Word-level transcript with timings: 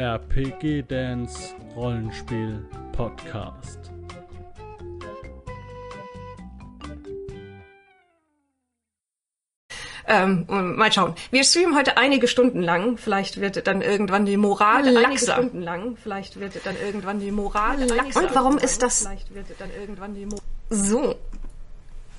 RPG 0.00 0.84
Dance 0.88 1.54
Rollenspiel 1.76 2.66
Podcast. 2.92 3.78
Ähm, 10.06 10.46
mal 10.48 10.90
schauen. 10.90 11.14
Wir 11.30 11.44
streamen 11.44 11.76
heute 11.76 11.98
einige 11.98 12.28
Stunden 12.28 12.62
lang. 12.62 12.96
Vielleicht 12.96 13.42
wird 13.42 13.66
dann 13.66 13.82
irgendwann 13.82 14.24
die 14.24 14.38
Moral 14.38 14.84
Einige 14.84 15.00
laxer. 15.02 15.34
Stunden 15.34 15.60
lang. 15.60 15.98
Vielleicht 16.02 16.40
wird 16.40 16.64
dann 16.64 16.76
irgendwann 16.82 17.20
die 17.20 17.30
Moral 17.30 17.84
laxer. 17.84 18.20
Und 18.20 18.34
warum 18.34 18.56
ist 18.56 18.82
das 18.82 19.02
Vielleicht 19.02 19.34
wird 19.34 19.48
dann 19.58 19.70
irgendwann 19.78 20.14
die 20.14 20.24
Mo 20.24 20.36
so? 20.70 21.14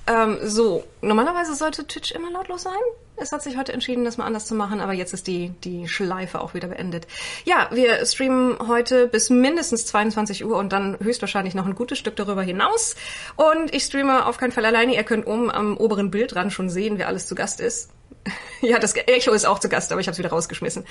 Ähm, 0.06 0.38
so, 0.42 0.84
normalerweise 1.00 1.54
sollte 1.54 1.86
Twitch 1.86 2.12
immer 2.12 2.30
lautlos 2.30 2.62
sein. 2.62 2.72
Es 3.16 3.30
hat 3.30 3.42
sich 3.42 3.56
heute 3.56 3.72
entschieden, 3.72 4.04
das 4.04 4.16
mal 4.16 4.24
anders 4.24 4.46
zu 4.46 4.54
machen, 4.54 4.80
aber 4.80 4.94
jetzt 4.94 5.12
ist 5.12 5.26
die, 5.26 5.50
die 5.62 5.86
Schleife 5.86 6.40
auch 6.40 6.54
wieder 6.54 6.68
beendet. 6.68 7.06
Ja, 7.44 7.68
wir 7.70 8.04
streamen 8.04 8.56
heute 8.66 9.06
bis 9.06 9.30
mindestens 9.30 9.86
22 9.86 10.44
Uhr 10.44 10.56
und 10.56 10.72
dann 10.72 10.98
höchstwahrscheinlich 11.00 11.54
noch 11.54 11.66
ein 11.66 11.74
gutes 11.74 11.98
Stück 11.98 12.16
darüber 12.16 12.42
hinaus. 12.42 12.96
Und 13.36 13.72
ich 13.72 13.84
streame 13.84 14.26
auf 14.26 14.38
keinen 14.38 14.50
Fall 14.50 14.64
alleine. 14.64 14.94
Ihr 14.94 15.04
könnt 15.04 15.26
oben 15.26 15.50
am 15.50 15.76
oberen 15.76 16.10
Bildrand 16.10 16.52
schon 16.52 16.68
sehen, 16.68 16.98
wer 16.98 17.06
alles 17.06 17.26
zu 17.26 17.34
Gast 17.34 17.60
ist. 17.60 17.90
Ja, 18.60 18.78
das 18.78 18.94
Echo 18.94 19.32
ist 19.32 19.44
auch 19.44 19.58
zu 19.58 19.68
Gast, 19.68 19.90
aber 19.90 20.00
ich 20.00 20.06
habe 20.06 20.12
es 20.12 20.18
wieder 20.20 20.30
rausgeschmissen. 20.30 20.84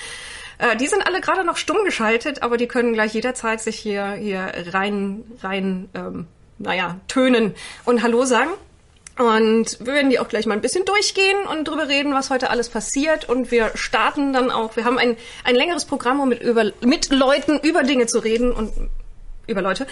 Äh, 0.58 0.76
die 0.76 0.88
sind 0.88 1.08
alle 1.08 1.22
gerade 1.22 1.46
noch 1.46 1.56
stumm 1.56 1.86
geschaltet, 1.86 2.44
aber 2.44 2.58
die 2.58 2.68
können 2.68 2.92
gleich 2.92 3.14
jederzeit 3.14 3.62
sich 3.62 3.78
hier 3.78 4.12
hier 4.12 4.52
rein 4.74 5.24
rein 5.42 5.90
ähm, 5.94 6.28
naja 6.58 7.00
tönen 7.08 7.56
und 7.86 8.04
Hallo 8.04 8.26
sagen. 8.26 8.52
Und 9.22 9.78
wir 9.80 9.94
werden 9.94 10.10
die 10.10 10.20
auch 10.20 10.28
gleich 10.28 10.48
mal 10.48 10.56
ein 10.56 10.62
bisschen 10.62 10.84
durchgehen 10.84 11.46
und 11.46 11.68
drüber 11.68 11.88
reden, 11.88 12.16
was 12.16 12.32
heute 12.32 12.50
alles 12.50 12.70
passiert. 12.70 13.30
Und 13.30 13.52
wir 13.52 13.72
starten 13.76 14.34
dann 14.34 14.50
auch, 14.50 14.76
wir 14.76 14.84
haben 14.84 14.98
ein, 14.98 15.16
ein 15.44 15.54
längeres 15.54 15.86
Programm, 15.86 16.20
um 16.20 16.30
mit, 16.30 16.42
über, 16.42 16.72
mit 16.82 17.12
Leuten 17.12 17.60
über 17.60 17.84
Dinge 17.84 18.08
zu 18.08 18.18
reden 18.18 18.52
und 18.52 18.72
über 19.46 19.62
Leute. 19.62 19.86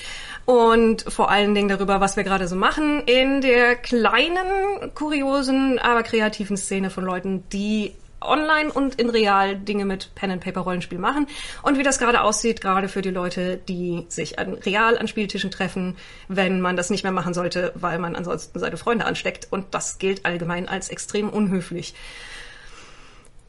Und 0.46 1.06
vor 1.08 1.30
allen 1.30 1.54
Dingen 1.54 1.70
darüber, 1.70 2.02
was 2.02 2.16
wir 2.16 2.24
gerade 2.24 2.48
so 2.48 2.56
machen 2.56 3.04
in 3.06 3.42
der 3.42 3.76
kleinen, 3.76 4.96
kuriosen, 4.96 5.78
aber 5.78 6.02
kreativen 6.02 6.58
Szene 6.58 6.90
von 6.90 7.06
Leuten, 7.06 7.44
die 7.54 7.94
online 8.22 8.72
und 8.72 8.96
in 8.96 9.10
real 9.10 9.56
Dinge 9.56 9.86
mit 9.86 10.14
Pen 10.16 10.32
and 10.32 10.44
Paper 10.44 10.62
Rollenspiel 10.62 11.00
machen 11.00 11.28
und 11.64 11.78
wie 11.78 11.84
das 11.84 12.00
gerade 12.00 12.22
aussieht, 12.22 12.62
gerade 12.62 12.88
für 12.88 13.02
die 13.02 13.10
Leute, 13.10 13.58
die 13.58 14.06
sich 14.10 14.40
an, 14.40 14.54
real 14.54 14.98
an 14.98 15.08
Spieltischen 15.08 15.52
treffen, 15.52 15.98
wenn 16.28 16.62
man 16.62 16.76
das 16.76 16.90
nicht 16.90 17.04
mehr 17.04 17.12
machen 17.12 17.34
sollte, 17.34 17.72
weil 17.76 18.00
man 18.00 18.16
ansonsten 18.16 18.60
seine 18.60 18.78
Freunde 18.78 19.06
ansteckt 19.06 19.48
und 19.52 19.74
das 19.74 19.98
gilt 19.98 20.26
allgemein 20.26 20.68
als 20.68 20.90
extrem 20.90 21.30
unhöflich. 21.30 21.94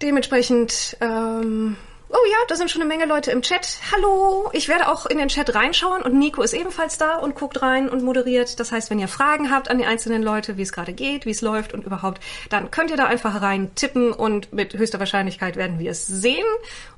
Dementsprechend 0.02 0.96
ähm, 1.00 1.76
Oh 2.12 2.26
ja, 2.28 2.38
da 2.48 2.56
sind 2.56 2.68
schon 2.68 2.82
eine 2.82 2.88
Menge 2.88 3.06
Leute 3.06 3.30
im 3.30 3.40
Chat. 3.40 3.78
Hallo, 3.92 4.50
ich 4.52 4.66
werde 4.66 4.88
auch 4.88 5.06
in 5.06 5.18
den 5.18 5.28
Chat 5.28 5.54
reinschauen 5.54 6.02
und 6.02 6.18
Nico 6.18 6.42
ist 6.42 6.54
ebenfalls 6.54 6.98
da 6.98 7.14
und 7.14 7.36
guckt 7.36 7.62
rein 7.62 7.88
und 7.88 8.02
moderiert. 8.02 8.58
Das 8.58 8.72
heißt, 8.72 8.90
wenn 8.90 8.98
ihr 8.98 9.06
Fragen 9.06 9.52
habt 9.52 9.70
an 9.70 9.78
die 9.78 9.86
einzelnen 9.86 10.20
Leute, 10.20 10.56
wie 10.56 10.62
es 10.62 10.72
gerade 10.72 10.92
geht, 10.92 11.24
wie 11.24 11.30
es 11.30 11.40
läuft 11.40 11.72
und 11.72 11.84
überhaupt, 11.84 12.20
dann 12.48 12.72
könnt 12.72 12.90
ihr 12.90 12.96
da 12.96 13.06
einfach 13.06 13.40
rein 13.40 13.76
tippen 13.76 14.12
und 14.12 14.52
mit 14.52 14.74
höchster 14.74 14.98
Wahrscheinlichkeit 14.98 15.54
werden 15.54 15.78
wir 15.78 15.92
es 15.92 16.04
sehen. 16.04 16.46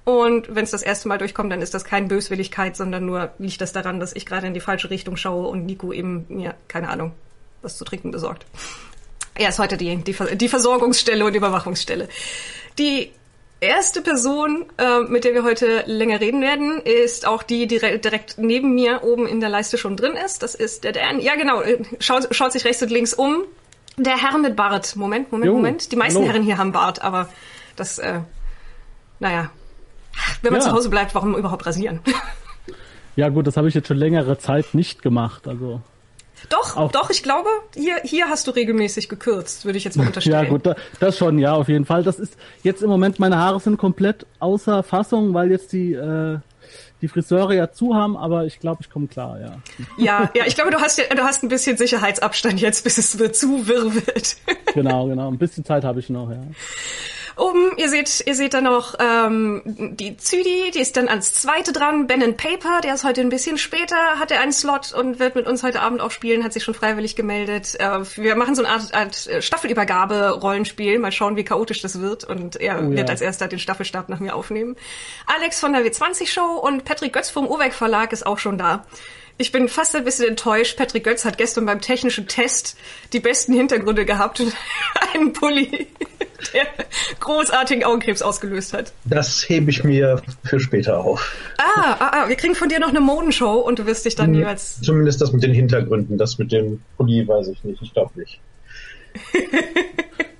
Und 0.04 0.54
wenn 0.54 0.64
es 0.64 0.70
das 0.70 0.80
erste 0.80 1.08
Mal 1.08 1.18
durchkommt, 1.18 1.52
dann 1.52 1.60
ist 1.60 1.74
das 1.74 1.84
keine 1.84 2.06
Böswilligkeit, 2.06 2.74
sondern 2.74 3.04
nur 3.04 3.32
liegt 3.38 3.60
das 3.60 3.72
daran, 3.72 4.00
dass 4.00 4.16
ich 4.16 4.24
gerade 4.24 4.46
in 4.46 4.54
die 4.54 4.60
falsche 4.60 4.88
Richtung 4.88 5.18
schaue 5.18 5.48
und 5.48 5.66
Nico 5.66 5.92
eben 5.92 6.24
mir, 6.30 6.54
keine 6.68 6.88
Ahnung, 6.88 7.12
was 7.60 7.76
zu 7.76 7.84
trinken 7.84 8.12
besorgt. 8.12 8.46
Er 9.34 9.50
ist 9.50 9.58
heute 9.58 9.76
die, 9.76 9.94
die, 9.94 10.16
die 10.36 10.48
Versorgungsstelle 10.48 11.22
und 11.22 11.34
Überwachungsstelle. 11.34 12.08
Die 12.78 13.12
erste 13.62 14.02
Person, 14.02 14.66
äh, 14.76 15.00
mit 15.00 15.24
der 15.24 15.34
wir 15.34 15.44
heute 15.44 15.84
länger 15.86 16.20
reden 16.20 16.42
werden, 16.42 16.80
ist 16.82 17.26
auch 17.26 17.42
die, 17.42 17.66
die 17.66 17.78
direkt 17.78 18.36
neben 18.38 18.74
mir 18.74 19.02
oben 19.04 19.26
in 19.26 19.40
der 19.40 19.48
Leiste 19.48 19.78
schon 19.78 19.96
drin 19.96 20.12
ist. 20.12 20.42
Das 20.42 20.54
ist 20.54 20.84
der 20.84 20.92
Dan. 20.92 21.20
Ja, 21.20 21.36
genau. 21.36 21.62
Schaut, 22.00 22.34
schaut 22.34 22.52
sich 22.52 22.64
rechts 22.64 22.82
und 22.82 22.90
links 22.90 23.14
um. 23.14 23.44
Der 23.96 24.16
Herr 24.16 24.36
mit 24.38 24.56
Bart. 24.56 24.96
Moment, 24.96 25.30
Moment, 25.32 25.46
Jo, 25.48 25.54
Moment. 25.54 25.92
Die 25.92 25.96
meisten 25.96 26.20
hallo. 26.20 26.28
Herren 26.32 26.42
hier 26.42 26.58
haben 26.58 26.72
Bart, 26.72 27.02
aber 27.02 27.28
das, 27.76 27.98
äh, 27.98 28.20
naja. 29.20 29.50
Wenn 30.42 30.52
man 30.52 30.60
Ja. 30.60 30.68
zu 30.68 30.72
Hause 30.72 30.90
bleibt, 30.90 31.14
warum 31.14 31.34
überhaupt 31.36 31.64
rasieren? 31.66 32.00
Ja 33.16 33.28
gut, 33.28 33.46
das 33.46 33.56
habe 33.56 33.68
ich 33.68 33.74
jetzt 33.74 33.88
schon 33.88 33.96
längere 33.98 34.38
Zeit 34.38 34.72
nicht 34.74 35.02
gemacht. 35.02 35.46
Also 35.46 35.80
doch, 36.48 36.76
Auch- 36.76 36.92
doch, 36.92 37.10
ich 37.10 37.22
glaube, 37.22 37.48
hier, 37.74 37.96
hier 38.04 38.28
hast 38.28 38.46
du 38.46 38.50
regelmäßig 38.50 39.08
gekürzt, 39.08 39.64
würde 39.64 39.78
ich 39.78 39.84
jetzt 39.84 39.96
mal 39.96 40.06
unterstellen. 40.06 40.44
ja 40.44 40.48
gut, 40.48 40.66
da, 40.66 40.76
das 41.00 41.18
schon, 41.18 41.38
ja 41.38 41.54
auf 41.54 41.68
jeden 41.68 41.84
Fall. 41.84 42.02
Das 42.02 42.18
ist 42.18 42.36
jetzt 42.62 42.82
im 42.82 42.90
Moment 42.90 43.18
meine 43.18 43.36
Haare 43.38 43.60
sind 43.60 43.76
komplett 43.78 44.26
außer 44.38 44.82
Fassung, 44.82 45.34
weil 45.34 45.50
jetzt 45.50 45.72
die 45.72 45.92
äh, 45.94 46.38
die 47.02 47.08
Friseure 47.08 47.52
ja 47.52 47.72
zu 47.72 47.96
haben, 47.96 48.16
aber 48.16 48.46
ich 48.46 48.60
glaube, 48.60 48.78
ich 48.80 48.88
komme 48.88 49.08
klar, 49.08 49.38
ja. 49.40 49.56
Ja, 49.98 50.30
ja, 50.34 50.44
ich 50.46 50.54
glaube, 50.54 50.70
du 50.70 50.80
hast, 50.80 50.98
ja, 50.98 51.04
du 51.14 51.22
hast 51.24 51.42
ein 51.42 51.48
bisschen 51.48 51.76
Sicherheitsabstand 51.76 52.60
jetzt, 52.60 52.84
bis 52.84 52.96
es 52.96 53.10
zu 53.10 53.66
wirr 53.66 53.92
wird. 53.92 54.36
Genau, 54.72 55.08
genau. 55.08 55.28
Ein 55.28 55.36
bisschen 55.36 55.64
Zeit 55.64 55.82
habe 55.84 55.98
ich 55.98 56.08
noch, 56.10 56.30
ja. 56.30 56.40
Oben, 57.36 57.76
ihr 57.76 57.88
seht, 57.88 58.24
ihr 58.26 58.34
seht 58.34 58.54
dann 58.54 58.64
noch 58.64 58.94
ähm, 58.98 59.62
die 59.64 60.16
Züdi, 60.16 60.70
die 60.74 60.80
ist 60.80 60.96
dann 60.96 61.08
als 61.08 61.32
zweite 61.34 61.72
dran. 61.72 62.06
Ben 62.06 62.22
and 62.22 62.36
Paper, 62.36 62.80
der 62.82 62.94
ist 62.94 63.04
heute 63.04 63.20
ein 63.20 63.28
bisschen 63.28 63.58
später, 63.58 63.96
hat 64.18 64.30
er 64.30 64.40
einen 64.40 64.52
Slot 64.52 64.92
und 64.92 65.18
wird 65.18 65.34
mit 65.34 65.46
uns 65.46 65.62
heute 65.62 65.80
Abend 65.80 66.00
auch 66.00 66.10
spielen, 66.10 66.44
hat 66.44 66.52
sich 66.52 66.64
schon 66.64 66.74
freiwillig 66.74 67.16
gemeldet. 67.16 67.78
Äh, 67.80 68.00
wir 68.16 68.36
machen 68.36 68.54
so 68.54 68.62
eine 68.64 68.72
Art, 68.72 68.92
Art 68.94 69.26
äh, 69.26 69.40
Staffelübergabe-Rollenspiel, 69.40 70.98
mal 70.98 71.12
schauen, 71.12 71.36
wie 71.36 71.44
chaotisch 71.44 71.80
das 71.80 72.00
wird. 72.00 72.24
Und 72.24 72.56
er 72.56 72.72
Oh 72.78 72.90
ja. 72.90 72.96
wird 72.96 73.10
als 73.10 73.20
erster 73.20 73.48
den 73.48 73.58
Staffelstab 73.58 74.08
nach 74.08 74.20
mir 74.20 74.34
aufnehmen. 74.34 74.76
Alex 75.26 75.60
von 75.60 75.72
der 75.72 75.82
W20-Show 75.84 76.58
und 76.62 76.84
Patrick 76.84 77.12
Götz 77.12 77.30
vom 77.30 77.46
Uweck 77.46 77.74
Verlag 77.74 78.12
ist 78.12 78.26
auch 78.26 78.38
schon 78.38 78.58
da. 78.58 78.84
Ich 79.38 79.50
bin 79.50 79.68
fast 79.68 79.96
ein 79.96 80.04
bisschen 80.04 80.28
enttäuscht. 80.28 80.76
Patrick 80.76 81.04
Götz 81.04 81.24
hat 81.24 81.38
gestern 81.38 81.66
beim 81.66 81.80
technischen 81.80 82.28
Test 82.28 82.76
die 83.12 83.20
besten 83.20 83.52
Hintergründe 83.54 84.04
gehabt 84.04 84.40
und 84.40 84.54
einen 85.14 85.32
Pulli, 85.32 85.88
der 86.52 86.66
großartigen 87.20 87.84
Augenkrebs 87.84 88.22
ausgelöst 88.22 88.72
hat. 88.72 88.92
Das 89.04 89.48
hebe 89.48 89.70
ich 89.70 89.84
mir 89.84 90.20
für 90.44 90.60
später 90.60 90.98
auf. 90.98 91.36
Ah, 91.58 91.96
ah, 91.98 92.10
ah, 92.12 92.28
wir 92.28 92.36
kriegen 92.36 92.54
von 92.54 92.68
dir 92.68 92.80
noch 92.80 92.88
eine 92.88 93.00
Modenshow 93.00 93.60
und 93.60 93.78
du 93.78 93.86
wirst 93.86 94.04
dich 94.04 94.14
dann 94.14 94.34
jeweils. 94.34 94.80
Zumindest 94.80 95.20
das 95.20 95.32
mit 95.32 95.42
den 95.42 95.52
Hintergründen, 95.52 96.18
das 96.18 96.38
mit 96.38 96.52
dem 96.52 96.82
Pulli 96.96 97.26
weiß 97.26 97.48
ich 97.48 97.62
nicht. 97.64 97.82
Ich 97.82 97.92
glaube 97.92 98.18
nicht. 98.18 98.40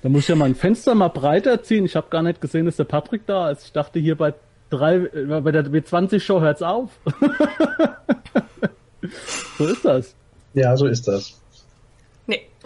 Da 0.03 0.09
muss 0.09 0.23
ich 0.23 0.29
ja 0.29 0.37
mein 0.37 0.55
Fenster 0.55 0.95
mal 0.95 1.09
breiter 1.09 1.63
ziehen. 1.63 1.85
Ich 1.85 1.95
habe 1.95 2.09
gar 2.11 2.23
nicht 2.23 2.41
gesehen, 2.41 2.67
dass 2.67 2.77
der 2.77 2.85
Patrick 2.85 3.27
da 3.27 3.51
ist. 3.51 3.67
Ich 3.67 3.73
dachte 3.73 4.01
hier 4.01 4.17
bei 4.17 4.35
drei, 4.69 4.97
äh, 4.97 5.41
bei 5.41 5.53
der 5.53 5.67
W20-Show 5.67 6.41
hört's 6.41 6.63
auf. 6.63 6.91
so 9.59 9.67
ist 9.67 9.85
das. 9.85 10.15
Ja, 10.55 10.77
so 10.77 10.87
ist 10.87 11.07
das. 11.07 11.41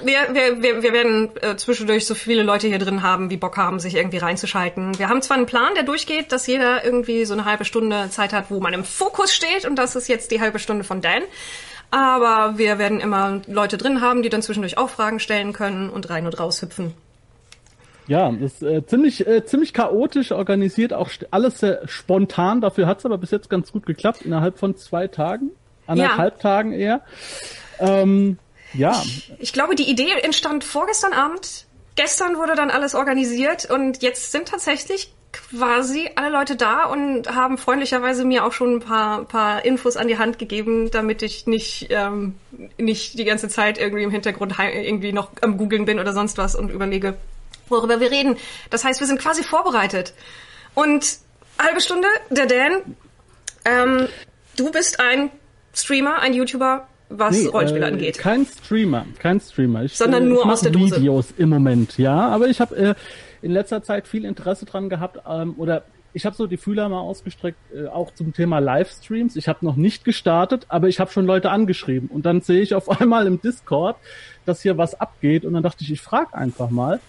Wir, 0.02 0.34
wir, 0.34 0.62
wir, 0.62 0.82
wir 0.82 0.92
werden 0.92 1.30
äh, 1.40 1.56
zwischendurch 1.56 2.04
so 2.04 2.14
viele 2.14 2.42
Leute 2.42 2.66
hier 2.66 2.78
drin 2.78 3.02
haben, 3.02 3.30
wie 3.30 3.38
Bock 3.38 3.56
haben, 3.56 3.80
sich 3.80 3.94
irgendwie 3.94 4.18
reinzuschalten. 4.18 4.98
Wir 4.98 5.08
haben 5.08 5.22
zwar 5.22 5.38
einen 5.38 5.46
Plan, 5.46 5.74
der 5.74 5.84
durchgeht, 5.84 6.32
dass 6.32 6.46
jeder 6.46 6.84
irgendwie 6.84 7.24
so 7.24 7.32
eine 7.32 7.46
halbe 7.46 7.64
Stunde 7.64 8.10
Zeit 8.10 8.34
hat, 8.34 8.50
wo 8.50 8.60
man 8.60 8.74
im 8.74 8.84
Fokus 8.84 9.34
steht 9.34 9.64
und 9.64 9.76
das 9.76 9.96
ist 9.96 10.08
jetzt 10.08 10.30
die 10.32 10.40
halbe 10.40 10.58
Stunde 10.58 10.84
von 10.84 11.00
Dan. 11.00 11.22
Aber 11.90 12.58
wir 12.58 12.78
werden 12.78 13.00
immer 13.00 13.40
Leute 13.46 13.78
drin 13.78 14.02
haben, 14.02 14.22
die 14.22 14.28
dann 14.28 14.42
zwischendurch 14.42 14.76
auch 14.76 14.90
Fragen 14.90 15.18
stellen 15.18 15.54
können 15.54 15.88
und 15.88 16.10
rein 16.10 16.26
und 16.26 16.38
raus 16.38 16.60
hüpfen. 16.60 16.92
Ja, 18.06 18.30
das 18.30 18.54
ist 18.54 18.62
äh, 18.62 18.84
ziemlich, 18.86 19.26
äh, 19.26 19.44
ziemlich 19.46 19.72
chaotisch 19.72 20.30
organisiert, 20.30 20.92
auch 20.92 21.10
alles 21.30 21.60
sehr 21.60 21.88
spontan. 21.88 22.60
Dafür 22.60 22.86
hat's 22.86 23.06
aber 23.06 23.18
bis 23.18 23.30
jetzt 23.30 23.48
ganz 23.48 23.72
gut 23.72 23.86
geklappt, 23.86 24.22
innerhalb 24.22 24.58
von 24.58 24.76
zwei 24.76 25.08
Tagen, 25.08 25.52
anderthalb 25.86 26.38
Tagen 26.38 26.72
eher. 26.72 27.00
Ähm, 27.80 28.38
ja, 28.76 29.02
Ich 29.38 29.52
glaube, 29.52 29.74
die 29.74 29.88
Idee 29.88 30.12
entstand 30.22 30.64
vorgestern 30.64 31.12
Abend. 31.12 31.66
Gestern 31.96 32.36
wurde 32.36 32.54
dann 32.54 32.70
alles 32.70 32.94
organisiert 32.94 33.70
und 33.70 34.02
jetzt 34.02 34.32
sind 34.32 34.48
tatsächlich 34.48 35.12
quasi 35.32 36.10
alle 36.14 36.30
Leute 36.30 36.56
da 36.56 36.84
und 36.84 37.34
haben 37.34 37.58
freundlicherweise 37.58 38.24
mir 38.24 38.44
auch 38.44 38.52
schon 38.52 38.76
ein 38.76 38.80
paar, 38.80 39.24
paar 39.24 39.64
Infos 39.64 39.96
an 39.96 40.08
die 40.08 40.18
Hand 40.18 40.38
gegeben, 40.38 40.90
damit 40.90 41.22
ich 41.22 41.46
nicht, 41.46 41.88
ähm, 41.90 42.36
nicht 42.78 43.18
die 43.18 43.24
ganze 43.24 43.48
Zeit 43.48 43.78
irgendwie 43.78 44.02
im 44.02 44.10
Hintergrund 44.10 44.54
irgendwie 44.58 45.12
noch 45.12 45.30
am 45.40 45.56
googeln 45.56 45.84
bin 45.84 45.98
oder 45.98 46.12
sonst 46.12 46.38
was 46.38 46.54
und 46.54 46.70
überlege, 46.70 47.16
worüber 47.68 48.00
wir 48.00 48.10
reden. 48.10 48.36
Das 48.70 48.84
heißt, 48.84 49.00
wir 49.00 49.06
sind 49.06 49.20
quasi 49.20 49.42
vorbereitet. 49.42 50.14
Und 50.74 51.18
halbe 51.58 51.80
Stunde, 51.80 52.08
der 52.30 52.46
Dan, 52.46 52.96
ähm, 53.64 54.08
du 54.56 54.70
bist 54.70 55.00
ein 55.00 55.30
Streamer, 55.74 56.20
ein 56.20 56.32
YouTuber, 56.32 56.86
was 57.08 57.36
nee, 57.36 57.46
Rollenspiele 57.46 57.84
äh, 57.84 57.92
angeht. 57.92 58.18
Kein 58.18 58.46
Streamer, 58.46 59.06
kein 59.18 59.40
Streamer. 59.40 59.84
Ich, 59.84 59.96
Sondern 59.96 60.24
äh, 60.24 60.26
nur 60.26 60.44
ich 60.44 60.50
aus 60.50 60.60
der 60.60 60.72
Dose. 60.72 60.96
Videos 60.96 61.34
im 61.36 61.48
Moment, 61.48 61.98
ja. 61.98 62.28
Aber 62.28 62.48
ich 62.48 62.60
habe 62.60 62.76
äh, 62.76 62.94
in 63.42 63.52
letzter 63.52 63.82
Zeit 63.82 64.08
viel 64.08 64.24
Interesse 64.24 64.64
dran 64.64 64.88
gehabt 64.88 65.18
ähm, 65.28 65.54
oder 65.56 65.84
ich 66.16 66.24
habe 66.24 66.34
so 66.34 66.46
die 66.46 66.56
Fühler 66.56 66.88
mal 66.88 67.00
ausgestreckt, 67.00 67.58
äh, 67.74 67.88
auch 67.88 68.10
zum 68.14 68.32
Thema 68.32 68.58
Livestreams. 68.58 69.36
Ich 69.36 69.48
habe 69.48 69.64
noch 69.64 69.76
nicht 69.76 70.02
gestartet, 70.02 70.64
aber 70.68 70.88
ich 70.88 70.98
habe 70.98 71.12
schon 71.12 71.26
Leute 71.26 71.50
angeschrieben. 71.50 72.08
Und 72.08 72.24
dann 72.24 72.40
sehe 72.40 72.62
ich 72.62 72.74
auf 72.74 72.88
einmal 73.00 73.26
im 73.26 73.40
Discord, 73.40 73.96
dass 74.46 74.62
hier 74.62 74.78
was 74.78 74.98
abgeht. 74.98 75.44
Und 75.44 75.52
dann 75.52 75.62
dachte 75.62 75.84
ich, 75.84 75.92
ich 75.92 76.00
frage 76.00 76.34
einfach 76.34 76.70
mal. 76.70 77.00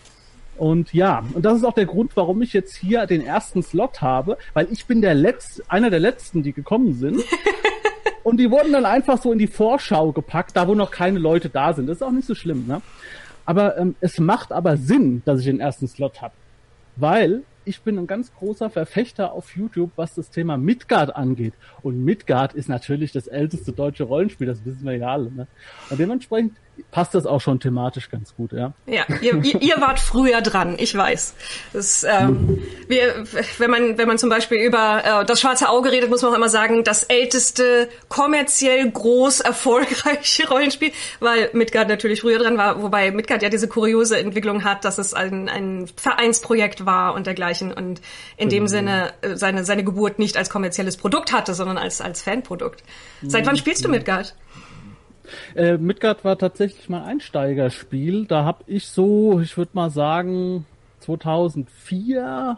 Und 0.57 0.94
ja, 0.94 1.23
und 1.33 1.45
das 1.45 1.57
ist 1.57 1.63
auch 1.63 1.73
der 1.73 1.85
Grund, 1.85 2.11
warum 2.15 2.41
ich 2.41 2.51
jetzt 2.51 2.75
hier 2.75 3.05
den 3.05 3.21
ersten 3.21 3.63
Slot 3.63 4.01
habe, 4.01 4.38
weil 4.53 4.67
ich 4.71 4.88
bin 4.88 5.01
der 5.01 5.13
letzte, 5.13 5.63
einer 5.69 5.89
der 5.89 5.99
letzten, 5.99 6.44
die 6.44 6.51
gekommen 6.51 6.95
sind. 6.95 7.23
und 8.24 8.38
die 8.38 8.51
wurden 8.51 8.74
dann 8.74 8.86
einfach 8.86 9.21
so 9.21 9.31
in 9.31 9.39
die 9.39 9.48
Vorschau 9.48 10.12
gepackt, 10.12 10.56
da 10.56 10.68
wo 10.68 10.75
noch 10.75 10.92
keine 10.92 11.19
Leute 11.19 11.50
da 11.50 11.74
sind. 11.74 11.88
Das 11.88 11.98
ist 11.98 12.04
auch 12.04 12.12
nicht 12.12 12.27
so 12.27 12.36
schlimm, 12.36 12.65
ne? 12.68 12.81
Aber 13.45 13.77
ähm, 13.77 13.95
es 14.01 14.19
macht 14.19 14.51
aber 14.51 14.75
Sinn, 14.75 15.21
dass 15.24 15.39
ich 15.39 15.45
den 15.45 15.62
ersten 15.62 15.88
Slot 15.88 16.21
habe. 16.21 16.33
Weil 16.98 17.44
ich 17.63 17.81
bin 17.81 17.98
ein 17.98 18.07
ganz 18.07 18.33
großer 18.33 18.69
Verfechter 18.69 19.33
auf 19.33 19.56
YouTube, 19.56 19.92
was 19.95 20.15
das 20.15 20.30
Thema 20.30 20.57
Midgard 20.57 21.15
angeht. 21.15 21.54
Und 21.81 22.04
Midgard 22.04 22.54
ist 22.54 22.69
natürlich 22.69 23.12
das 23.12 23.27
älteste 23.27 23.74
deutsche 23.74 24.06
Rollenspiel, 24.06 24.48
das 24.48 24.63
wissen 24.65 24.86
wir 24.86 24.98
ja 24.98 25.12
alle. 25.12 25.31
Ne? 25.31 25.48
Und 25.89 26.00
dementsprechend 26.00 26.54
passt 26.91 27.13
das 27.13 27.25
auch 27.25 27.41
schon 27.41 27.59
thematisch 27.59 28.09
ganz 28.09 28.35
gut, 28.35 28.53
ja. 28.53 28.74
Ja, 28.85 29.06
ihr, 29.21 29.44
ihr 29.44 29.75
wart 29.79 30.00
früher 30.00 30.41
dran, 30.41 30.75
ich 30.77 30.95
weiß. 30.95 31.33
Das, 31.74 32.03
ähm, 32.03 32.63
wir, 32.88 33.25
wenn 33.57 33.69
man 33.69 33.97
wenn 33.97 34.07
man 34.07 34.18
zum 34.18 34.29
Beispiel 34.29 34.59
über 34.59 35.03
äh, 35.03 35.25
das 35.25 35.41
Schwarze 35.41 35.69
Auge 35.69 35.91
redet, 35.91 36.09
muss 36.09 36.21
man 36.21 36.31
auch 36.31 36.38
immer 36.38 36.50
sagen, 36.50 36.83
das 36.83 37.03
älteste 37.03 37.89
kommerziell 38.09 38.89
groß 38.89 39.41
erfolgreiche 39.41 40.47
Rollenspiel, 40.50 40.91
weil 41.19 41.50
Midgard 41.53 41.89
natürlich 41.89 42.21
früher 42.21 42.39
dran 42.39 42.57
war, 42.57 42.81
wobei 42.81 43.12
Midgard 43.12 43.44
ja 43.44 43.50
diese 43.50 43.68
kuriose 43.68 44.18
Entwicklung 44.18 44.63
hat, 44.63 44.85
dass 44.85 44.97
es 44.97 45.13
ein, 45.13 45.50
ein 45.50 45.88
Vereinsprojekt 45.95 46.85
war 46.85 47.13
und 47.13 47.27
dergleichen 47.27 47.71
und 47.73 48.01
in 48.38 48.50
dem 48.50 48.63
mhm. 48.63 48.68
Sinne 48.68 49.13
äh, 49.21 49.35
seine 49.35 49.65
seine 49.65 49.83
Geburt 49.83 50.19
nicht 50.19 50.38
als 50.38 50.50
kommerzielles 50.50 50.97
Produkt 50.97 51.31
hatte, 51.31 51.53
sondern 51.53 51.77
als 51.77 52.01
als 52.01 52.21
Fanprodukt. 52.21 52.83
Seit 53.23 53.45
wann 53.45 53.57
spielst 53.57 53.83
du 53.83 53.89
Midgard? 53.89 54.35
Äh, 55.56 55.77
Midgard 55.77 56.24
war 56.24 56.38
tatsächlich 56.38 56.89
mal 56.89 57.03
Einsteigerspiel. 57.03 58.25
Da 58.25 58.45
habe 58.45 58.63
ich 58.68 58.88
so, 58.88 59.39
ich 59.39 59.57
würde 59.57 59.71
mal 59.74 59.89
sagen, 59.89 60.65
2004 61.00 62.57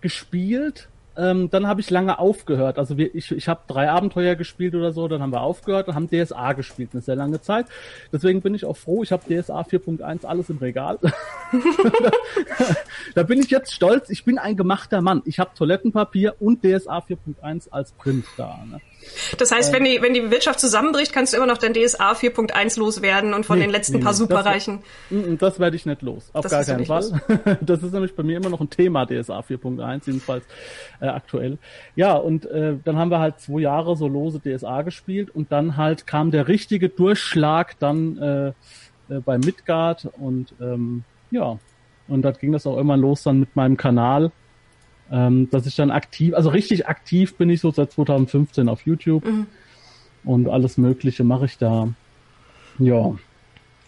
gespielt. 0.00 0.88
Ähm, 1.18 1.50
dann 1.50 1.66
habe 1.66 1.80
ich 1.80 1.90
lange 1.90 2.20
aufgehört. 2.20 2.78
Also 2.78 2.96
wir, 2.96 3.12
ich, 3.12 3.32
ich 3.32 3.48
habe 3.48 3.62
drei 3.66 3.90
Abenteuer 3.90 4.36
gespielt 4.36 4.76
oder 4.76 4.92
so, 4.92 5.08
dann 5.08 5.20
haben 5.20 5.32
wir 5.32 5.40
aufgehört 5.40 5.88
und 5.88 5.96
haben 5.96 6.08
DSA 6.08 6.52
gespielt 6.52 6.90
eine 6.92 7.02
sehr 7.02 7.16
lange 7.16 7.40
Zeit. 7.40 7.66
Deswegen 8.12 8.40
bin 8.40 8.54
ich 8.54 8.64
auch 8.64 8.76
froh, 8.76 9.02
ich 9.02 9.10
habe 9.10 9.24
DSA 9.24 9.62
4.1 9.62 10.24
alles 10.24 10.48
im 10.48 10.58
Regal. 10.58 11.00
da 13.16 13.24
bin 13.24 13.40
ich 13.40 13.50
jetzt 13.50 13.74
stolz, 13.74 14.10
ich 14.10 14.24
bin 14.24 14.38
ein 14.38 14.56
gemachter 14.56 15.00
Mann. 15.00 15.22
Ich 15.24 15.40
habe 15.40 15.50
Toilettenpapier 15.56 16.36
und 16.38 16.62
DSA 16.62 16.98
4.1 16.98 17.72
als 17.72 17.90
Print 17.92 18.24
da. 18.36 18.60
Ne? 18.70 18.80
Das 19.38 19.52
heißt, 19.52 19.72
wenn 19.72 19.84
die, 19.84 20.00
wenn 20.02 20.14
die 20.14 20.30
Wirtschaft 20.30 20.60
zusammenbricht, 20.60 21.12
kannst 21.12 21.32
du 21.32 21.36
immer 21.36 21.46
noch 21.46 21.58
dein 21.58 21.74
DSA 21.74 22.12
4.1 22.12 22.78
loswerden 22.78 23.34
und 23.34 23.46
von 23.46 23.58
nee, 23.58 23.64
den 23.64 23.70
letzten 23.70 23.98
nee, 23.98 24.02
paar 24.02 24.14
Superreichen. 24.14 24.80
Das, 25.10 25.38
das 25.38 25.60
werde 25.60 25.76
ich 25.76 25.86
nicht 25.86 26.02
los. 26.02 26.30
Auf 26.32 26.42
das 26.42 26.52
gar 26.52 26.64
keinen 26.64 26.86
Fall. 26.86 27.20
das 27.60 27.82
ist 27.82 27.92
nämlich 27.92 28.14
bei 28.14 28.22
mir 28.22 28.36
immer 28.36 28.50
noch 28.50 28.60
ein 28.60 28.70
Thema, 28.70 29.06
DSA 29.06 29.40
4.1, 29.40 30.02
jedenfalls 30.06 30.44
äh, 31.00 31.06
aktuell. 31.06 31.58
Ja, 31.96 32.14
und 32.14 32.46
äh, 32.46 32.76
dann 32.84 32.96
haben 32.96 33.10
wir 33.10 33.18
halt 33.18 33.40
zwei 33.40 33.60
Jahre 33.60 33.96
so 33.96 34.08
lose 34.08 34.40
DSA 34.40 34.82
gespielt 34.82 35.30
und 35.30 35.52
dann 35.52 35.76
halt 35.76 36.06
kam 36.06 36.30
der 36.30 36.48
richtige 36.48 36.88
Durchschlag 36.88 37.78
dann 37.78 38.18
äh, 38.18 38.48
äh, 39.14 39.20
bei 39.20 39.38
Midgard 39.38 40.08
und 40.18 40.54
ähm, 40.60 41.04
ja, 41.30 41.58
und 42.08 42.22
dann 42.22 42.34
ging 42.34 42.52
das 42.52 42.66
auch 42.66 42.78
immer 42.78 42.96
los 42.96 43.22
dann 43.22 43.40
mit 43.40 43.54
meinem 43.54 43.76
Kanal 43.76 44.32
ähm, 45.10 45.48
dass 45.50 45.66
ich 45.66 45.76
dann 45.76 45.90
aktiv, 45.90 46.34
also 46.34 46.50
richtig 46.50 46.86
aktiv 46.86 47.36
bin 47.36 47.50
ich 47.50 47.60
so 47.60 47.70
seit 47.70 47.92
2015 47.92 48.68
auf 48.68 48.82
YouTube 48.86 49.24
mhm. 49.24 49.46
und 50.24 50.48
alles 50.48 50.78
Mögliche 50.78 51.24
mache 51.24 51.46
ich 51.46 51.58
da. 51.58 51.88
Ja, 52.78 53.14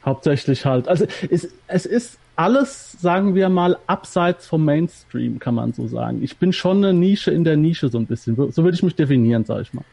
hauptsächlich 0.05 0.65
halt. 0.65 0.89
Also 0.89 1.07
es, 1.31 1.49
es 1.67 1.87
ist 1.87 2.19
alles, 2.37 2.93
sagen 2.93 3.35
wir 3.35 3.49
mal, 3.51 3.77
abseits 3.87 4.47
vom 4.47 4.65
Mainstream, 4.65 5.39
kann 5.39 5.55
man 5.55 5.75
so 5.75 5.87
sagen. 5.87 6.23
Ich 6.23 6.39
bin 6.39 6.53
schon 6.53 6.79
eine 6.79 6.95
Nische 6.95 7.31
in 7.31 7.45
der 7.45 7.57
Nische 7.57 7.91
so 7.91 7.99
ein 7.99 8.07
bisschen. 8.07 8.35
So 8.35 8.65
würde 8.65 8.75
ich 8.75 8.83
mich 8.83 8.95
definieren, 8.95 9.45
sag 9.45 9.61
ich 9.63 9.75
mal. 9.75 9.85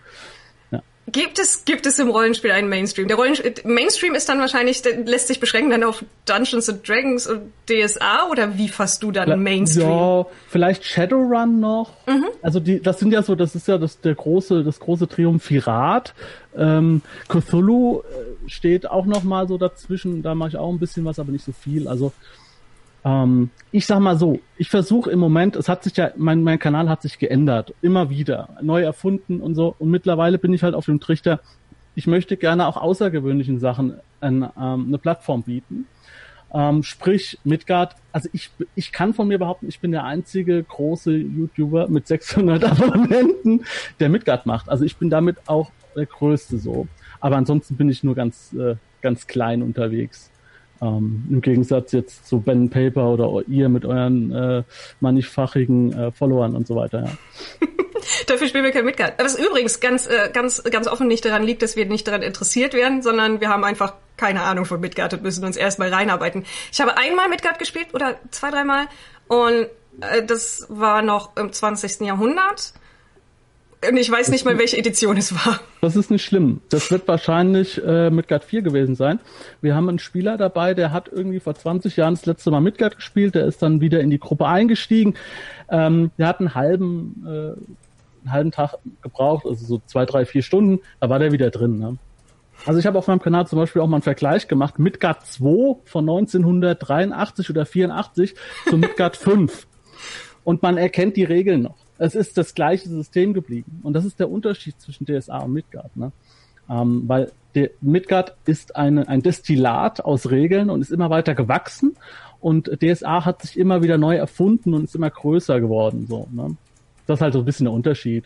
Gibt 1.09 1.39
es, 1.39 1.63
gibt 1.63 1.85
es 1.85 1.99
im 1.99 2.09
Rollenspiel 2.09 2.51
einen 2.51 2.67
Mainstream? 2.67 3.07
Der 3.07 3.15
Rollenspiel, 3.15 3.53
Mainstream 3.63 4.13
ist 4.13 4.27
dann 4.27 4.39
wahrscheinlich, 4.39 4.83
lässt 5.05 5.27
sich 5.27 5.39
beschränken 5.39 5.71
dann 5.71 5.83
auf 5.85 6.03
Dungeons 6.25 6.67
and 6.67 6.87
Dragons 6.87 7.27
und 7.27 7.53
DSA 7.69 8.27
oder 8.29 8.57
wie 8.57 8.67
fasst 8.67 9.03
du 9.03 9.11
dann 9.11 9.41
Mainstream? 9.41 9.89
Ja, 9.89 10.25
vielleicht 10.49 10.83
Shadowrun 10.83 11.61
noch. 11.61 11.93
Mhm. 12.07 12.25
Also 12.41 12.59
die, 12.59 12.81
das 12.81 12.99
sind 12.99 13.13
ja 13.13 13.23
so, 13.23 13.35
das 13.35 13.55
ist 13.55 13.69
ja 13.69 13.77
das, 13.77 14.01
der 14.01 14.15
große, 14.15 14.65
das 14.65 14.81
große 14.81 15.07
Triumphirat. 15.07 16.13
Ähm, 16.57 17.01
Cthulhu 17.29 18.01
äh, 18.01 18.49
steht 18.49 18.89
auch 18.89 19.05
noch 19.05 19.23
mal 19.23 19.47
so 19.47 19.57
dazwischen, 19.57 20.23
da 20.23 20.35
mache 20.35 20.49
ich 20.49 20.57
auch 20.57 20.69
ein 20.69 20.79
bisschen 20.79 21.05
was, 21.05 21.19
aber 21.19 21.31
nicht 21.31 21.45
so 21.45 21.53
viel. 21.53 21.87
Also 21.87 22.11
ähm, 23.07 23.51
ich 23.71 23.85
sag 23.85 23.99
mal 23.99 24.17
so, 24.17 24.39
ich 24.57 24.69
versuche 24.69 25.09
im 25.11 25.19
Moment, 25.19 25.55
es 25.55 25.69
hat 25.69 25.83
sich 25.83 25.95
ja, 25.95 26.11
mein, 26.17 26.43
mein 26.43 26.59
Kanal 26.59 26.89
hat 26.89 27.01
sich 27.01 27.19
geändert, 27.19 27.73
immer 27.81 28.09
wieder, 28.09 28.49
neu 28.61 28.83
erfunden 28.83 29.39
und 29.39 29.55
so. 29.55 29.75
Und 29.79 29.89
mittlerweile 29.89 30.37
bin 30.37 30.51
ich 30.51 30.63
halt 30.63 30.75
auf 30.75 30.85
dem 30.85 30.99
Trichter, 30.99 31.39
ich 31.95 32.05
möchte 32.05 32.35
gerne 32.35 32.67
auch 32.67 32.75
außergewöhnlichen 32.75 33.59
Sachen 33.59 33.95
ein, 34.19 34.43
ähm, 34.59 34.85
eine 34.87 34.97
Plattform 34.97 35.43
bieten. 35.43 35.87
Ähm, 36.53 36.83
sprich, 36.83 37.39
Midgard, 37.43 37.95
also 38.11 38.29
ich, 38.33 38.51
ich 38.75 38.91
kann 38.91 39.13
von 39.13 39.27
mir 39.27 39.37
behaupten, 39.39 39.67
ich 39.67 39.79
bin 39.79 39.91
der 39.91 40.03
einzige 40.03 40.63
große 40.63 41.15
YouTuber 41.15 41.87
mit 41.87 42.07
600 42.07 42.63
Abonnenten, 42.81 43.65
der 43.99 44.09
Midgard 44.09 44.45
macht. 44.45 44.69
Also 44.69 44.83
ich 44.83 44.97
bin 44.97 45.09
damit 45.09 45.37
auch 45.47 45.71
der 45.95 46.05
Größte 46.05 46.57
so. 46.57 46.87
Aber 47.19 47.37
ansonsten 47.37 47.77
bin 47.77 47.89
ich 47.89 48.03
nur 48.03 48.15
ganz, 48.15 48.53
äh, 48.53 48.75
ganz 49.01 49.27
klein 49.27 49.61
unterwegs. 49.61 50.29
Ähm, 50.81 51.25
Im 51.29 51.41
Gegensatz 51.41 51.91
jetzt 51.91 52.27
zu 52.27 52.39
Ben 52.39 52.69
Paper 52.69 53.09
oder 53.09 53.47
ihr 53.47 53.69
mit 53.69 53.85
euren 53.85 54.31
äh, 54.31 54.63
mannigfachigen 54.99 55.93
äh, 55.93 56.11
Followern 56.11 56.55
und 56.55 56.67
so 56.67 56.75
weiter. 56.75 57.03
Ja. 57.05 57.67
Dafür 58.27 58.47
spielen 58.47 58.63
wir 58.63 58.71
kein 58.71 58.85
Midgard. 58.85 59.13
Was 59.17 59.37
übrigens 59.37 59.79
ganz, 59.79 60.07
äh, 60.07 60.29
ganz, 60.31 60.63
ganz 60.63 60.87
offen 60.87 61.07
nicht 61.07 61.25
daran 61.25 61.43
liegt, 61.43 61.61
dass 61.61 61.75
wir 61.75 61.85
nicht 61.85 62.07
daran 62.07 62.21
interessiert 62.21 62.73
werden, 62.73 63.01
sondern 63.01 63.41
wir 63.41 63.49
haben 63.49 63.63
einfach 63.63 63.93
keine 64.17 64.43
Ahnung 64.43 64.65
von 64.65 64.79
Midgard 64.79 65.13
und 65.13 65.23
müssen 65.23 65.45
uns 65.45 65.57
erstmal 65.57 65.93
reinarbeiten. 65.93 66.45
Ich 66.71 66.81
habe 66.81 66.97
einmal 66.97 67.29
Midgard 67.29 67.59
gespielt 67.59 67.87
oder 67.93 68.15
zwei, 68.31 68.51
dreimal 68.51 68.87
und 69.27 69.67
äh, 70.01 70.23
das 70.25 70.65
war 70.69 71.01
noch 71.01 71.35
im 71.37 71.51
20. 71.51 72.01
Jahrhundert. 72.01 72.73
Und 73.87 73.97
ich 73.97 74.09
weiß 74.09 74.29
nicht 74.29 74.43
mal, 74.43 74.57
welche 74.57 74.77
Edition 74.77 75.17
es 75.17 75.33
war. 75.33 75.59
Das 75.81 75.95
ist 75.95 76.09
nicht 76.09 76.25
schlimm. 76.25 76.61
Das 76.69 76.89
wird 76.89 77.07
wahrscheinlich 77.07 77.81
äh, 77.85 78.09
Midgard 78.09 78.43
4 78.43 78.63
gewesen 78.63 78.95
sein. 78.95 79.19
Wir 79.61 79.75
haben 79.75 79.87
einen 79.87 79.99
Spieler 79.99 80.35
dabei, 80.37 80.73
der 80.73 80.91
hat 80.91 81.09
irgendwie 81.11 81.39
vor 81.39 81.53
20 81.53 81.95
Jahren 81.95 82.15
das 82.15 82.25
letzte 82.25 82.49
Mal 82.49 82.61
Midgard 82.61 82.95
gespielt. 82.95 83.35
Der 83.35 83.45
ist 83.45 83.61
dann 83.61 83.79
wieder 83.79 83.99
in 83.99 84.09
die 84.09 84.19
Gruppe 84.19 84.47
eingestiegen. 84.47 85.13
Ähm, 85.69 86.11
der 86.17 86.27
hat 86.27 86.39
einen 86.39 86.55
halben, 86.55 87.23
äh, 87.25 87.29
einen 87.29 88.31
halben 88.31 88.51
Tag 88.51 88.75
gebraucht, 89.03 89.45
also 89.45 89.63
so 89.63 89.81
zwei, 89.85 90.05
drei, 90.05 90.25
vier 90.25 90.41
Stunden. 90.41 90.79
Da 90.99 91.09
war 91.09 91.19
der 91.19 91.31
wieder 91.31 91.51
drin. 91.51 91.77
Ne? 91.77 91.97
Also 92.65 92.79
ich 92.79 92.87
habe 92.87 92.97
auf 92.97 93.07
meinem 93.07 93.21
Kanal 93.21 93.45
zum 93.45 93.59
Beispiel 93.59 93.81
auch 93.83 93.87
mal 93.87 93.97
einen 93.97 94.03
Vergleich 94.03 94.47
gemacht. 94.47 94.79
Midgard 94.79 95.23
2 95.25 95.81
von 95.85 96.09
1983 96.09 97.49
oder 97.51 97.65
84 97.67 98.33
zu 98.67 98.77
Midgard 98.77 99.17
5. 99.17 99.67
Und 100.47 100.61
man 100.61 100.77
erkennt 100.77 101.17
die 101.17 101.25
Regeln 101.25 101.61
noch 101.63 101.87
es 101.99 102.15
ist 102.15 102.37
das 102.37 102.53
gleiche 102.53 102.89
System 102.89 103.33
geblieben. 103.33 103.79
Und 103.83 103.93
das 103.93 104.05
ist 104.05 104.19
der 104.19 104.29
Unterschied 104.29 104.79
zwischen 104.79 105.05
DSA 105.05 105.39
und 105.39 105.53
Midgard. 105.53 105.95
Ne? 105.95 106.11
Ähm, 106.69 107.03
weil 107.07 107.31
der 107.55 107.71
Midgard 107.81 108.35
ist 108.45 108.75
eine, 108.75 109.07
ein 109.07 109.21
Destillat 109.21 110.01
aus 110.01 110.29
Regeln 110.29 110.69
und 110.69 110.81
ist 110.81 110.91
immer 110.91 111.09
weiter 111.09 111.33
gewachsen. 111.33 111.95
Und 112.39 112.69
DSA 112.81 113.25
hat 113.25 113.41
sich 113.41 113.57
immer 113.57 113.81
wieder 113.81 113.97
neu 113.97 114.15
erfunden 114.15 114.73
und 114.73 114.83
ist 114.83 114.95
immer 114.95 115.09
größer 115.09 115.59
geworden. 115.59 116.05
So, 116.07 116.27
ne? 116.31 116.55
Das 117.07 117.17
ist 117.17 117.21
halt 117.21 117.33
so 117.33 117.39
ein 117.39 117.45
bisschen 117.45 117.65
der 117.65 117.73
Unterschied. 117.73 118.25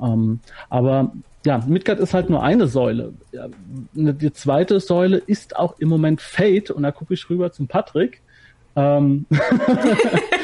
Ähm, 0.00 0.40
aber 0.70 1.12
ja, 1.44 1.62
Midgard 1.66 2.00
ist 2.00 2.14
halt 2.14 2.30
nur 2.30 2.42
eine 2.42 2.66
Säule. 2.66 3.12
Ja, 3.32 3.48
ne, 3.92 4.14
die 4.14 4.32
zweite 4.32 4.80
Säule 4.80 5.18
ist 5.18 5.56
auch 5.56 5.78
im 5.78 5.88
Moment 5.88 6.20
Fate. 6.20 6.70
Und 6.70 6.82
da 6.84 6.92
gucke 6.92 7.14
ich 7.14 7.28
rüber 7.28 7.52
zum 7.52 7.68
Patrick. 7.68 8.22
Ähm, 8.74 9.26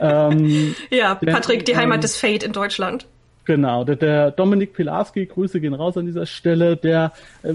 ähm, 0.00 0.74
ja, 0.90 1.14
Patrick, 1.14 1.64
die 1.64 1.76
Heimat 1.76 1.96
ähm, 1.96 2.00
des 2.02 2.16
Fate 2.16 2.42
in 2.42 2.52
Deutschland. 2.52 3.06
Genau, 3.46 3.84
der, 3.84 3.94
der 3.94 4.30
Dominik 4.32 4.72
Pilarski, 4.72 5.24
Grüße 5.26 5.60
gehen 5.60 5.72
raus 5.72 5.96
an 5.96 6.04
dieser 6.04 6.26
Stelle, 6.26 6.76
der, 6.76 7.12
äh, 7.44 7.54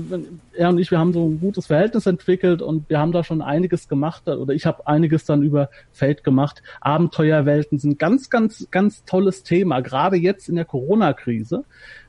er 0.53 0.69
und 0.69 0.79
ich, 0.79 0.89
wir 0.89 0.97
haben 0.97 1.11
so 1.11 1.27
ein 1.27 1.41
gutes 1.41 1.67
Verhältnis 1.67 2.05
entwickelt 2.05 2.61
und 2.61 2.89
wir 2.89 2.97
haben 2.97 3.11
da 3.11 3.25
schon 3.25 3.41
einiges 3.41 3.89
gemacht, 3.89 4.25
oder 4.27 4.53
ich 4.53 4.65
habe 4.65 4.87
einiges 4.87 5.25
dann 5.25 5.43
über 5.43 5.69
Fate 5.91 6.23
gemacht. 6.23 6.63
Abenteuerwelten 6.79 7.77
sind 7.77 7.99
ganz, 7.99 8.29
ganz, 8.29 8.67
ganz 8.71 9.03
tolles 9.03 9.43
Thema, 9.43 9.81
gerade 9.81 10.15
jetzt 10.15 10.47
in 10.47 10.55
der 10.55 10.63
Corona-Krise. 10.63 11.65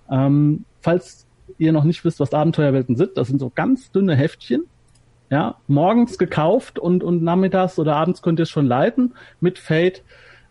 Ähm, 0.09 0.65
falls 0.81 1.27
ihr 1.59 1.73
noch 1.73 1.85
nicht 1.85 2.05
wisst, 2.05 2.21
was 2.21 2.33
Abenteuerwelten 2.33 2.95
sind, 2.95 3.17
das 3.17 3.27
sind 3.27 3.41
so 3.41 3.51
ganz 3.53 3.91
dünne 3.91 4.15
Heftchen, 4.15 4.67
ja, 5.33 5.57
morgens 5.67 6.19
gekauft 6.19 6.79
und, 6.79 7.03
und 7.03 7.23
nachmittags 7.23 7.79
oder 7.79 7.97
abends 7.97 8.21
könnt 8.21 8.39
ihr 8.39 8.43
es 8.43 8.51
schon 8.51 8.67
leiten 8.67 9.15
mit 9.41 9.59
Fate. 9.59 10.03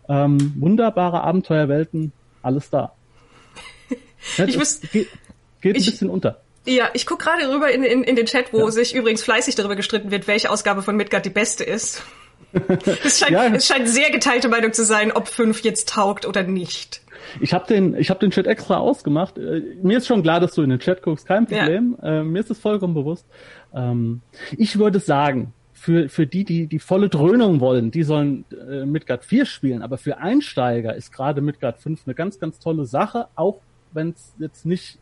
Ähm, 0.09 0.55
wunderbare 0.57 1.21
Abenteuerwelten, 1.21 2.11
alles 2.41 2.71
da. 2.71 2.91
Ja, 4.37 4.45
ich 4.47 4.57
muss, 4.57 4.81
geht, 4.81 5.07
geht 5.61 5.77
ich, 5.77 5.85
ein 5.85 5.91
bisschen 5.91 6.09
unter. 6.09 6.41
Ja, 6.65 6.89
ich 6.93 7.05
guck 7.05 7.19
gerade 7.19 7.47
rüber 7.53 7.69
in, 7.69 7.83
in, 7.83 8.03
in 8.03 8.15
den 8.15 8.25
Chat, 8.25 8.53
wo 8.53 8.61
ja. 8.61 8.71
sich 8.71 8.95
übrigens 8.95 9.21
fleißig 9.21 9.53
darüber 9.53 9.75
gestritten 9.75 10.09
wird, 10.09 10.27
welche 10.27 10.49
Ausgabe 10.49 10.81
von 10.81 10.95
Midgard 10.95 11.27
die 11.27 11.29
beste 11.29 11.63
ist. 11.63 12.01
es, 13.03 13.19
scheint, 13.19 13.31
ja. 13.31 13.45
es 13.47 13.65
scheint 13.65 13.87
sehr 13.87 14.11
geteilte 14.11 14.49
Meinung 14.49 14.73
zu 14.73 14.83
sein, 14.83 15.11
ob 15.11 15.27
5 15.27 15.61
jetzt 15.63 15.89
taugt 15.89 16.25
oder 16.25 16.43
nicht. 16.43 17.01
Ich 17.39 17.53
habe 17.53 17.65
den, 17.67 17.95
ich 17.95 18.09
habe 18.09 18.19
den 18.19 18.31
Chat 18.31 18.47
extra 18.47 18.77
ausgemacht. 18.77 19.37
Äh, 19.37 19.61
mir 19.81 19.97
ist 19.97 20.07
schon 20.07 20.23
klar, 20.23 20.39
dass 20.39 20.53
du 20.53 20.63
in 20.63 20.69
den 20.69 20.79
Chat 20.79 21.01
guckst, 21.01 21.27
kein 21.27 21.45
Problem. 21.45 21.97
Ja. 22.01 22.19
Äh, 22.19 22.23
mir 22.23 22.39
ist 22.39 22.51
es 22.51 22.59
vollkommen 22.59 22.93
bewusst. 22.93 23.25
Ähm, 23.73 24.21
ich 24.57 24.77
würde 24.77 24.99
sagen, 24.99 25.53
für, 25.73 26.09
für 26.09 26.27
die, 26.27 26.43
die 26.43 26.67
die 26.67 26.79
volle 26.79 27.09
Dröhnung 27.09 27.59
wollen, 27.59 27.89
die 27.89 28.03
sollen 28.03 28.45
äh, 28.51 28.85
Midgard 28.85 29.25
4 29.25 29.45
spielen. 29.45 29.81
Aber 29.81 29.97
für 29.97 30.17
Einsteiger 30.17 30.95
ist 30.95 31.11
gerade 31.11 31.41
Midgard 31.41 31.79
5 31.79 32.01
eine 32.05 32.15
ganz, 32.15 32.39
ganz 32.39 32.59
tolle 32.59 32.85
Sache, 32.85 33.27
auch 33.35 33.61
wenn 33.93 34.09
es 34.09 34.35
jetzt 34.39 34.65
nicht 34.65 34.99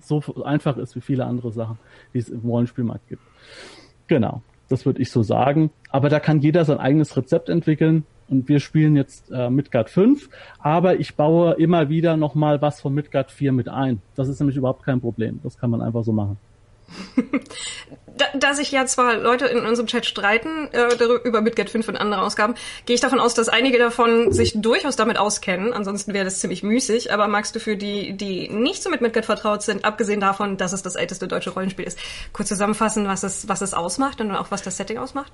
so 0.00 0.22
einfach 0.44 0.76
ist 0.76 0.94
wie 0.96 1.00
viele 1.00 1.24
andere 1.24 1.52
Sachen, 1.52 1.78
die 2.14 2.18
es 2.18 2.28
im 2.28 2.40
Rollenspielmarkt 2.40 3.08
gibt. 3.08 3.22
Genau, 4.06 4.42
das 4.68 4.86
würde 4.86 5.02
ich 5.02 5.10
so 5.10 5.22
sagen. 5.22 5.70
Aber 5.90 6.08
da 6.08 6.20
kann 6.20 6.40
jeder 6.40 6.64
sein 6.64 6.78
eigenes 6.78 7.16
Rezept 7.16 7.48
entwickeln. 7.48 8.04
Und 8.28 8.48
wir 8.48 8.58
spielen 8.58 8.96
jetzt 8.96 9.30
äh, 9.30 9.48
Midgard 9.50 9.88
5, 9.88 10.28
aber 10.58 10.98
ich 10.98 11.14
baue 11.14 11.52
immer 11.54 11.88
wieder 11.88 12.16
nochmal 12.16 12.60
was 12.60 12.80
von 12.80 12.92
Midgard 12.92 13.30
4 13.30 13.52
mit 13.52 13.68
ein. 13.68 14.02
Das 14.16 14.28
ist 14.28 14.40
nämlich 14.40 14.56
überhaupt 14.56 14.82
kein 14.82 15.00
Problem. 15.00 15.38
Das 15.44 15.58
kann 15.58 15.70
man 15.70 15.80
einfach 15.80 16.02
so 16.02 16.12
machen. 16.12 16.36
da, 18.16 18.24
da 18.34 18.54
sich 18.54 18.70
ja 18.72 18.86
zwar 18.86 19.16
Leute 19.16 19.46
in 19.46 19.64
unserem 19.64 19.86
Chat 19.86 20.06
streiten 20.06 20.68
äh, 20.72 20.88
über 21.24 21.40
Midgard 21.40 21.70
5 21.70 21.88
und 21.88 21.96
andere 21.96 22.22
Ausgaben, 22.22 22.54
gehe 22.86 22.94
ich 22.94 23.00
davon 23.00 23.20
aus, 23.20 23.34
dass 23.34 23.48
einige 23.48 23.78
davon 23.78 24.32
sich 24.32 24.54
durchaus 24.56 24.96
damit 24.96 25.18
auskennen. 25.18 25.72
Ansonsten 25.72 26.14
wäre 26.14 26.24
das 26.24 26.40
ziemlich 26.40 26.62
müßig. 26.62 27.12
Aber 27.12 27.28
magst 27.28 27.54
du 27.54 27.60
für 27.60 27.76
die, 27.76 28.16
die 28.16 28.48
nicht 28.48 28.82
so 28.82 28.90
mit 28.90 29.00
Midgard 29.00 29.26
vertraut 29.26 29.62
sind, 29.62 29.84
abgesehen 29.84 30.20
davon, 30.20 30.56
dass 30.56 30.72
es 30.72 30.82
das 30.82 30.96
älteste 30.96 31.28
deutsche 31.28 31.50
Rollenspiel 31.50 31.84
ist, 31.84 31.98
kurz 32.32 32.48
zusammenfassen, 32.48 33.06
was 33.06 33.22
es, 33.22 33.48
was 33.48 33.60
es 33.60 33.74
ausmacht 33.74 34.20
und 34.20 34.30
auch 34.32 34.50
was 34.50 34.62
das 34.62 34.76
Setting 34.76 34.98
ausmacht? 34.98 35.32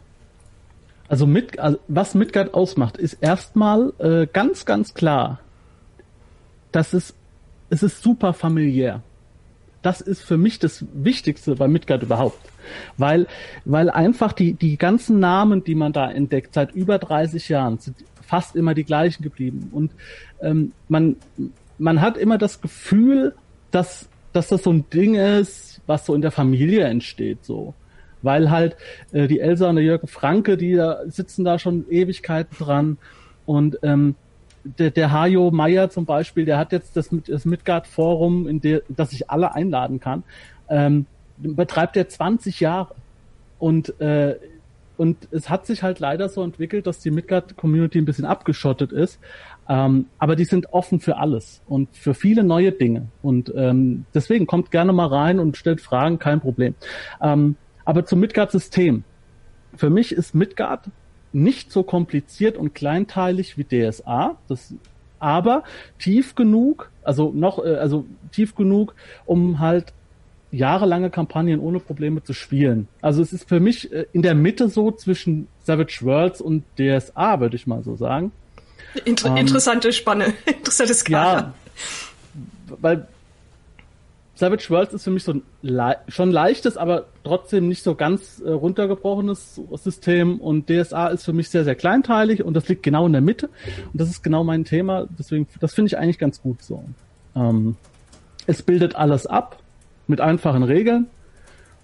Also, 1.08 1.26
mit, 1.26 1.58
also 1.58 1.78
was 1.88 2.14
Midgard 2.14 2.54
ausmacht, 2.54 2.96
ist 2.96 3.18
erstmal 3.20 3.92
äh, 3.98 4.26
ganz, 4.32 4.64
ganz 4.64 4.94
klar, 4.94 5.40
dass 6.72 6.94
es, 6.94 7.14
es 7.68 7.82
ist 7.82 8.02
super 8.02 8.32
familiär 8.32 9.02
das 9.82 10.00
ist 10.00 10.22
für 10.22 10.38
mich 10.38 10.58
das 10.58 10.84
Wichtigste 10.92 11.56
bei 11.56 11.68
Midgard 11.68 12.02
überhaupt. 12.02 12.38
Weil, 12.96 13.26
weil 13.64 13.90
einfach 13.90 14.32
die, 14.32 14.54
die 14.54 14.78
ganzen 14.78 15.18
Namen, 15.18 15.64
die 15.64 15.74
man 15.74 15.92
da 15.92 16.10
entdeckt, 16.10 16.54
seit 16.54 16.72
über 16.72 16.98
30 16.98 17.48
Jahren, 17.48 17.78
sind 17.78 17.96
fast 18.22 18.56
immer 18.56 18.74
die 18.74 18.84
gleichen 18.84 19.22
geblieben. 19.22 19.68
Und 19.72 19.92
ähm, 20.40 20.72
man, 20.88 21.16
man 21.78 22.00
hat 22.00 22.16
immer 22.16 22.38
das 22.38 22.60
Gefühl, 22.60 23.34
dass, 23.72 24.08
dass 24.32 24.48
das 24.48 24.62
so 24.62 24.72
ein 24.72 24.88
Ding 24.90 25.16
ist, 25.16 25.80
was 25.86 26.06
so 26.06 26.14
in 26.14 26.22
der 26.22 26.30
Familie 26.30 26.84
entsteht, 26.84 27.44
so. 27.44 27.74
Weil 28.22 28.50
halt 28.52 28.76
äh, 29.10 29.26
die 29.26 29.40
Elsa 29.40 29.68
und 29.68 29.76
der 29.76 29.84
Jürgen 29.84 30.06
Franke, 30.06 30.56
die 30.56 30.74
da 30.74 31.00
sitzen 31.06 31.44
da 31.44 31.58
schon 31.58 31.90
Ewigkeiten 31.90 32.56
dran. 32.56 32.98
Und 33.44 33.80
ähm, 33.82 34.14
der, 34.64 34.90
der 34.90 35.12
Hajo 35.12 35.50
Meier 35.50 35.90
zum 35.90 36.04
Beispiel, 36.04 36.44
der 36.44 36.58
hat 36.58 36.72
jetzt 36.72 36.96
das, 36.96 37.10
das 37.26 37.44
Midgard-Forum, 37.44 38.48
in 38.48 38.60
der, 38.60 38.82
das 38.88 39.12
ich 39.12 39.30
alle 39.30 39.54
einladen 39.54 40.00
kann, 40.00 40.22
ähm, 40.68 41.06
betreibt 41.36 41.96
er 41.96 42.08
20 42.08 42.60
Jahre. 42.60 42.94
Und, 43.58 44.00
äh, 44.00 44.36
und 44.96 45.28
es 45.30 45.50
hat 45.50 45.66
sich 45.66 45.82
halt 45.82 46.00
leider 46.00 46.28
so 46.28 46.42
entwickelt, 46.42 46.86
dass 46.86 47.00
die 47.00 47.10
Midgard-Community 47.10 47.98
ein 47.98 48.04
bisschen 48.04 48.24
abgeschottet 48.24 48.92
ist. 48.92 49.18
Ähm, 49.68 50.06
aber 50.18 50.36
die 50.36 50.44
sind 50.44 50.72
offen 50.72 51.00
für 51.00 51.16
alles 51.16 51.62
und 51.66 51.88
für 51.96 52.14
viele 52.14 52.44
neue 52.44 52.72
Dinge. 52.72 53.08
Und 53.22 53.52
ähm, 53.56 54.04
deswegen 54.14 54.46
kommt 54.46 54.70
gerne 54.70 54.92
mal 54.92 55.06
rein 55.06 55.38
und 55.38 55.56
stellt 55.56 55.80
Fragen, 55.80 56.18
kein 56.18 56.40
Problem. 56.40 56.74
Ähm, 57.20 57.56
aber 57.84 58.04
zum 58.04 58.20
Midgard-System. 58.20 59.04
Für 59.76 59.90
mich 59.90 60.12
ist 60.12 60.34
Midgard 60.34 60.90
nicht 61.32 61.72
so 61.72 61.82
kompliziert 61.82 62.56
und 62.56 62.74
kleinteilig 62.74 63.56
wie 63.56 63.64
DSA, 63.64 64.36
das, 64.48 64.74
aber 65.18 65.62
tief 65.98 66.34
genug, 66.34 66.90
also 67.02 67.32
noch, 67.34 67.64
äh, 67.64 67.76
also 67.76 68.06
tief 68.32 68.54
genug, 68.54 68.94
um 69.24 69.58
halt 69.58 69.92
jahrelange 70.50 71.10
Kampagnen 71.10 71.60
ohne 71.60 71.80
Probleme 71.80 72.22
zu 72.22 72.34
spielen. 72.34 72.88
Also 73.00 73.22
es 73.22 73.32
ist 73.32 73.48
für 73.48 73.60
mich 73.60 73.90
äh, 73.92 74.06
in 74.12 74.22
der 74.22 74.34
Mitte 74.34 74.68
so 74.68 74.90
zwischen 74.90 75.48
Savage 75.64 76.00
Worlds 76.02 76.40
und 76.40 76.64
DSA, 76.78 77.40
würde 77.40 77.56
ich 77.56 77.66
mal 77.66 77.82
so 77.82 77.96
sagen. 77.96 78.32
Inter 79.04 79.30
ähm, 79.30 79.38
interessante 79.38 79.92
Spanne, 79.92 80.34
interessantes 80.46 81.00
Skala. 81.00 81.40
Ja, 81.40 81.54
weil 82.80 83.06
Savage 84.42 84.70
Worlds 84.70 84.92
ist 84.92 85.04
für 85.04 85.12
mich 85.12 85.22
so 85.22 85.34
ein 85.34 85.42
le 85.62 85.98
schon 86.08 86.32
leichtes, 86.32 86.76
aber 86.76 87.06
trotzdem 87.22 87.68
nicht 87.68 87.84
so 87.84 87.94
ganz 87.94 88.42
äh, 88.44 88.50
runtergebrochenes 88.50 89.60
System 89.74 90.40
und 90.40 90.68
DSA 90.68 91.08
ist 91.08 91.24
für 91.24 91.32
mich 91.32 91.48
sehr, 91.48 91.62
sehr 91.62 91.76
kleinteilig 91.76 92.42
und 92.42 92.54
das 92.54 92.68
liegt 92.68 92.82
genau 92.82 93.06
in 93.06 93.12
der 93.12 93.20
Mitte 93.20 93.50
und 93.92 94.00
das 94.00 94.08
ist 94.08 94.24
genau 94.24 94.42
mein 94.42 94.64
Thema, 94.64 95.06
deswegen, 95.16 95.46
das 95.60 95.74
finde 95.74 95.90
ich 95.90 95.98
eigentlich 95.98 96.18
ganz 96.18 96.42
gut 96.42 96.60
so. 96.60 96.82
Ähm, 97.36 97.76
es 98.48 98.64
bildet 98.64 98.96
alles 98.96 99.28
ab 99.28 99.58
mit 100.08 100.20
einfachen 100.20 100.64
Regeln 100.64 101.06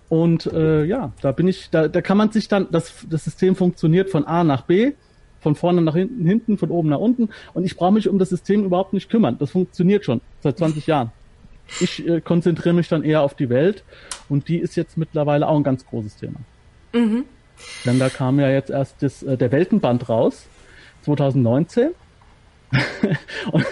und 0.09 0.47
äh, 0.47 0.83
ja, 0.83 1.13
da 1.21 1.31
bin 1.31 1.47
ich, 1.47 1.71
da, 1.71 1.87
da 1.87 2.01
kann 2.01 2.17
man 2.17 2.33
sich 2.33 2.49
dann, 2.49 2.67
das, 2.73 3.07
das 3.09 3.23
System 3.23 3.55
funktioniert 3.55 4.11
von 4.11 4.25
A 4.25 4.43
nach 4.43 4.63
B, 4.63 4.95
von 5.39 5.55
vorne 5.55 5.81
nach 5.81 5.95
hinten, 5.95 6.27
hinten, 6.27 6.59
von 6.59 6.73
oben 6.73 6.89
nach 6.89 6.99
unten 6.99 7.29
und 7.55 7.63
ich 7.63 7.77
brauche 7.77 7.93
mich 7.93 8.09
um 8.09 8.19
das 8.19 8.31
System 8.31 8.65
überhaupt 8.65 8.95
nicht 8.95 9.09
kümmern. 9.09 9.37
Das 9.39 9.53
funktioniert 9.53 10.05
schon 10.05 10.21
seit 10.41 10.59
20 10.59 10.89
Jahren. 10.89 11.13
Ich 11.81 12.07
äh, 12.07 12.21
konzentriere 12.21 12.75
mich 12.75 12.89
dann 12.89 13.05
eher 13.05 13.23
auf 13.23 13.35
die 13.35 13.51
Welt 13.51 13.85
und 14.29 14.49
die 14.49 14.59
ist 14.59 14.77
jetzt 14.77 14.97
mittlerweile 14.97 15.47
auch 15.47 15.57
ein 15.57 15.63
ganz 15.63 15.87
großes 15.87 16.17
Thema. 16.17 16.41
Mhm. 16.93 17.25
Denn 17.85 17.99
da 17.99 18.09
kam 18.09 18.41
ja 18.41 18.49
jetzt 18.49 18.71
erst 18.71 18.97
das, 19.01 19.23
äh, 19.23 19.37
der 19.37 19.53
Weltenband 19.53 20.09
raus, 20.09 20.45
2019. 21.05 21.91
und 23.53 23.67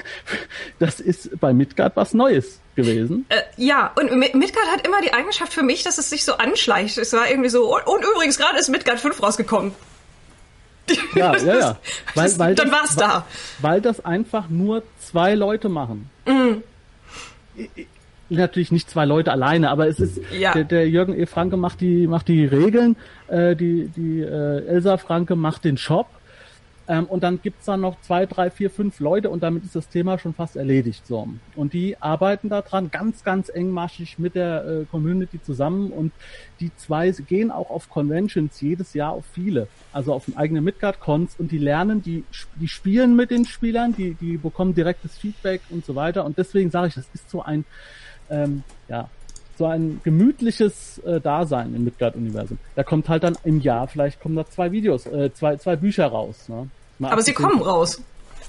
das 0.78 1.00
ist 1.00 1.38
bei 1.38 1.52
Midgard 1.52 1.96
was 1.96 2.14
Neues 2.14 2.60
gewesen. 2.76 3.26
Äh, 3.28 3.42
ja, 3.56 3.92
und 3.94 4.10
Midgard 4.16 4.66
hat 4.72 4.86
immer 4.86 5.00
die 5.02 5.12
Eigenschaft 5.12 5.52
für 5.52 5.62
mich, 5.62 5.82
dass 5.82 5.98
es 5.98 6.08
sich 6.08 6.24
so 6.24 6.34
anschleicht. 6.34 6.96
Es 6.98 7.12
war 7.12 7.28
irgendwie 7.28 7.50
so, 7.50 7.74
und, 7.74 7.86
und 7.86 8.04
übrigens, 8.04 8.38
gerade 8.38 8.58
ist 8.58 8.68
Midgard 8.68 8.98
5 8.98 9.22
rausgekommen. 9.22 9.72
Ja, 11.14 11.36
ja, 11.44 11.58
ja. 11.58 11.78
Weil, 12.14 12.38
weil 12.38 12.54
dann 12.54 12.70
war's 12.70 12.94
das, 12.94 12.96
da. 12.96 13.26
Weil 13.60 13.80
das 13.80 14.04
einfach 14.04 14.48
nur 14.48 14.82
zwei 15.00 15.34
Leute 15.34 15.68
machen. 15.68 16.10
Mhm 16.26 16.62
natürlich 18.28 18.72
nicht 18.72 18.90
zwei 18.90 19.04
Leute 19.04 19.32
alleine, 19.32 19.70
aber 19.70 19.86
es 19.88 20.00
ist 20.00 20.20
ja. 20.32 20.52
der, 20.52 20.64
der 20.64 20.88
Jürgen 20.88 21.18
E. 21.18 21.26
Franke 21.26 21.56
macht 21.56 21.80
die 21.80 22.06
macht 22.06 22.28
die 22.28 22.44
Regeln, 22.44 22.96
äh, 23.28 23.54
die 23.54 23.88
die 23.88 24.20
äh, 24.20 24.66
Elsa 24.66 24.96
Franke 24.96 25.36
macht 25.36 25.64
den 25.64 25.76
Shop 25.76 26.06
ähm, 26.88 27.06
und 27.06 27.24
dann 27.24 27.40
gibt's 27.42 27.66
da 27.66 27.76
noch 27.76 28.00
zwei, 28.02 28.26
drei, 28.26 28.50
vier, 28.50 28.70
fünf 28.70 29.00
Leute 29.00 29.30
und 29.30 29.42
damit 29.42 29.64
ist 29.64 29.74
das 29.74 29.88
Thema 29.88 30.18
schon 30.18 30.34
fast 30.34 30.56
erledigt. 30.56 31.06
So. 31.06 31.28
Und 31.56 31.72
die 31.72 31.96
arbeiten 32.00 32.48
da 32.48 32.62
dran, 32.62 32.90
ganz, 32.90 33.24
ganz 33.24 33.48
engmaschig 33.48 34.18
mit 34.18 34.34
der 34.34 34.64
äh, 34.64 34.84
Community 34.84 35.42
zusammen 35.42 35.90
und 35.90 36.12
die 36.60 36.70
zwei 36.76 37.10
gehen 37.10 37.50
auch 37.50 37.70
auf 37.70 37.88
Conventions 37.90 38.60
jedes 38.60 38.94
Jahr 38.94 39.12
auf 39.12 39.24
viele, 39.32 39.68
also 39.92 40.12
auf 40.12 40.24
eigene 40.36 40.60
Midgard-Cons 40.60 41.36
und 41.38 41.52
die 41.52 41.58
lernen, 41.58 42.02
die, 42.02 42.24
die 42.56 42.68
spielen 42.68 43.16
mit 43.16 43.30
den 43.30 43.44
Spielern, 43.44 43.94
die, 43.94 44.14
die 44.14 44.36
bekommen 44.36 44.74
direktes 44.74 45.18
Feedback 45.18 45.60
und 45.70 45.84
so 45.84 45.94
weiter. 45.94 46.24
Und 46.24 46.38
deswegen 46.38 46.70
sage 46.70 46.88
ich, 46.88 46.94
das 46.94 47.06
ist 47.14 47.30
so 47.30 47.42
ein, 47.42 47.64
ähm, 48.30 48.62
ja, 48.88 49.08
so 49.56 49.66
ein 49.66 50.00
gemütliches 50.04 50.98
äh, 50.98 51.20
Dasein 51.20 51.74
im 51.74 51.84
Midgard-Universum. 51.84 52.58
Da 52.74 52.82
kommt 52.82 53.08
halt 53.08 53.24
dann 53.24 53.36
im 53.44 53.60
Jahr, 53.60 53.88
vielleicht 53.88 54.20
kommen 54.20 54.36
da 54.36 54.46
zwei 54.46 54.70
Videos, 54.70 55.06
äh, 55.06 55.32
zwei, 55.32 55.56
zwei 55.56 55.76
Bücher 55.76 56.06
raus. 56.06 56.48
Ne? 56.48 56.68
Mal 56.98 57.12
aber 57.12 57.22
sie 57.22 57.32
kommen 57.32 57.60
raus. 57.60 58.02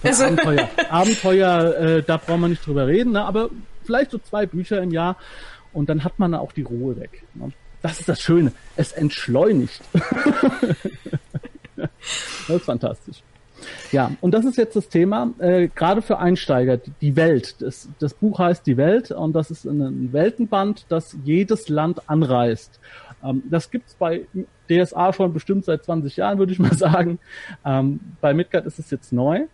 Also 0.04 0.26
Abenteuer, 0.26 0.70
Abenteuer 0.90 1.76
äh, 1.76 2.04
da 2.04 2.18
braucht 2.18 2.40
man 2.40 2.52
nicht 2.52 2.66
drüber 2.66 2.88
reden, 2.88 3.14
ne? 3.14 3.26
aber 3.26 3.50
vielleicht 3.84 4.12
so 4.12 4.20
zwei 4.20 4.46
Bücher 4.46 4.82
im 4.82 4.92
Jahr 4.92 5.18
und 5.74 5.90
dann 5.90 6.04
hat 6.04 6.20
man 6.20 6.34
auch 6.36 6.52
die 6.52 6.62
Ruhe 6.62 7.00
weg. 7.00 7.24
Ne? 7.34 7.52
Das 7.82 8.00
ist 8.00 8.10
das 8.10 8.22
Schöne. 8.22 8.52
Es 8.76 8.92
entschleunigt. 8.92 9.82
das 11.76 11.90
ist 12.48 12.66
fantastisch. 12.66 13.24
Ja, 13.92 14.12
und 14.22 14.32
das 14.32 14.46
ist 14.46 14.58
jetzt 14.58 14.76
das 14.76 14.90
Thema, 14.90 15.32
äh, 15.40 15.68
gerade 15.68 16.02
für 16.02 16.20
Einsteiger, 16.20 16.78
die 16.78 17.16
Welt. 17.16 17.56
Das, 17.62 17.90
das 18.00 18.14
Buch 18.14 18.40
heißt 18.40 18.66
Die 18.68 18.78
Welt 18.78 19.12
und 19.12 19.34
das 19.34 19.52
ist 19.52 19.66
ein 19.66 20.14
Weltenband, 20.14 20.86
das 20.90 21.16
jedes 21.24 21.70
Land 21.70 22.10
anreißt. 22.10 22.80
Ähm, 23.24 23.44
das 23.50 23.72
gibt's 23.72 23.96
bei 23.96 24.26
DSA 24.70 25.14
schon 25.14 25.34
bestimmt 25.34 25.66
seit 25.66 25.84
20 25.84 26.18
Jahren, 26.18 26.40
würde 26.40 26.54
ich 26.54 26.60
mal 26.60 26.74
sagen. 26.78 27.20
Ähm, 27.66 28.00
bei 28.22 28.34
Midgard 28.34 28.66
ist 28.66 28.80
es 28.80 28.92
jetzt 28.92 29.12
neu. 29.14 29.46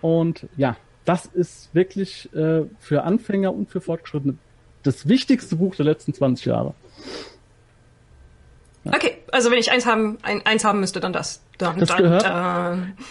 Und 0.00 0.46
ja, 0.56 0.76
das 1.04 1.26
ist 1.26 1.74
wirklich 1.74 2.32
äh, 2.34 2.64
für 2.78 3.02
Anfänger 3.02 3.52
und 3.52 3.70
für 3.70 3.80
Fortgeschrittene 3.80 4.34
das 4.82 5.08
wichtigste 5.08 5.56
Buch 5.56 5.74
der 5.74 5.86
letzten 5.86 6.14
20 6.14 6.46
Jahre. 6.46 6.74
Ja. 8.84 8.92
Okay, 8.94 9.18
also 9.32 9.50
wenn 9.50 9.58
ich 9.58 9.70
eins 9.70 9.86
haben, 9.86 10.18
ein, 10.22 10.44
eins 10.46 10.64
haben 10.64 10.80
müsste, 10.80 11.00
dann 11.00 11.12
das. 11.12 11.42
Dann, 11.58 11.78
das 11.78 11.88
dann, 11.88 11.98
gehört. 11.98 12.24
Äh, 12.24 13.02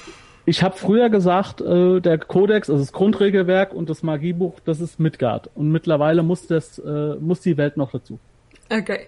ich 0.46 0.64
habe 0.64 0.78
früher 0.78 1.10
gesagt, 1.10 1.60
äh, 1.60 2.00
der 2.00 2.20
Kodex, 2.20 2.70
also 2.70 2.82
das 2.82 2.94
Grundregelwerk 2.94 3.74
und 3.74 3.90
das 3.90 4.02
Magiebuch, 4.02 4.62
das 4.64 4.80
ist 4.80 5.00
Midgard. 5.00 5.50
Und 5.56 5.72
mittlerweile 5.72 6.24
muss 6.24 6.48
das, 6.48 6.80
äh, 6.80 7.16
muss 7.20 7.42
die 7.42 7.58
Welt 7.58 7.76
noch 7.76 7.92
dazu. 7.92 8.18
Okay. 8.70 9.08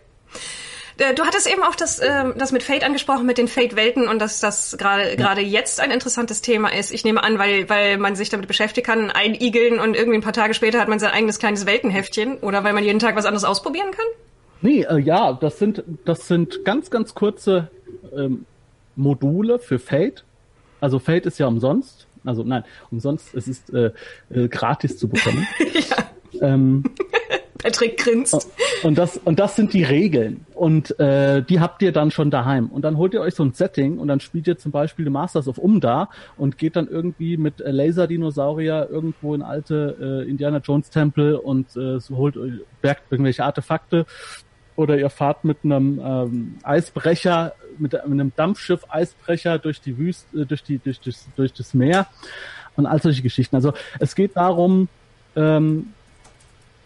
Äh, 0.99 1.13
du 1.15 1.23
hattest 1.23 1.51
eben 1.51 1.63
auch 1.63 1.75
das, 1.75 1.99
äh, 1.99 2.25
das 2.37 2.51
mit 2.51 2.63
Fate 2.63 2.83
angesprochen, 2.83 3.25
mit 3.25 3.37
den 3.37 3.47
Fate-Welten 3.47 4.07
und 4.07 4.19
dass 4.19 4.39
das 4.39 4.77
gerade 4.77 5.15
gerade 5.15 5.41
jetzt 5.41 5.79
ein 5.79 5.91
interessantes 5.91 6.41
Thema 6.41 6.69
ist. 6.69 6.91
Ich 6.91 7.03
nehme 7.03 7.23
an, 7.23 7.39
weil, 7.39 7.69
weil 7.69 7.97
man 7.97 8.15
sich 8.15 8.29
damit 8.29 8.47
beschäftigen 8.47 8.85
kann, 8.85 9.11
einigeln 9.11 9.79
und 9.79 9.95
irgendwie 9.95 10.17
ein 10.17 10.21
paar 10.21 10.33
Tage 10.33 10.53
später 10.53 10.79
hat 10.79 10.87
man 10.87 10.99
sein 10.99 11.11
eigenes 11.11 11.39
kleines 11.39 11.65
Weltenheftchen 11.65 12.37
oder 12.37 12.63
weil 12.63 12.73
man 12.73 12.83
jeden 12.83 12.99
Tag 12.99 13.15
was 13.15 13.25
anderes 13.25 13.43
ausprobieren 13.43 13.91
kann? 13.91 14.05
Nee, 14.61 14.83
äh, 14.83 14.99
ja, 14.99 15.33
das 15.33 15.59
sind, 15.59 15.83
das 16.05 16.27
sind 16.27 16.65
ganz, 16.65 16.89
ganz 16.89 17.15
kurze 17.15 17.69
ähm, 18.15 18.45
Module 18.95 19.59
für 19.59 19.79
Fate. 19.79 20.23
Also 20.81 20.99
Fate 20.99 21.25
ist 21.25 21.39
ja 21.39 21.47
umsonst. 21.47 22.07
Also 22.25 22.43
nein, 22.43 22.63
umsonst, 22.91 23.33
es 23.33 23.47
ist 23.47 23.73
äh, 23.73 23.91
äh, 24.29 24.47
gratis 24.49 24.97
zu 24.97 25.07
bekommen. 25.07 25.47
ja. 25.89 25.97
Ähm, 26.41 26.83
Patrick 27.59 27.97
grinst. 27.97 28.49
Und 28.83 28.97
das, 28.97 29.17
und 29.17 29.37
das 29.39 29.55
sind 29.55 29.73
die 29.73 29.83
Regeln. 29.83 30.45
Und 30.55 30.97
äh, 30.99 31.43
die 31.43 31.59
habt 31.59 31.81
ihr 31.81 31.91
dann 31.91 32.09
schon 32.09 32.31
daheim. 32.31 32.67
Und 32.67 32.83
dann 32.83 32.97
holt 32.97 33.13
ihr 33.13 33.21
euch 33.21 33.35
so 33.35 33.43
ein 33.43 33.53
Setting 33.53 33.99
und 33.99 34.07
dann 34.07 34.21
spielt 34.21 34.47
ihr 34.47 34.57
zum 34.57 34.71
Beispiel 34.71 35.09
Masters 35.09 35.47
of 35.47 35.57
Umda 35.57 36.09
und 36.37 36.57
geht 36.57 36.77
dann 36.77 36.87
irgendwie 36.87 37.37
mit 37.37 37.59
äh, 37.59 37.71
Laserdinosaurier 37.71 38.87
irgendwo 38.89 39.35
in 39.35 39.41
alte 39.41 40.23
äh, 40.25 40.29
Indiana 40.29 40.59
Jones 40.59 40.89
Tempel 40.89 41.35
und 41.35 41.75
äh, 41.75 41.99
so 41.99 42.15
holt 42.15 42.35
bergt 42.81 43.03
irgendwelche 43.11 43.43
Artefakte. 43.43 44.05
Oder 44.77 44.97
ihr 44.97 45.09
fahrt 45.09 45.43
mit 45.43 45.57
einem 45.65 45.99
ähm, 46.01 46.55
Eisbrecher, 46.63 47.53
mit, 47.77 47.91
mit 47.91 48.03
einem 48.03 48.31
Dampfschiff 48.37 48.85
Eisbrecher 48.87 49.59
durch 49.59 49.81
die 49.81 49.97
Wüste, 49.97 50.41
äh, 50.41 50.45
durch 50.45 50.63
die, 50.63 50.77
durch 50.79 51.01
das, 51.01 51.27
durch 51.35 51.51
das 51.51 51.73
Meer 51.73 52.07
und 52.77 52.85
all 52.85 53.01
solche 53.01 53.21
Geschichten. 53.21 53.57
Also 53.57 53.73
es 53.99 54.15
geht 54.15 54.37
darum, 54.37 54.87
ähm, 55.35 55.93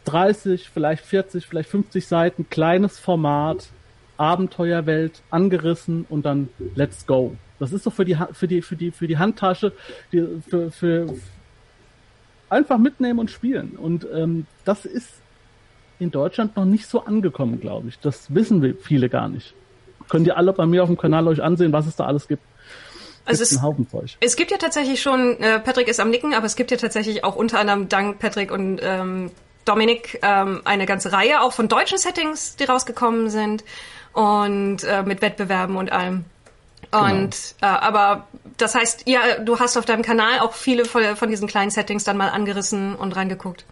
30, 0.05 0.69
vielleicht 0.69 1.05
40, 1.05 1.45
vielleicht 1.45 1.69
50 1.69 2.07
Seiten, 2.07 2.49
kleines 2.49 2.99
Format, 2.99 3.69
Abenteuerwelt, 4.17 5.21
angerissen 5.31 6.05
und 6.09 6.25
dann 6.25 6.49
let's 6.75 7.05
go. 7.05 7.35
Das 7.59 7.71
ist 7.71 7.83
so 7.83 7.89
für 7.89 8.05
die, 8.05 8.17
für 8.33 8.47
die, 8.47 8.61
für 8.61 8.75
die, 8.75 8.91
für 8.91 9.07
die 9.07 9.17
Handtasche, 9.17 9.73
die, 10.11 10.41
für, 10.47 10.71
für 10.71 11.13
einfach 12.49 12.77
mitnehmen 12.77 13.19
und 13.19 13.31
spielen. 13.31 13.71
Und 13.71 14.07
ähm, 14.13 14.45
das 14.65 14.85
ist 14.85 15.09
in 15.99 16.11
Deutschland 16.11 16.55
noch 16.55 16.65
nicht 16.65 16.87
so 16.87 17.05
angekommen, 17.05 17.59
glaube 17.59 17.89
ich. 17.89 17.99
Das 17.99 18.33
wissen 18.33 18.61
wir 18.61 18.75
viele 18.75 19.09
gar 19.09 19.29
nicht. 19.29 19.53
Könnt 20.09 20.27
ihr 20.27 20.37
alle 20.37 20.53
bei 20.53 20.65
mir 20.65 20.83
auf 20.83 20.89
dem 20.89 20.97
Kanal 20.97 21.27
euch 21.27 21.41
ansehen, 21.41 21.71
was 21.71 21.87
es 21.87 21.95
da 21.95 22.05
alles 22.05 22.27
gibt. 22.27 22.43
Also 23.25 23.43
es, 23.43 23.57
es, 24.19 24.35
gibt 24.35 24.51
ja 24.51 24.57
tatsächlich 24.57 25.01
schon, 25.01 25.39
äh, 25.39 25.57
Patrick 25.59 25.87
ist 25.87 26.01
am 26.01 26.09
Nicken, 26.09 26.33
aber 26.33 26.45
es 26.45 26.57
gibt 26.57 26.71
ja 26.71 26.77
tatsächlich 26.77 27.23
auch 27.23 27.37
unter 27.37 27.57
anderem 27.57 27.87
dank 27.87 28.19
Patrick 28.19 28.51
und 28.51 28.81
ähm, 28.83 29.31
Dominik 29.65 30.19
ähm, 30.21 30.61
eine 30.65 30.85
ganze 30.85 31.11
Reihe 31.11 31.41
auch 31.41 31.53
von 31.53 31.67
deutschen 31.67 31.97
Settings, 31.97 32.55
die 32.55 32.65
rausgekommen 32.65 33.29
sind 33.29 33.63
und 34.13 34.83
äh, 34.83 35.03
mit 35.03 35.21
Wettbewerben 35.21 35.75
und 35.75 35.91
allem. 35.91 36.25
Genau. 36.91 37.05
Und 37.05 37.55
genau. 37.59 37.73
äh, 37.73 37.77
aber 37.79 38.27
das 38.57 38.75
heißt, 38.75 39.07
ja, 39.07 39.39
du 39.39 39.59
hast 39.59 39.77
auf 39.77 39.85
deinem 39.85 40.03
Kanal 40.03 40.39
auch 40.39 40.53
viele 40.53 40.85
von, 40.85 41.03
von 41.15 41.29
diesen 41.29 41.47
kleinen 41.47 41.71
Settings 41.71 42.03
dann 42.03 42.17
mal 42.17 42.29
angerissen 42.29 42.95
und 42.95 43.15
reingeguckt. 43.15 43.65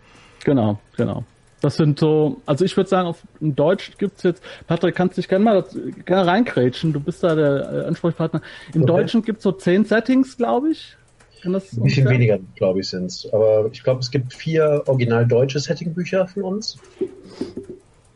Genau, 0.44 0.80
genau. 0.98 1.24
Das 1.62 1.76
sind 1.76 2.00
so, 2.00 2.42
also 2.48 2.66
ich 2.66 2.76
würde 2.76 2.90
sagen, 2.90 3.08
auf 3.08 3.20
in 3.40 3.56
Deutsch 3.56 3.92
gibt's 4.00 4.24
jetzt, 4.24 4.44
Patrick, 4.66 4.96
kannst 4.96 5.18
dich 5.18 5.28
gerne 5.28 5.46
mal 5.46 5.64
gerne 6.06 6.26
reinkrätschen, 6.26 6.92
du 6.92 7.00
bist 7.00 7.24
da 7.24 7.36
der 7.36 7.84
äh, 7.84 7.88
Ansprechpartner. 7.88 8.42
Im 8.74 8.82
okay. 8.82 8.92
Deutschen 8.92 9.22
gibt's 9.22 9.44
so 9.44 9.52
zehn 9.52 9.86
Settings, 9.86 10.38
glaube 10.38 10.72
ich. 10.72 10.98
Kann 11.42 11.54
das 11.54 11.74
Ein 11.74 11.84
bisschen 11.84 12.08
weniger, 12.08 12.40
glaube 12.56 12.82
ich, 12.82 12.90
sind 12.90 13.06
es. 13.06 13.28
Aber 13.34 13.70
ich 13.72 13.84
glaube, 13.84 14.02
es 14.02 14.12
gibt 14.12 14.34
vier 14.34 14.84
original 14.86 15.26
deutsche 15.26 15.60
Settingbücher 15.60 16.28
von 16.28 16.44
uns. 16.44 16.78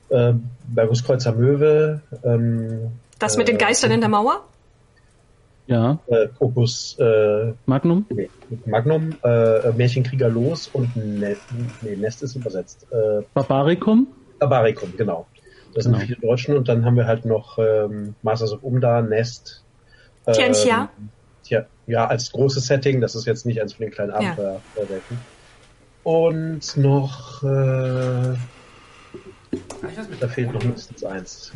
Äh, 0.10 0.34
Berguskreuzer 0.68 1.34
Möwe. 1.34 2.02
Ähm, 2.24 2.92
das 3.18 3.38
mit 3.38 3.48
den 3.48 3.58
Geistern 3.58 3.92
in 3.92 4.02
der 4.02 4.10
Mauer? 4.10 4.44
Ja. 5.68 5.98
Äh, 6.08 6.28
Opus 6.40 6.98
äh, 7.00 7.54
Magnum? 7.66 8.06
Nee, 8.10 8.30
Magnum, 8.66 9.16
äh, 9.24 9.72
Märchenkrieger 9.72 10.30
los 10.30 10.70
und 10.72 10.96
ne 10.96 11.36
nee, 11.82 11.96
Nest 11.96 12.22
ist 12.22 12.36
übersetzt. 12.36 12.86
Äh, 12.92 13.24
Barbaricum? 13.34 14.08
Barbaricum, 14.38 14.94
genau. 14.96 15.26
Das 15.74 15.86
genau. 15.86 15.98
sind 15.98 16.08
vier 16.08 16.18
Deutschen 16.18 16.56
und 16.56 16.70
dann 16.70 16.86
haben 16.86 16.96
wir 16.96 17.08
halt 17.08 17.26
noch 17.26 17.58
ähm, 17.58 18.14
Masters 18.22 18.54
of 18.54 18.64
Umda, 18.64 19.02
Nest. 19.02 19.64
Ähm, 20.28 20.34
Tianxia. 20.34 20.90
Tja, 21.44 21.66
ja, 21.88 22.08
als 22.08 22.32
großes 22.32 22.66
Setting, 22.66 23.02
das 23.02 23.16
ist 23.16 23.26
jetzt 23.26 23.46
nicht 23.46 23.62
eins 23.62 23.74
von 23.74 23.86
den 23.86 23.92
kleinen 23.92 24.12
Abenteuerwelten. 24.12 25.02
Ja. 25.10 26.12
Und 26.12 26.78
noch, 26.78 27.44
äh, 27.44 28.36
da 30.20 30.28
fehlt 30.28 30.54
noch 30.54 30.64
mindestens 30.64 31.04
eins. 31.04 31.52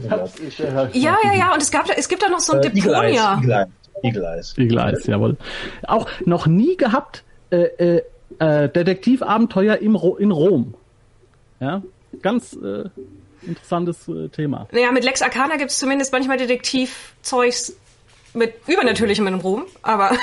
Ja, 0.93 1.17
ja, 1.23 1.33
ja, 1.33 1.53
und 1.53 1.61
es 1.61 1.69
gab, 1.69 1.85
es 1.95 2.07
gibt 2.07 2.23
da 2.23 2.29
noch 2.29 2.39
so 2.39 2.53
ein 2.53 2.63
äh, 2.63 2.69
Deponia. 2.69 3.37
Eagle 3.37 3.51
Eyes, 3.51 3.69
Eagle 4.03 4.23
Eyes. 4.23 4.57
Eagle 4.57 4.79
Eyes, 4.79 5.05
jawohl. 5.05 5.37
Auch 5.85 6.07
noch 6.25 6.47
nie 6.47 6.77
gehabt, 6.77 7.23
äh, 7.51 7.97
äh, 7.97 8.03
äh 8.39 8.69
Detektivabenteuer 8.69 9.77
im 9.77 9.95
Ro 9.95 10.15
in 10.15 10.31
Rom. 10.31 10.73
Ja, 11.59 11.83
ganz 12.21 12.53
äh, 12.53 12.89
interessantes 13.45 14.07
äh, 14.07 14.29
Thema. 14.29 14.67
Naja, 14.71 14.91
mit 14.91 15.03
Lex 15.03 15.21
Arcana 15.21 15.57
gibt 15.57 15.71
es 15.71 15.79
zumindest 15.79 16.11
manchmal 16.11 16.37
Detektivzeugs, 16.37 17.75
mit 18.33 18.53
Übernatürlichem 18.67 19.27
in 19.27 19.35
Rom, 19.35 19.65
aber 19.81 20.11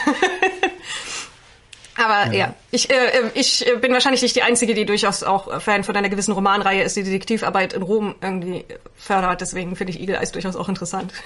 aber 1.97 2.33
ja, 2.33 2.38
ja. 2.38 2.55
ich, 2.71 2.90
äh, 2.90 2.95
ich 3.35 3.66
bin 3.81 3.92
wahrscheinlich 3.92 4.23
nicht 4.23 4.37
die 4.37 4.42
Einzige, 4.42 4.75
die 4.75 4.85
durchaus 4.85 5.23
auch 5.23 5.61
Fan 5.61 5.85
von 5.85 5.97
einer 5.97 6.09
gewissen 6.09 6.33
Romanreihe 6.33 6.83
ist, 6.83 6.97
die 6.97 7.03
Detektivarbeit 7.03 7.73
in 7.73 7.83
Rom 7.83 8.14
irgendwie 8.21 8.64
fördert. 8.97 9.40
Deswegen 9.40 9.77
finde 9.77 9.92
ich 9.92 10.01
Eagle 10.01 10.16
Eyes 10.16 10.33
durchaus 10.33 10.57
auch 10.57 10.69
interessant. 10.69 11.12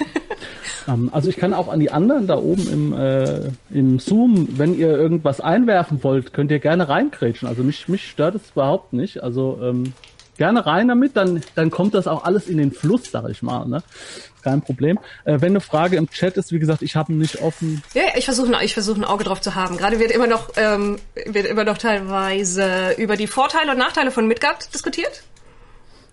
Ähm, 0.88 1.10
also 1.12 1.28
ich 1.28 1.36
kann 1.36 1.52
auch 1.52 1.68
an 1.68 1.78
die 1.78 1.90
anderen 1.90 2.26
da 2.26 2.38
oben 2.38 2.66
im, 2.72 2.92
äh, 2.94 3.50
im 3.70 3.98
Zoom, 3.98 4.48
wenn 4.58 4.78
ihr 4.78 4.88
irgendwas 4.88 5.38
einwerfen 5.38 6.02
wollt, 6.02 6.32
könnt 6.32 6.50
ihr 6.50 6.58
gerne 6.58 6.88
reinkrätschen. 6.88 7.46
Also 7.46 7.62
mich, 7.62 7.86
mich 7.88 8.08
stört 8.08 8.36
es 8.36 8.52
überhaupt 8.52 8.94
nicht. 8.94 9.22
Also 9.22 9.58
ähm, 9.62 9.92
gerne 10.38 10.64
rein 10.64 10.88
damit, 10.88 11.18
dann, 11.18 11.42
dann 11.54 11.70
kommt 11.70 11.92
das 11.92 12.06
auch 12.06 12.24
alles 12.24 12.48
in 12.48 12.56
den 12.56 12.72
Fluss, 12.72 13.10
sag 13.10 13.28
ich 13.28 13.42
mal. 13.42 13.66
Ne? 13.66 13.82
Kein 14.42 14.62
Problem. 14.62 14.98
Äh, 15.24 15.40
wenn 15.40 15.52
eine 15.52 15.60
Frage 15.60 15.96
im 15.96 16.10
Chat 16.10 16.36
ist, 16.36 16.52
wie 16.52 16.58
gesagt, 16.58 16.82
ich 16.82 16.96
habe 16.96 17.12
ihn 17.12 17.18
nicht 17.18 17.42
offen. 17.42 17.82
Ja, 17.94 18.02
ich 18.16 18.24
versuche 18.24 18.52
ich 18.62 18.74
versuche 18.74 19.00
ein 19.00 19.04
Auge 19.04 19.24
drauf 19.24 19.40
zu 19.40 19.54
haben. 19.54 19.76
Gerade 19.76 19.98
wird 19.98 20.10
immer 20.10 20.26
noch 20.26 20.50
ähm, 20.56 20.98
wird 21.26 21.46
immer 21.46 21.64
noch 21.64 21.78
teilweise 21.78 22.92
über 22.98 23.16
die 23.16 23.26
Vorteile 23.26 23.72
und 23.72 23.78
Nachteile 23.78 24.10
von 24.10 24.26
Midgard 24.26 24.72
diskutiert. 24.74 25.22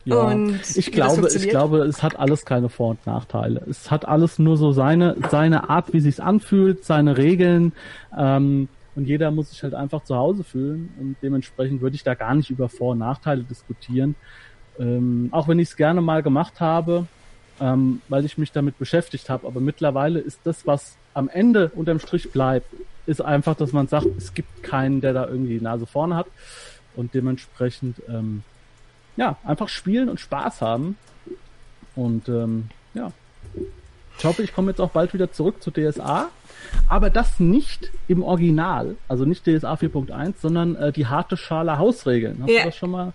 Ja, 0.06 0.16
und 0.22 0.60
ich 0.76 0.92
glaube, 0.94 1.28
ich 1.28 1.50
glaube, 1.50 1.80
es 1.80 2.02
hat 2.02 2.18
alles 2.18 2.46
keine 2.46 2.70
Vor- 2.70 2.92
und 2.92 3.06
Nachteile. 3.06 3.62
Es 3.70 3.92
hat 3.92 4.08
alles 4.08 4.40
nur 4.40 4.56
so 4.56 4.72
seine 4.72 5.18
seine 5.30 5.70
Art, 5.70 5.92
wie 5.92 6.00
sich's 6.00 6.22
anfühlt, 6.22 6.86
seine 6.86 7.18
Regeln. 7.18 7.74
Ähm, 8.18 8.70
und 8.96 9.06
jeder 9.06 9.30
muss 9.32 9.52
sich 9.52 9.62
halt 9.62 9.76
einfach 9.76 10.04
zu 10.04 10.16
Hause 10.16 10.44
fühlen. 10.44 10.90
Und 11.00 11.18
dementsprechend 11.22 11.82
würde 11.82 11.96
ich 11.96 12.04
da 12.04 12.16
gar 12.16 12.34
nicht 12.34 12.50
über 12.50 12.70
Vor- 12.70 12.94
und 12.94 13.00
Nachteile 13.00 13.44
diskutieren. 13.44 14.16
Ähm, 14.80 15.28
auch 15.32 15.48
wenn 15.48 15.60
ich 15.60 15.70
es 15.70 15.76
gerne 15.76 16.02
mal 16.02 16.24
gemacht 16.24 16.60
habe, 16.62 17.06
ähm, 17.60 18.02
weil 18.10 18.26
ich 18.26 18.38
mich 18.38 18.52
damit 18.52 18.78
beschäftigt 18.78 19.30
habe. 19.30 19.48
Aber 19.48 19.60
mittlerweile 19.60 20.20
ist 20.20 20.40
das, 20.44 20.68
was 20.68 20.96
am 21.14 21.30
Ende 21.30 21.72
unterm 21.76 22.00
Strich 22.00 22.32
bleibt, 22.32 22.68
ist 23.06 23.22
einfach, 23.22 23.56
dass 23.56 23.72
man 23.72 23.88
sagt, 23.88 24.08
es 24.18 24.34
gibt 24.34 24.64
keinen, 24.64 25.02
der 25.02 25.14
da 25.14 25.28
irgendwie 25.28 25.58
die 25.58 25.64
Nase 25.64 25.86
vorne 25.86 26.16
hat 26.16 26.28
und 26.96 27.14
dementsprechend 27.14 28.02
ähm, 28.10 28.44
ja 29.16 29.38
einfach 29.44 29.70
spielen 29.70 30.10
und 30.10 30.20
Spaß 30.20 30.62
haben. 30.62 30.98
Und 31.96 32.30
ähm, 32.30 32.70
ja, 32.94 33.12
ich 34.18 34.26
hoffe, 34.26 34.44
ich 34.44 34.54
komme 34.54 34.72
jetzt 34.72 34.82
auch 34.82 34.92
bald 34.92 35.14
wieder 35.14 35.32
zurück 35.32 35.62
zu 35.62 35.72
DSA, 35.72 36.30
aber 36.88 37.10
das 37.10 37.40
nicht 37.40 37.92
im 38.08 38.24
Original, 38.24 38.96
also 39.08 39.26
nicht 39.26 39.44
DSA 39.46 39.74
4.1, 39.74 40.34
sondern 40.42 40.76
äh, 40.76 40.92
die 40.92 41.06
harte 41.06 41.38
Schale 41.38 41.78
Hausregeln. 41.78 42.40
Hast 42.42 42.50
ja. 42.50 42.62
du 42.62 42.66
das 42.66 42.76
schon 42.76 42.92
mal 42.92 43.14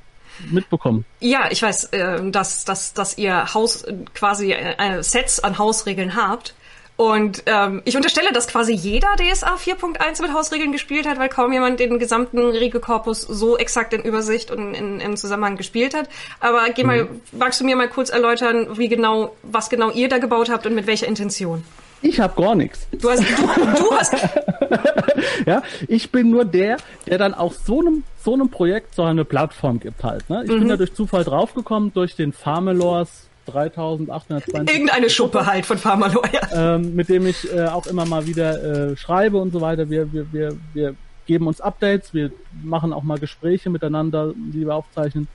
mitbekommen. 0.51 1.05
Ja, 1.21 1.51
ich 1.51 1.62
weiß, 1.62 1.85
äh, 1.92 2.31
dass, 2.31 2.64
dass, 2.64 2.95
dass 2.95 3.18
ihr 3.18 3.55
Haus 3.55 3.85
quasi 4.14 4.53
äh, 4.53 5.03
Sets 5.03 5.40
an 5.40 5.59
Hausregeln 5.59 6.16
habt. 6.16 6.55
Und 6.97 7.42
ähm, 7.47 7.83
ich 7.85 7.97
unterstelle, 7.97 8.33
dass 8.33 8.47
quasi 8.47 8.75
jeder 8.75 9.16
DSA 9.16 9.55
4.1 9.55 10.23
mit 10.23 10.33
Hausregeln 10.33 10.73
gespielt 10.73 11.09
hat, 11.09 11.18
weil 11.18 11.29
kaum 11.29 11.53
jemand 11.53 11.81
den 11.81 11.99
gesamten 11.99 12.38
Regelkorpus 12.38 13.23
so 13.23 13.57
exakt 13.57 13.95
in 13.95 14.03
Übersicht 14.03 14.51
und 14.51 14.75
in, 14.75 15.01
im 15.01 15.16
Zusammenhang 15.16 15.57
gespielt 15.57 15.95
hat. 15.95 16.09
Aber 16.38 16.68
geh 16.71 16.85
mal, 16.85 17.05
mhm. 17.05 17.21
magst 17.33 17.61
du 17.61 17.64
mir 17.64 17.77
mal 17.77 17.88
kurz 17.88 18.11
erläutern, 18.11 18.79
wie 18.79 18.88
genau, 18.88 19.35
was 19.42 19.71
genau 19.71 19.90
ihr 19.90 20.09
da 20.09 20.18
gebaut 20.18 20.51
habt 20.51 20.66
und 20.66 20.75
mit 20.75 20.87
welcher 20.87 21.07
Intention? 21.09 21.64
Ich 22.03 22.21
habe 22.21 22.41
gar 22.41 22.55
nichts. 22.55 22.87
Du 22.91 23.09
hast, 23.09 23.21
du, 23.21 23.43
du 23.83 23.91
hast. 23.93 24.15
ja, 25.47 25.62
ich 25.88 26.11
bin 26.11 26.31
nur 26.31 26.45
der, 26.45 26.77
der 27.07 27.19
dann 27.19 27.35
auch 27.35 27.53
so 27.53 27.81
einem 27.81 28.05
so 28.23 28.35
einem 28.35 28.49
Projekt 28.49 28.95
so 28.95 29.03
eine 29.03 29.25
Plattform 29.25 29.81
gibt 29.81 30.05
halt. 30.05 30.29
Ne? 30.29 30.43
Ich 30.45 30.51
mhm. 30.51 30.61
bin 30.61 30.69
da 30.69 30.77
durch 30.77 30.95
Zufall 30.95 31.25
draufgekommen 31.25 31.93
durch 31.93 32.15
den 32.15 32.33
Farmelors 32.33 33.29
3820. 33.47 34.55
Irgendeine 34.55 35.11
Schuppe 35.11 35.47
halt 35.47 35.67
von 35.67 35.79
Farmalor, 35.79 36.23
ja. 36.33 36.75
Ähm, 36.75 36.95
mit 36.95 37.09
dem 37.09 37.27
ich 37.27 37.53
äh, 37.53 37.67
auch 37.67 37.87
immer 37.87 38.05
mal 38.05 38.27
wieder 38.27 38.91
äh, 38.93 38.97
schreibe 38.97 39.38
und 39.38 39.53
so 39.53 39.61
weiter. 39.61 39.91
Wir, 39.91 40.12
wir, 40.12 40.33
wir, 40.33 40.57
wir 40.73 40.95
geben 41.27 41.47
uns 41.47 41.61
Updates, 41.61 42.15
wir 42.15 42.31
machen 42.62 42.93
auch 42.93 43.03
mal 43.03 43.19
Gespräche 43.19 43.71
miteinander, 43.71 44.33
die 44.37 44.61
wir 44.61 44.75
aufzeichnen. 44.75 45.29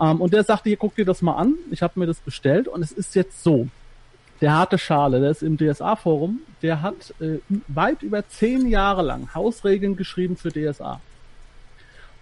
Ähm, 0.00 0.20
und 0.20 0.32
der 0.32 0.44
sagte, 0.44 0.68
hier 0.68 0.76
guck 0.76 0.94
dir 0.94 1.04
das 1.04 1.22
mal 1.22 1.36
an. 1.36 1.54
Ich 1.70 1.82
habe 1.82 1.98
mir 1.98 2.06
das 2.06 2.18
bestellt 2.18 2.68
und 2.68 2.82
es 2.82 2.92
ist 2.92 3.14
jetzt 3.14 3.42
so. 3.42 3.68
Der 4.40 4.52
harte 4.52 4.78
Schale, 4.78 5.20
der 5.20 5.30
ist 5.30 5.42
im 5.42 5.56
DSA-Forum, 5.56 6.40
der 6.62 6.82
hat 6.82 7.14
äh, 7.20 7.38
weit 7.68 8.02
über 8.02 8.28
zehn 8.28 8.68
Jahre 8.68 9.02
lang 9.02 9.34
Hausregeln 9.34 9.96
geschrieben 9.96 10.36
für 10.36 10.50
DSA. 10.50 11.00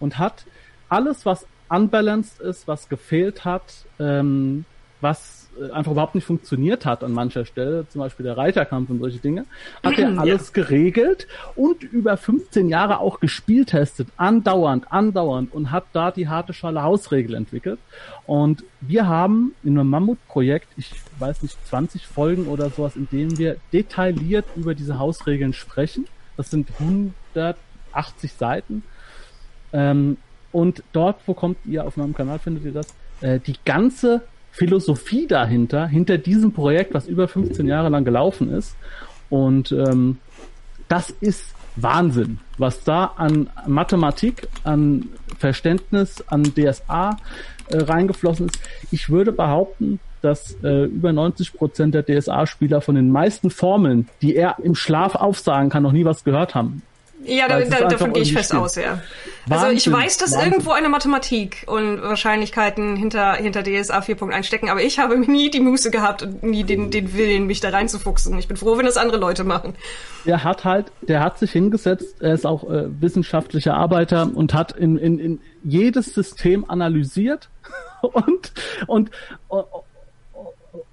Und 0.01 0.19
hat 0.19 0.45
alles, 0.89 1.27
was 1.27 1.47
unbalanced 1.69 2.41
ist, 2.41 2.69
was 2.69 2.89
gefehlt 2.89 3.45
hat, 3.45 3.87
ähm, 3.99 4.65
was 5.01 5.46
einfach 5.73 5.93
überhaupt 5.93 6.15
nicht 6.15 6.25
funktioniert 6.25 6.87
hat 6.87 7.03
an 7.03 7.13
mancher 7.13 7.45
Stelle, 7.45 7.87
zum 7.89 8.01
Beispiel 8.01 8.25
der 8.25 8.37
Reiterkampf 8.37 8.91
und 8.91 8.99
solche 8.99 9.19
Dinge, 9.19 9.47
hat 9.83 9.99
er 9.99 10.19
alles 10.19 10.53
ja. 10.55 10.63
geregelt 10.63 11.27
und 11.55 11.83
über 11.83 12.17
15 12.17 12.69
Jahre 12.69 13.01
auch 13.01 13.21
gespieltestet, 13.21 14.09
andauernd, 14.17 14.93
andauernd 14.93 15.53
und 15.55 15.71
hat 15.71 15.85
da 15.93 16.11
die 16.11 16.29
harte 16.29 16.53
Schale 16.53 16.83
Hausregel 16.83 17.35
entwickelt. 17.35 17.79
Und 18.27 18.65
wir 18.81 19.07
haben 19.07 19.55
in 19.63 19.79
einem 19.79 19.89
Mammutprojekt, 19.91 20.69
ich 20.77 20.91
weiß 21.19 21.43
nicht, 21.43 21.57
20 21.69 22.07
Folgen 22.07 22.47
oder 22.47 22.71
sowas, 22.71 22.97
in 22.97 23.09
denen 23.11 23.39
wir 23.39 23.57
detailliert 23.73 24.45
über 24.57 24.75
diese 24.75 24.99
Hausregeln 24.99 25.53
sprechen. 25.53 26.07
Das 26.37 26.51
sind 26.51 26.69
180 26.79 28.33
Seiten. 28.33 28.83
Ähm, 29.73 30.19
und 30.53 30.83
dort, 30.93 31.21
wo 31.27 31.35
kommt 31.35 31.59
ihr 31.65 31.85
auf 31.85 31.97
meinem 31.97 32.15
Kanal, 32.15 32.39
findet 32.39 32.65
ihr 32.65 32.73
das? 32.73 32.89
Äh, 33.21 33.41
die 33.41 33.57
ganze 33.65 34.23
Philosophie 34.57 35.27
dahinter, 35.27 35.87
hinter 35.87 36.17
diesem 36.17 36.53
Projekt, 36.53 36.95
was 36.95 37.07
über 37.07 37.29
15 37.29 37.67
Jahre 37.67 37.91
lang 37.91 38.05
gelaufen 38.05 38.51
ist. 38.51 38.75
Und 39.29 39.71
ähm, 39.71 40.19
das 40.89 41.11
ist 41.11 41.55
Wahnsinn, 41.77 42.39
was 42.57 42.83
da 42.83 43.13
an 43.17 43.51
Mathematik, 43.67 44.49
an 44.65 45.11
Verständnis, 45.39 46.25
an 46.29 46.43
DSA 46.43 47.19
äh, 47.69 47.77
reingeflossen 47.77 48.47
ist. 48.47 48.59
Ich 48.91 49.11
würde 49.11 49.33
behaupten, 49.33 50.01
dass 50.23 50.57
äh, 50.63 50.85
über 50.85 51.13
90 51.13 51.53
Prozent 51.53 51.95
der 51.95 52.05
DSA-Spieler 52.05 52.81
von 52.81 52.95
den 52.95 53.11
meisten 53.11 53.51
Formeln, 53.51 54.09
die 54.23 54.37
er 54.37 54.57
im 54.63 54.75
Schlaf 54.75 55.17
aufsagen 55.17 55.69
kann, 55.69 55.83
noch 55.83 55.93
nie 55.93 56.07
was 56.07 56.25
gehört 56.25 56.55
haben. 56.55 56.83
Ja, 57.27 57.49
da, 57.49 57.61
da, 57.61 57.89
davon 57.89 58.13
gehe 58.13 58.23
ich 58.23 58.33
fest 58.33 58.51
stimmt. 58.51 58.63
aus, 58.63 58.77
ja. 58.77 59.03
Wahnsinn, 59.47 59.69
also 59.69 59.77
ich 59.77 59.93
weiß, 59.93 60.19
dass 60.19 60.33
Wahnsinn. 60.33 60.53
irgendwo 60.53 60.73
eine 60.73 60.89
Mathematik 60.89 61.65
und 61.67 62.03
Wahrscheinlichkeiten 62.03 62.97
hinter, 62.97 63.35
hinter 63.35 63.63
DSA 63.63 63.99
4.1 63.99 64.43
stecken, 64.43 64.69
aber 64.71 64.83
ich 64.83 64.99
habe 64.99 65.19
nie 65.31 65.51
die 65.51 65.61
Muße 65.61 65.91
gehabt 65.91 66.23
und 66.23 66.43
nie 66.43 66.65
den, 66.65 66.91
den 66.91 67.15
Willen, 67.15 67.47
mich 67.47 67.61
da 67.61 67.71
reinzufuchsen. 67.71 68.39
Ich 68.39 68.49
bin 68.49 68.57
froh, 68.57 68.77
wenn 68.79 68.87
das 68.87 68.97
andere 68.97 69.19
Leute 69.19 69.45
machen. 69.45 69.75
Der 70.25 70.43
hat 70.45 70.65
halt, 70.65 70.87
der 71.03 71.23
hat 71.23 71.39
sich 71.39 71.53
hingesetzt, 71.53 72.17
er 72.21 72.35
ist 72.35 72.47
auch 72.47 72.69
äh, 72.69 72.87
wissenschaftlicher 73.01 73.75
Arbeiter 73.75 74.29
und 74.35 74.55
hat 74.55 74.73
in, 74.73 74.97
in, 74.97 75.19
in 75.19 75.41
jedes 75.63 76.15
System 76.15 76.69
analysiert 76.69 77.49
und, 78.03 78.53
und, 78.87 79.11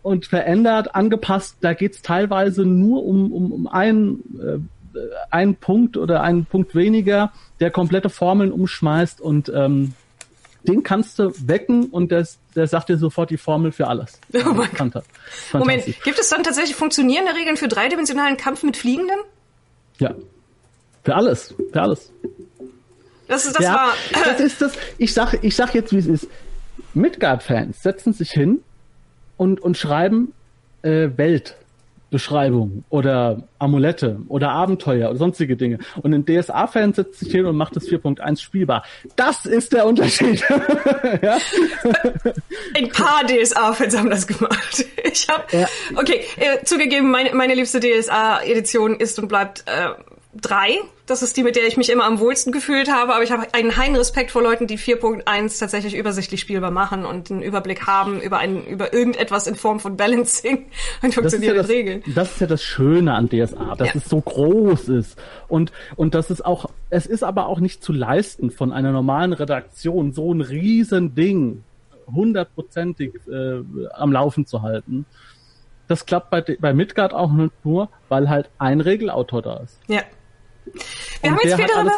und 0.01 0.25
verändert, 0.25 0.95
angepasst. 0.95 1.57
Da 1.61 1.73
geht's 1.73 2.01
teilweise 2.01 2.65
nur 2.65 3.03
um, 3.05 3.31
um, 3.31 3.51
um 3.51 3.67
einen 3.67 4.69
äh, 5.33 5.37
ein 5.37 5.55
Punkt 5.55 5.97
oder 5.97 6.21
einen 6.21 6.45
Punkt 6.45 6.75
weniger, 6.75 7.33
der 7.59 7.71
komplette 7.71 8.09
Formeln 8.09 8.51
umschmeißt 8.51 9.19
und 9.19 9.51
ähm, 9.53 9.93
den 10.67 10.83
kannst 10.83 11.19
du 11.19 11.33
wecken 11.45 11.87
und 11.87 12.11
der, 12.11 12.25
der 12.55 12.67
sagt 12.67 12.89
dir 12.89 12.97
sofort 12.97 13.29
die 13.29 13.37
Formel 13.37 13.71
für 13.71 13.87
alles. 13.87 14.19
Oh 14.45 14.53
mein 14.53 14.91
Gott. 14.91 15.03
Moment, 15.51 15.85
gibt 16.03 16.19
es 16.19 16.29
dann 16.29 16.43
tatsächlich 16.43 16.75
funktionierende 16.75 17.33
Regeln 17.35 17.57
für 17.57 17.67
dreidimensionalen 17.67 18.37
Kampf 18.37 18.63
mit 18.63 18.77
Fliegenden? 18.77 19.17
Ja. 19.99 20.13
Für 21.03 21.15
alles. 21.15 21.53
Für 21.71 21.81
alles. 21.81 22.11
Das 23.27 23.45
ist 23.45 23.55
das 23.55 23.63
ja, 23.63 23.73
war. 23.73 23.93
das 24.25 24.39
ist 24.39 24.61
das. 24.61 24.73
Ich 24.97 25.13
sag, 25.13 25.43
ich 25.43 25.55
sag 25.55 25.73
jetzt, 25.73 25.91
wie 25.91 25.97
es 25.97 26.07
ist. 26.07 26.27
Midgard-Fans 26.93 27.81
setzen 27.81 28.13
sich 28.13 28.31
hin 28.31 28.61
und, 29.37 29.59
und 29.59 29.77
schreiben 29.77 30.33
äh, 30.83 31.09
Welt 31.17 31.57
Beschreibung 32.13 32.83
oder 32.89 33.41
Amulette 33.57 34.19
oder 34.27 34.51
Abenteuer 34.51 35.09
oder 35.09 35.17
sonstige 35.17 35.57
Dinge. 35.57 35.79
Und 36.03 36.13
ein 36.13 36.25
DSA-Fan 36.25 36.93
setzt 36.93 37.19
sich 37.19 37.31
hin 37.31 37.47
und 37.47 37.57
macht 37.57 37.75
das 37.75 37.87
4.1 37.87 38.39
spielbar. 38.39 38.83
Das 39.15 39.47
ist 39.47 39.73
der 39.73 39.87
Unterschied. 39.87 40.43
ja? 41.23 41.39
Ein 42.75 42.89
paar 42.89 43.25
DSA-Fans 43.25 43.97
haben 43.97 44.11
das 44.11 44.27
gemacht. 44.27 44.85
Ich 45.03 45.27
habe, 45.27 45.43
ja. 45.57 45.67
okay, 45.95 46.21
äh, 46.37 46.63
zugegeben, 46.63 47.09
meine, 47.09 47.33
meine 47.33 47.55
liebste 47.55 47.79
DSA-Edition 47.79 48.95
ist 48.99 49.17
und 49.17 49.27
bleibt 49.27 49.63
äh, 49.65 49.89
drei. 50.41 50.79
Das 51.05 51.21
ist 51.21 51.35
die, 51.37 51.43
mit 51.43 51.55
der 51.55 51.67
ich 51.67 51.77
mich 51.77 51.91
immer 51.91 52.05
am 52.05 52.19
wohlsten 52.19 52.51
gefühlt 52.51 52.91
habe. 52.91 53.13
Aber 53.13 53.23
ich 53.23 53.31
habe 53.31 53.53
einen 53.53 53.75
heilen 53.77 53.95
Respekt 53.95 54.31
vor 54.31 54.41
Leuten, 54.41 54.67
die 54.67 54.77
4.1 54.77 55.59
tatsächlich 55.59 55.95
übersichtlich 55.95 56.41
spielbar 56.41 56.71
machen 56.71 57.05
und 57.05 57.29
einen 57.29 57.41
Überblick 57.41 57.85
haben 57.85 58.21
über 58.21 58.39
ein, 58.39 58.65
über 58.65 58.93
irgendetwas 58.93 59.47
in 59.47 59.55
Form 59.55 59.79
von 59.79 59.97
Balancing 59.97 60.65
und 61.01 61.13
funktionierenden 61.13 61.65
ja 61.65 61.73
Regeln. 61.73 62.03
Das 62.15 62.31
ist 62.31 62.41
ja 62.41 62.47
das 62.47 62.63
Schöne 62.63 63.13
an 63.13 63.29
DSA, 63.29 63.75
dass 63.75 63.89
ja. 63.89 63.93
es 63.95 64.05
so 64.05 64.21
groß 64.21 64.89
ist. 64.89 65.19
Und, 65.47 65.71
und 65.95 66.15
das 66.15 66.31
ist 66.31 66.45
auch, 66.45 66.69
es 66.89 67.05
ist 67.05 67.23
aber 67.23 67.47
auch 67.47 67.59
nicht 67.59 67.83
zu 67.83 67.93
leisten 67.93 68.49
von 68.49 68.71
einer 68.71 68.91
normalen 68.91 69.33
Redaktion, 69.33 70.13
so 70.13 70.33
ein 70.33 70.41
riesen 70.41 71.15
Ding 71.15 71.63
hundertprozentig 72.07 73.13
äh, 73.27 73.61
am 73.93 74.11
Laufen 74.11 74.45
zu 74.45 74.61
halten. 74.61 75.05
Das 75.87 76.05
klappt 76.05 76.29
bei, 76.29 76.41
bei 76.41 76.73
Midgard 76.73 77.13
auch 77.13 77.31
nur, 77.63 77.89
weil 78.09 78.29
halt 78.29 78.49
ein 78.57 78.81
Regelautor 78.81 79.41
da 79.41 79.57
ist. 79.57 79.79
Ja. 79.87 80.01
Wir 81.21 81.31
haben, 81.31 81.39
jetzt 81.43 81.55
viel 81.55 81.67
darüber, 81.67 81.93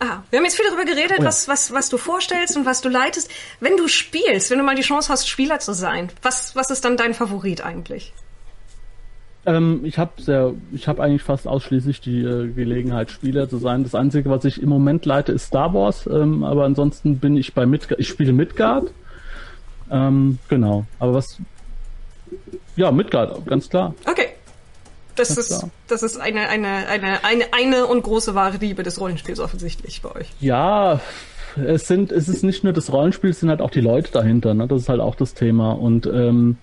ah, 0.00 0.22
wir 0.30 0.38
haben 0.38 0.44
jetzt 0.44 0.56
viel 0.56 0.66
darüber 0.66 0.84
geredet, 0.84 1.16
oh 1.18 1.22
ja. 1.22 1.24
was, 1.24 1.48
was, 1.48 1.72
was 1.72 1.88
du 1.88 1.98
vorstellst 1.98 2.56
und 2.56 2.66
was 2.66 2.80
du 2.80 2.88
leitest. 2.88 3.30
Wenn 3.60 3.76
du 3.76 3.88
spielst, 3.88 4.50
wenn 4.50 4.58
du 4.58 4.64
mal 4.64 4.74
die 4.74 4.82
Chance 4.82 5.12
hast, 5.12 5.28
Spieler 5.28 5.58
zu 5.58 5.72
sein, 5.72 6.10
was, 6.22 6.54
was 6.56 6.70
ist 6.70 6.84
dann 6.84 6.96
dein 6.96 7.14
Favorit 7.14 7.64
eigentlich? 7.64 8.12
Ähm, 9.44 9.80
ich 9.84 9.98
habe 9.98 10.22
sehr, 10.22 10.54
ich 10.72 10.86
habe 10.86 11.02
eigentlich 11.02 11.22
fast 11.22 11.48
ausschließlich 11.48 12.00
die 12.00 12.22
äh, 12.22 12.48
Gelegenheit, 12.48 13.10
Spieler 13.10 13.48
zu 13.48 13.58
sein. 13.58 13.82
Das 13.82 13.94
Einzige, 13.94 14.30
was 14.30 14.44
ich 14.44 14.62
im 14.62 14.68
Moment 14.68 15.04
leite, 15.04 15.32
ist 15.32 15.46
Star 15.46 15.74
Wars, 15.74 16.06
ähm, 16.06 16.44
aber 16.44 16.64
ansonsten 16.64 17.18
bin 17.18 17.36
ich 17.36 17.54
bei 17.54 17.66
Midgard, 17.66 17.98
ich 17.98 18.08
spiele 18.08 18.32
Midgard. 18.32 18.92
Ähm, 19.90 20.38
genau. 20.48 20.86
Aber 21.00 21.14
was, 21.14 21.38
ja, 22.76 22.92
Midgard, 22.92 23.44
ganz 23.46 23.68
klar. 23.68 23.94
Okay. 24.08 24.28
Das 25.16 25.36
ist, 25.36 25.66
das 25.88 26.02
ist 26.02 26.18
eine, 26.18 26.48
eine, 26.48 26.88
eine, 26.88 27.24
eine, 27.24 27.52
eine 27.52 27.86
und 27.86 28.02
große 28.02 28.34
wahre 28.34 28.56
Liebe 28.58 28.82
des 28.82 29.00
Rollenspiels 29.00 29.40
offensichtlich 29.40 30.02
bei 30.02 30.14
euch. 30.14 30.28
Ja, 30.40 31.00
es 31.56 31.86
sind, 31.86 32.12
es 32.12 32.28
ist 32.28 32.42
nicht 32.42 32.64
nur 32.64 32.72
das 32.72 32.92
Rollenspiel, 32.92 33.30
es 33.30 33.40
sind 33.40 33.50
halt 33.50 33.60
auch 33.60 33.70
die 33.70 33.80
Leute 33.80 34.10
dahinter, 34.10 34.54
ne? 34.54 34.66
Das 34.66 34.82
ist 34.82 34.88
halt 34.88 35.00
auch 35.00 35.14
das 35.14 35.34
Thema. 35.34 35.72
Und 35.72 36.06
ähm, 36.06 36.56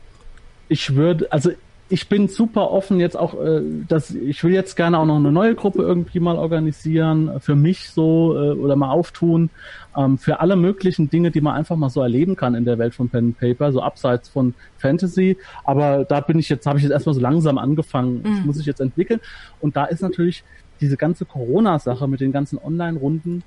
ich 0.67 0.95
würde, 0.95 1.31
also 1.31 1.51
ich 1.89 2.07
bin 2.07 2.27
super 2.27 2.71
offen 2.71 2.99
jetzt 2.99 3.17
auch, 3.17 3.33
äh, 3.33 3.61
dass 3.87 4.11
ich 4.11 4.43
will 4.43 4.53
jetzt 4.53 4.75
gerne 4.75 4.99
auch 4.99 5.05
noch 5.05 5.15
eine 5.15 5.31
neue 5.31 5.55
Gruppe 5.55 5.81
irgendwie 5.81 6.19
mal 6.19 6.37
organisieren, 6.37 7.39
für 7.39 7.55
mich 7.55 7.89
so 7.89 8.35
äh, 8.35 8.51
oder 8.51 8.75
mal 8.75 8.91
auftun, 8.91 9.49
ähm, 9.97 10.19
für 10.19 10.39
alle 10.39 10.55
möglichen 10.55 11.09
Dinge, 11.09 11.31
die 11.31 11.41
man 11.41 11.55
einfach 11.55 11.75
mal 11.75 11.89
so 11.89 12.01
erleben 12.01 12.35
kann 12.35 12.53
in 12.53 12.63
der 12.63 12.77
Welt 12.77 12.93
von 12.93 13.09
Pen 13.09 13.25
and 13.25 13.39
Paper, 13.39 13.71
so 13.71 13.81
abseits 13.81 14.29
von 14.29 14.53
Fantasy. 14.77 15.37
Aber 15.63 16.05
da 16.05 16.19
bin 16.21 16.37
ich 16.37 16.47
jetzt, 16.49 16.67
habe 16.67 16.77
ich 16.77 16.83
jetzt 16.83 16.93
erstmal 16.93 17.15
so 17.15 17.21
langsam 17.21 17.57
angefangen, 17.57 18.17
mhm. 18.17 18.23
das 18.23 18.45
muss 18.45 18.59
ich 18.59 18.67
jetzt 18.67 18.81
entwickeln. 18.81 19.19
Und 19.59 19.75
da 19.75 19.85
ist 19.85 20.01
natürlich 20.01 20.43
diese 20.81 20.95
ganze 20.95 21.25
Corona-Sache 21.25 22.07
mit 22.07 22.21
den 22.21 22.31
ganzen 22.31 22.59
Online-Runden 22.59 23.43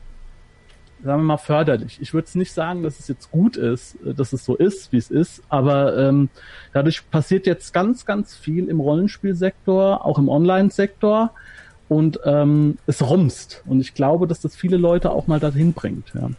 sagen 1.04 1.20
wir 1.20 1.26
mal, 1.26 1.36
förderlich. 1.36 1.98
Ich 2.00 2.14
würde 2.14 2.26
es 2.26 2.34
nicht 2.34 2.52
sagen, 2.52 2.82
dass 2.82 2.98
es 2.98 3.08
jetzt 3.08 3.30
gut 3.30 3.56
ist, 3.56 3.96
äh, 4.06 4.14
dass 4.14 4.32
es 4.32 4.44
so 4.44 4.56
ist, 4.56 4.92
wie 4.92 4.98
es 4.98 5.10
ist, 5.10 5.42
aber 5.48 5.96
ähm, 5.98 6.28
dadurch 6.72 7.08
passiert 7.10 7.46
jetzt 7.46 7.72
ganz, 7.72 8.06
ganz 8.06 8.36
viel 8.36 8.68
im 8.68 8.80
Rollenspielsektor, 8.80 10.04
auch 10.04 10.18
im 10.18 10.28
Online-Sektor 10.28 11.32
und 11.88 12.20
ähm, 12.24 12.78
es 12.86 13.02
rumst. 13.02 13.62
Und 13.66 13.80
ich 13.80 13.94
glaube, 13.94 14.26
dass 14.26 14.40
das 14.40 14.56
viele 14.56 14.76
Leute 14.76 15.10
auch 15.10 15.26
mal 15.26 15.40
dahin 15.40 15.72
bringt. 15.72 16.12
Ja. 16.14 16.30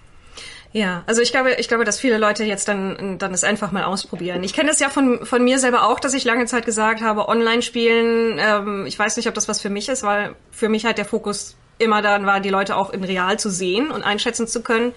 Ja, 0.75 1.03
also 1.05 1.21
ich 1.21 1.31
glaube, 1.31 1.51
ich 1.59 1.67
glaube, 1.67 1.83
dass 1.83 1.99
viele 1.99 2.17
Leute 2.17 2.43
jetzt 2.45 2.67
dann, 2.67 3.19
dann 3.19 3.31
es 3.31 3.43
einfach 3.43 3.71
mal 3.71 3.83
ausprobieren. 3.83 4.43
Ich 4.43 4.53
kenne 4.53 4.71
es 4.71 4.79
ja 4.79 4.89
von, 4.89 5.23
von 5.23 5.43
mir 5.43 5.59
selber 5.59 5.87
auch, 5.87 5.99
dass 5.99 6.15
ich 6.15 6.25
lange 6.25 6.47
Zeit 6.47 6.65
gesagt 6.65 7.01
habe, 7.03 7.29
Online-Spielen, 7.29 8.39
ähm, 8.39 8.85
ich 8.87 8.97
weiß 8.97 9.15
nicht, 9.17 9.27
ob 9.27 9.35
das 9.35 9.47
was 9.47 9.61
für 9.61 9.69
mich 9.69 9.87
ist, 9.87 10.01
weil 10.01 10.33
für 10.49 10.69
mich 10.69 10.85
halt 10.85 10.97
der 10.97 11.05
Fokus 11.05 11.55
immer 11.77 12.01
dann 12.01 12.25
war, 12.25 12.39
die 12.39 12.49
Leute 12.49 12.75
auch 12.75 12.91
in 12.91 13.03
real 13.03 13.39
zu 13.39 13.49
sehen 13.49 13.91
und 13.91 14.03
einschätzen 14.03 14.47
zu 14.47 14.61
können. 14.61 14.93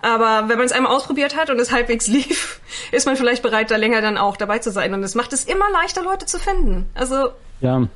Aber 0.00 0.48
wenn 0.48 0.58
man 0.58 0.66
es 0.66 0.72
einmal 0.72 0.94
ausprobiert 0.94 1.36
hat 1.36 1.50
und 1.50 1.58
es 1.60 1.72
halbwegs 1.72 2.06
lief, 2.08 2.60
ist 2.92 3.06
man 3.06 3.16
vielleicht 3.16 3.42
bereit, 3.42 3.70
da 3.70 3.76
länger 3.76 4.00
dann 4.00 4.16
auch 4.16 4.36
dabei 4.36 4.58
zu 4.58 4.70
sein. 4.70 4.94
Und 4.94 5.02
es 5.02 5.14
macht 5.14 5.32
es 5.32 5.44
immer 5.44 5.70
leichter, 5.72 6.02
Leute 6.02 6.26
zu 6.26 6.38
finden. 6.38 6.86
Also. 6.94 7.30
Ja. 7.60 7.88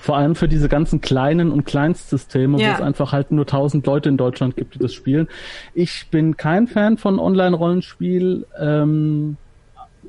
Vor 0.00 0.16
allem 0.16 0.34
für 0.34 0.48
diese 0.48 0.68
ganzen 0.68 1.00
kleinen 1.00 1.50
und 1.50 1.64
Kleinstsysteme, 1.64 2.60
ja. 2.60 2.70
wo 2.70 2.74
es 2.74 2.80
einfach 2.80 3.12
halt 3.12 3.32
nur 3.32 3.46
tausend 3.46 3.86
Leute 3.86 4.10
in 4.10 4.16
Deutschland 4.16 4.56
gibt, 4.56 4.74
die 4.74 4.78
das 4.78 4.92
spielen. 4.92 5.28
Ich 5.74 6.08
bin 6.10 6.36
kein 6.36 6.68
Fan 6.68 6.98
von 6.98 7.18
Online-Rollenspiel. 7.18 8.46
Ähm, 8.60 9.38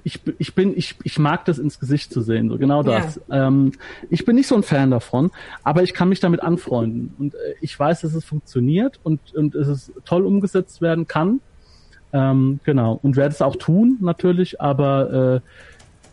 ich, 0.04 0.20
ich 0.38 0.54
bin, 0.54 0.78
ich, 0.78 0.96
ich 1.04 1.18
mag 1.20 1.46
das 1.46 1.60
ins 1.60 1.80
Gesicht 1.80 2.12
zu 2.12 2.22
sehen, 2.22 2.50
so 2.50 2.58
genau 2.58 2.84
das. 2.84 3.20
Ja. 3.28 3.48
Ähm, 3.48 3.72
ich 4.10 4.26
bin 4.26 4.36
nicht 4.36 4.48
so 4.48 4.56
ein 4.56 4.64
Fan 4.64 4.92
davon, 4.92 5.32
aber 5.64 5.84
ich 5.84 5.94
kann 5.94 6.10
mich 6.10 6.20
damit 6.20 6.42
anfreunden 6.42 7.14
und 7.18 7.36
äh, 7.36 7.38
ich 7.62 7.78
weiß, 7.78 8.02
dass 8.02 8.14
es 8.14 8.26
funktioniert 8.26 9.00
und, 9.04 9.34
und 9.34 9.56
dass 9.56 9.68
es 9.68 9.92
toll 10.06 10.26
umgesetzt 10.26 10.82
werden 10.82 11.08
kann. 11.08 11.40
Ähm, 12.12 12.60
genau. 12.64 13.00
Und 13.02 13.16
werde 13.16 13.34
es 13.34 13.42
auch 13.42 13.56
tun, 13.56 13.98
natürlich, 14.02 14.62
aber 14.62 15.42
äh, 15.42 15.50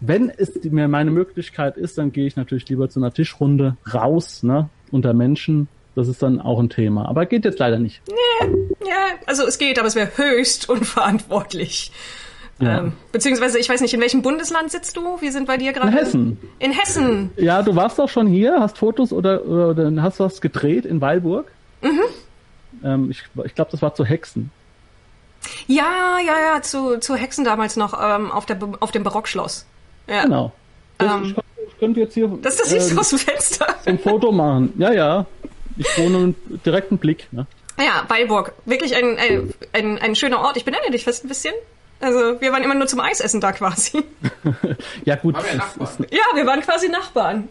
wenn 0.01 0.31
es 0.31 0.63
mir 0.65 0.89
meine 0.89 1.11
Möglichkeit 1.11 1.77
ist, 1.77 1.99
dann 1.99 2.11
gehe 2.11 2.27
ich 2.27 2.37
natürlich 2.37 2.69
lieber 2.69 2.89
zu 2.89 3.01
einer 3.01 3.13
Tischrunde 3.13 3.77
raus, 3.93 4.43
ne, 4.43 4.71
unter 4.91 5.13
Menschen. 5.13 5.69
Das 5.95 6.09
ist 6.09 6.23
dann 6.23 6.41
auch 6.41 6.59
ein 6.59 6.71
Thema. 6.71 7.07
Aber 7.07 7.27
geht 7.27 7.45
jetzt 7.45 7.59
leider 7.59 7.79
nicht. 7.79 8.01
Nee, 8.09 8.49
ja, 8.89 9.19
also 9.27 9.45
es 9.45 9.59
geht, 9.59 9.79
aber 9.79 9.89
es 9.89 9.97
wäre 9.97 10.11
höchst 10.17 10.71
unverantwortlich. 10.71 11.93
Ja. 12.61 12.79
Ähm, 12.79 12.93
beziehungsweise, 13.11 13.59
ich 13.59 13.69
weiß 13.69 13.81
nicht, 13.81 13.95
in 13.95 14.01
welchem 14.01 14.23
Bundesland 14.23 14.71
sitzt 14.71 14.97
du? 14.97 15.21
Wir 15.21 15.33
sind 15.33 15.47
bei 15.47 15.57
dir 15.57 15.73
gerade? 15.73 15.89
In 15.89 15.97
Hessen. 15.97 16.39
In 16.59 16.73
Hessen. 16.73 17.31
Ja, 17.37 17.63
du 17.63 17.75
warst 17.75 17.99
doch 17.99 18.09
schon 18.09 18.27
hier, 18.27 18.61
hast 18.61 18.79
Fotos 18.79 19.13
oder, 19.13 19.45
oder 19.47 19.91
hast 20.03 20.21
was 20.21 20.41
gedreht 20.41 20.85
in 20.85 21.01
Weilburg. 21.01 21.51
Mhm. 21.81 22.01
Ähm, 22.85 23.11
ich 23.11 23.25
ich 23.45 23.55
glaube, 23.55 23.71
das 23.71 23.81
war 23.81 23.95
zu 23.95 24.05
Hexen. 24.05 24.51
Ja, 25.67 26.19
ja, 26.25 26.35
ja, 26.39 26.63
zu, 26.63 26.99
zu 26.99 27.15
Hexen 27.17 27.45
damals 27.45 27.77
noch 27.77 27.99
ähm, 28.01 28.31
auf, 28.31 28.45
der, 28.45 28.59
auf 28.81 28.91
dem 28.91 29.05
Barockschloss. 29.05 29.65
Ja. 30.07 30.25
Genau. 30.25 30.53
Das, 30.99 31.23
ich, 31.23 31.37
ich, 31.67 31.79
könnte 31.79 32.01
jetzt 32.01 32.15
hier. 32.15 32.29
Das, 32.43 32.59
das 32.59 32.69
siehst 32.69 32.91
äh, 32.91 32.95
du 32.95 33.01
aus 33.01 33.09
dem 33.09 33.19
Fenster. 33.19 33.67
Ein 33.87 33.99
Foto 33.99 34.33
machen. 34.33 34.75
Ja, 34.77 34.93
ja. 34.93 35.27
Ich 35.79 35.87
wohne 35.97 36.35
direkt 36.67 36.91
einen 36.91 36.99
Blick. 36.99 37.29
Ne? 37.33 37.47
Ja, 37.79 38.05
Weilburg. 38.09 38.53
Wirklich 38.67 38.95
ein, 38.95 39.17
ein, 39.17 39.55
ein, 39.73 39.99
ein 39.99 40.15
schöner 40.15 40.41
Ort. 40.41 40.59
Ich 40.59 40.67
benenne 40.67 40.91
dich 40.91 41.05
fast 41.05 41.25
ein 41.25 41.29
bisschen. 41.29 41.55
Also 42.01 42.41
wir 42.41 42.53
waren 42.53 42.63
immer 42.63 42.75
nur 42.75 42.87
zum 42.87 43.01
Eisessen 43.01 43.41
da 43.41 43.53
quasi. 43.53 44.03
ja 45.05 45.17
gut. 45.17 45.37
Wir 45.37 46.09
ja, 46.11 46.23
wir 46.35 46.47
waren 46.47 46.61
quasi 46.63 46.89
Nachbarn. 46.89 47.49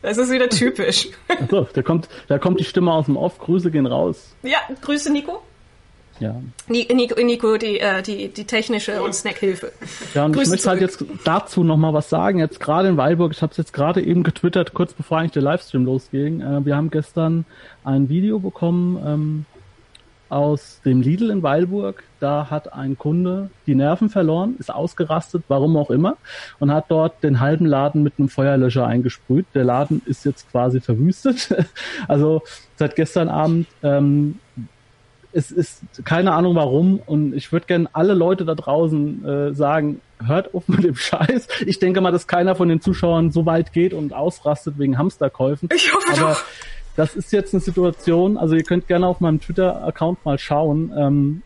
Das 0.00 0.18
ist 0.18 0.30
wieder 0.32 0.48
typisch. 0.48 1.08
Achso, 1.28 1.68
da 1.72 1.82
kommt, 1.82 2.08
da 2.26 2.38
kommt 2.38 2.58
die 2.58 2.64
Stimme 2.64 2.92
aus 2.92 3.06
dem 3.06 3.16
Off. 3.16 3.38
Grüße 3.38 3.70
gehen 3.70 3.86
raus. 3.86 4.34
Ja, 4.42 4.58
Grüße 4.80 5.12
Nico. 5.12 5.42
Ja. 6.18 6.40
Nico, 6.68 7.20
Nico 7.20 7.56
die, 7.56 7.80
äh, 7.80 8.02
die, 8.02 8.28
die 8.28 8.44
technische 8.44 9.02
und 9.02 9.14
Snackhilfe. 9.14 9.72
Ja, 10.14 10.24
und 10.24 10.32
Grüße 10.32 10.44
ich 10.44 10.50
möchte 10.50 10.68
halt 10.68 10.80
jetzt 10.80 11.04
dazu 11.24 11.64
nochmal 11.64 11.94
was 11.94 12.08
sagen. 12.08 12.38
Jetzt 12.38 12.60
gerade 12.60 12.88
in 12.88 12.96
Weilburg, 12.96 13.32
ich 13.32 13.42
habe 13.42 13.50
es 13.52 13.56
jetzt 13.56 13.72
gerade 13.72 14.02
eben 14.02 14.22
getwittert, 14.22 14.74
kurz 14.74 14.92
bevor 14.92 15.18
eigentlich 15.18 15.32
der 15.32 15.42
Livestream 15.42 15.84
losging. 15.84 16.40
Äh, 16.40 16.64
wir 16.64 16.76
haben 16.76 16.90
gestern 16.90 17.44
ein 17.84 18.08
Video 18.08 18.38
bekommen 18.38 19.02
ähm, 19.04 19.46
aus 20.32 20.80
dem 20.84 21.02
Lidl 21.02 21.30
in 21.30 21.42
Weilburg. 21.42 22.02
Da 22.18 22.48
hat 22.50 22.72
ein 22.72 22.96
Kunde 22.96 23.50
die 23.66 23.74
Nerven 23.74 24.08
verloren, 24.08 24.56
ist 24.58 24.72
ausgerastet, 24.72 25.44
warum 25.48 25.76
auch 25.76 25.90
immer, 25.90 26.16
und 26.58 26.72
hat 26.72 26.86
dort 26.88 27.22
den 27.22 27.40
halben 27.40 27.66
Laden 27.66 28.02
mit 28.02 28.14
einem 28.18 28.28
Feuerlöscher 28.28 28.86
eingesprüht. 28.86 29.46
Der 29.54 29.64
Laden 29.64 30.00
ist 30.06 30.24
jetzt 30.24 30.50
quasi 30.50 30.80
verwüstet. 30.80 31.54
Also 32.08 32.42
seit 32.76 32.96
gestern 32.96 33.28
Abend. 33.28 33.66
Ähm, 33.82 34.38
es 35.32 35.50
ist 35.50 35.82
keine 36.04 36.32
Ahnung 36.32 36.54
warum 36.56 37.00
und 37.06 37.34
ich 37.34 37.52
würde 37.52 37.66
gerne 37.66 37.88
alle 37.92 38.12
Leute 38.12 38.44
da 38.44 38.54
draußen 38.54 39.24
äh, 39.24 39.54
sagen, 39.54 40.00
hört 40.26 40.54
auf 40.54 40.68
mit 40.68 40.84
dem 40.84 40.94
Scheiß. 40.94 41.48
Ich 41.66 41.78
denke 41.78 42.00
mal, 42.00 42.12
dass 42.12 42.26
keiner 42.26 42.54
von 42.54 42.68
den 42.68 42.80
Zuschauern 42.80 43.30
so 43.30 43.46
weit 43.46 43.72
geht 43.72 43.94
und 43.94 44.12
ausrastet 44.12 44.78
wegen 44.78 44.98
Hamsterkäufen. 44.98 45.68
Ich 45.74 45.92
hoffe 45.94 46.06
Aber 46.12 46.32
doch 46.32 46.44
das 46.96 47.14
ist 47.14 47.32
jetzt 47.32 47.54
eine 47.54 47.60
Situation, 47.60 48.36
also 48.36 48.54
ihr 48.54 48.64
könnt 48.64 48.86
gerne 48.86 49.06
auf 49.06 49.20
meinem 49.20 49.40
Twitter-Account 49.40 50.24
mal 50.24 50.38
schauen. 50.38 50.92
Ähm, 50.96 51.42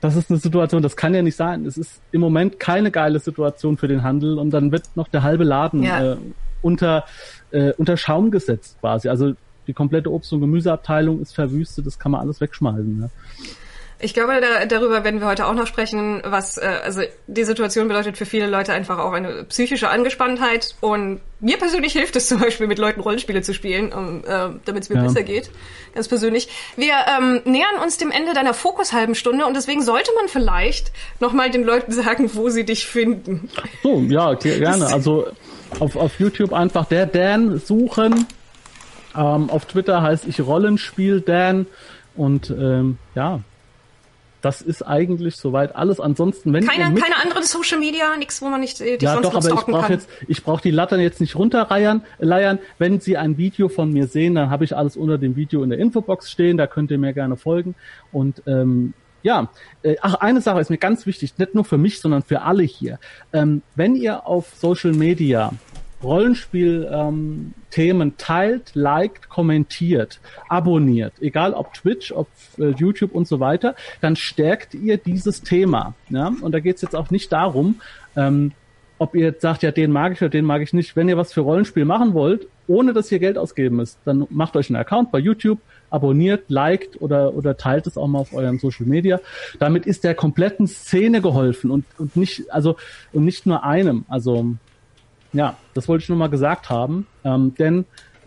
das 0.00 0.16
ist 0.16 0.30
eine 0.30 0.38
Situation, 0.38 0.82
das 0.82 0.96
kann 0.96 1.14
ja 1.14 1.22
nicht 1.22 1.36
sein. 1.36 1.66
Es 1.66 1.76
ist 1.76 2.00
im 2.12 2.20
Moment 2.20 2.60
keine 2.60 2.90
geile 2.90 3.18
Situation 3.18 3.76
für 3.76 3.88
den 3.88 4.02
Handel 4.02 4.38
und 4.38 4.50
dann 4.50 4.70
wird 4.70 4.84
noch 4.94 5.08
der 5.08 5.22
halbe 5.22 5.44
Laden 5.44 5.82
ja. 5.82 6.12
äh, 6.12 6.16
unter, 6.62 7.04
äh, 7.50 7.72
unter 7.72 7.96
Schaum 7.96 8.30
gesetzt 8.30 8.78
quasi. 8.80 9.08
Also 9.08 9.34
die 9.66 9.72
komplette 9.72 10.10
Obst- 10.10 10.32
und 10.32 10.40
Gemüseabteilung 10.40 11.20
ist 11.20 11.34
verwüstet, 11.34 11.86
das 11.86 11.98
kann 11.98 12.12
man 12.12 12.20
alles 12.22 12.40
wegschmeißen. 12.40 12.98
Ne? 12.98 13.10
Ich 14.00 14.14
glaube, 14.14 14.40
da, 14.40 14.64
darüber 14.64 15.02
werden 15.02 15.20
wir 15.20 15.26
heute 15.26 15.46
auch 15.46 15.54
noch 15.54 15.66
sprechen, 15.66 16.22
was, 16.24 16.56
äh, 16.56 16.70
also 16.84 17.02
die 17.26 17.42
Situation 17.42 17.88
bedeutet 17.88 18.16
für 18.16 18.26
viele 18.26 18.46
Leute 18.46 18.72
einfach 18.72 18.98
auch 18.98 19.12
eine 19.12 19.44
psychische 19.44 19.88
Angespanntheit 19.88 20.76
und 20.80 21.20
mir 21.40 21.56
persönlich 21.56 21.94
hilft 21.94 22.14
es 22.14 22.28
zum 22.28 22.38
Beispiel, 22.38 22.68
mit 22.68 22.78
Leuten 22.78 23.00
Rollenspiele 23.00 23.42
zu 23.42 23.52
spielen, 23.54 23.92
um, 23.92 24.24
äh, 24.24 24.50
damit 24.64 24.84
es 24.84 24.88
mir 24.88 24.96
ja. 24.96 25.02
besser 25.02 25.24
geht, 25.24 25.50
ganz 25.94 26.06
persönlich. 26.06 26.48
Wir 26.76 26.94
ähm, 27.18 27.40
nähern 27.44 27.82
uns 27.82 27.96
dem 27.96 28.12
Ende 28.12 28.34
deiner 28.34 28.54
Fokus-halben 28.54 29.16
Stunde 29.16 29.46
und 29.46 29.54
deswegen 29.54 29.82
sollte 29.82 30.12
man 30.14 30.28
vielleicht 30.28 30.92
nochmal 31.18 31.50
den 31.50 31.64
Leuten 31.64 31.90
sagen, 31.90 32.30
wo 32.34 32.50
sie 32.50 32.64
dich 32.64 32.86
finden. 32.86 33.50
So, 33.82 34.00
ja, 34.02 34.34
gerne. 34.34 34.86
Also 34.92 35.26
auf, 35.80 35.96
auf 35.96 36.20
YouTube 36.20 36.52
einfach 36.52 36.86
der 36.86 37.06
Dan 37.06 37.58
suchen. 37.58 38.26
Ähm, 39.16 39.50
auf 39.50 39.64
Twitter 39.64 40.02
heißt 40.02 40.26
ich 40.28 40.40
Rollenspiel 40.40 41.20
Dan 41.20 41.66
und 42.14 42.50
ähm, 42.50 42.98
ja, 43.14 43.40
das 44.40 44.62
ist 44.62 44.82
eigentlich 44.82 45.36
soweit 45.36 45.74
alles. 45.74 46.00
Ansonsten, 46.00 46.52
wenn 46.52 46.66
keine, 46.66 46.90
mit... 46.90 47.02
keine 47.02 47.16
anderen 47.16 47.42
Social 47.42 47.78
Media, 47.78 48.16
nichts, 48.16 48.40
wo 48.40 48.48
man 48.48 48.60
nicht 48.60 48.80
äh, 48.80 48.98
die 48.98 49.04
ja, 49.04 49.14
sonst 49.14 49.26
doch, 49.26 49.34
aber 49.34 49.60
ich 49.60 49.66
brauche 49.66 49.92
jetzt, 49.92 50.08
ich 50.28 50.44
brauche 50.44 50.62
die 50.62 50.70
Latten 50.70 51.00
jetzt 51.00 51.20
nicht 51.20 51.36
runterreiern, 51.36 52.02
leiern. 52.18 52.58
Wenn 52.78 53.00
Sie 53.00 53.16
ein 53.16 53.38
Video 53.38 53.68
von 53.68 53.92
mir 53.92 54.06
sehen, 54.06 54.34
dann 54.34 54.50
habe 54.50 54.64
ich 54.64 54.76
alles 54.76 54.96
unter 54.96 55.18
dem 55.18 55.36
Video 55.36 55.62
in 55.62 55.70
der 55.70 55.78
Infobox 55.78 56.30
stehen. 56.30 56.56
Da 56.56 56.66
könnt 56.66 56.90
ihr 56.90 56.98
mir 56.98 57.12
gerne 57.12 57.36
folgen. 57.36 57.74
Und 58.12 58.42
ähm, 58.46 58.94
ja, 59.22 59.50
äh, 59.82 59.96
ach, 60.00 60.14
eine 60.14 60.40
Sache 60.40 60.60
ist 60.60 60.70
mir 60.70 60.78
ganz 60.78 61.06
wichtig, 61.06 61.36
nicht 61.38 61.54
nur 61.54 61.64
für 61.64 61.78
mich, 61.78 62.00
sondern 62.00 62.22
für 62.22 62.42
alle 62.42 62.62
hier. 62.62 62.98
Ähm, 63.32 63.62
wenn 63.74 63.96
ihr 63.96 64.26
auf 64.26 64.54
Social 64.54 64.92
Media 64.92 65.52
Rollenspiel-Themen 66.02 68.08
ähm, 68.08 68.14
teilt, 68.16 68.70
liked, 68.74 69.28
kommentiert, 69.28 70.20
abonniert, 70.48 71.14
egal 71.20 71.54
ob 71.54 71.74
Twitch, 71.74 72.12
ob 72.12 72.28
äh, 72.58 72.70
YouTube 72.70 73.12
und 73.12 73.26
so 73.26 73.40
weiter, 73.40 73.74
dann 74.00 74.16
stärkt 74.16 74.74
ihr 74.74 74.96
dieses 74.96 75.42
Thema. 75.42 75.94
Ja? 76.08 76.32
Und 76.40 76.52
da 76.52 76.60
geht 76.60 76.76
es 76.76 76.82
jetzt 76.82 76.94
auch 76.94 77.10
nicht 77.10 77.32
darum, 77.32 77.80
ähm, 78.16 78.52
ob 78.98 79.14
ihr 79.14 79.26
jetzt 79.26 79.42
sagt, 79.42 79.62
ja, 79.62 79.70
den 79.70 79.92
mag 79.92 80.12
ich 80.12 80.20
oder 80.20 80.28
den 80.28 80.44
mag 80.44 80.60
ich 80.60 80.72
nicht. 80.72 80.96
Wenn 80.96 81.08
ihr 81.08 81.16
was 81.16 81.32
für 81.32 81.40
Rollenspiel 81.40 81.84
machen 81.84 82.14
wollt, 82.14 82.48
ohne 82.66 82.92
dass 82.92 83.10
ihr 83.12 83.20
Geld 83.20 83.38
ausgeben 83.38 83.76
müsst, 83.76 83.98
dann 84.04 84.26
macht 84.30 84.56
euch 84.56 84.70
einen 84.70 84.76
Account 84.76 85.12
bei 85.12 85.18
YouTube, 85.18 85.60
abonniert, 85.90 86.50
liked 86.50 87.00
oder, 87.00 87.34
oder 87.34 87.56
teilt 87.56 87.86
es 87.86 87.96
auch 87.96 88.08
mal 88.08 88.18
auf 88.18 88.34
euren 88.34 88.58
Social 88.58 88.86
Media. 88.86 89.20
Damit 89.58 89.86
ist 89.86 90.04
der 90.04 90.14
kompletten 90.14 90.66
Szene 90.66 91.22
geholfen 91.22 91.70
und, 91.70 91.84
und 91.96 92.16
nicht, 92.16 92.52
also, 92.52 92.76
und 93.12 93.24
nicht 93.24 93.46
nur 93.46 93.64
einem. 93.64 94.04
Also, 94.08 94.56
ja, 95.32 95.56
das 95.74 95.88
wollte 95.88 96.02
ich 96.02 96.08
nur 96.08 96.18
mal 96.18 96.28
gesagt 96.28 96.70
haben. 96.70 97.06
Ähm, 97.24 97.54
denn 97.54 97.84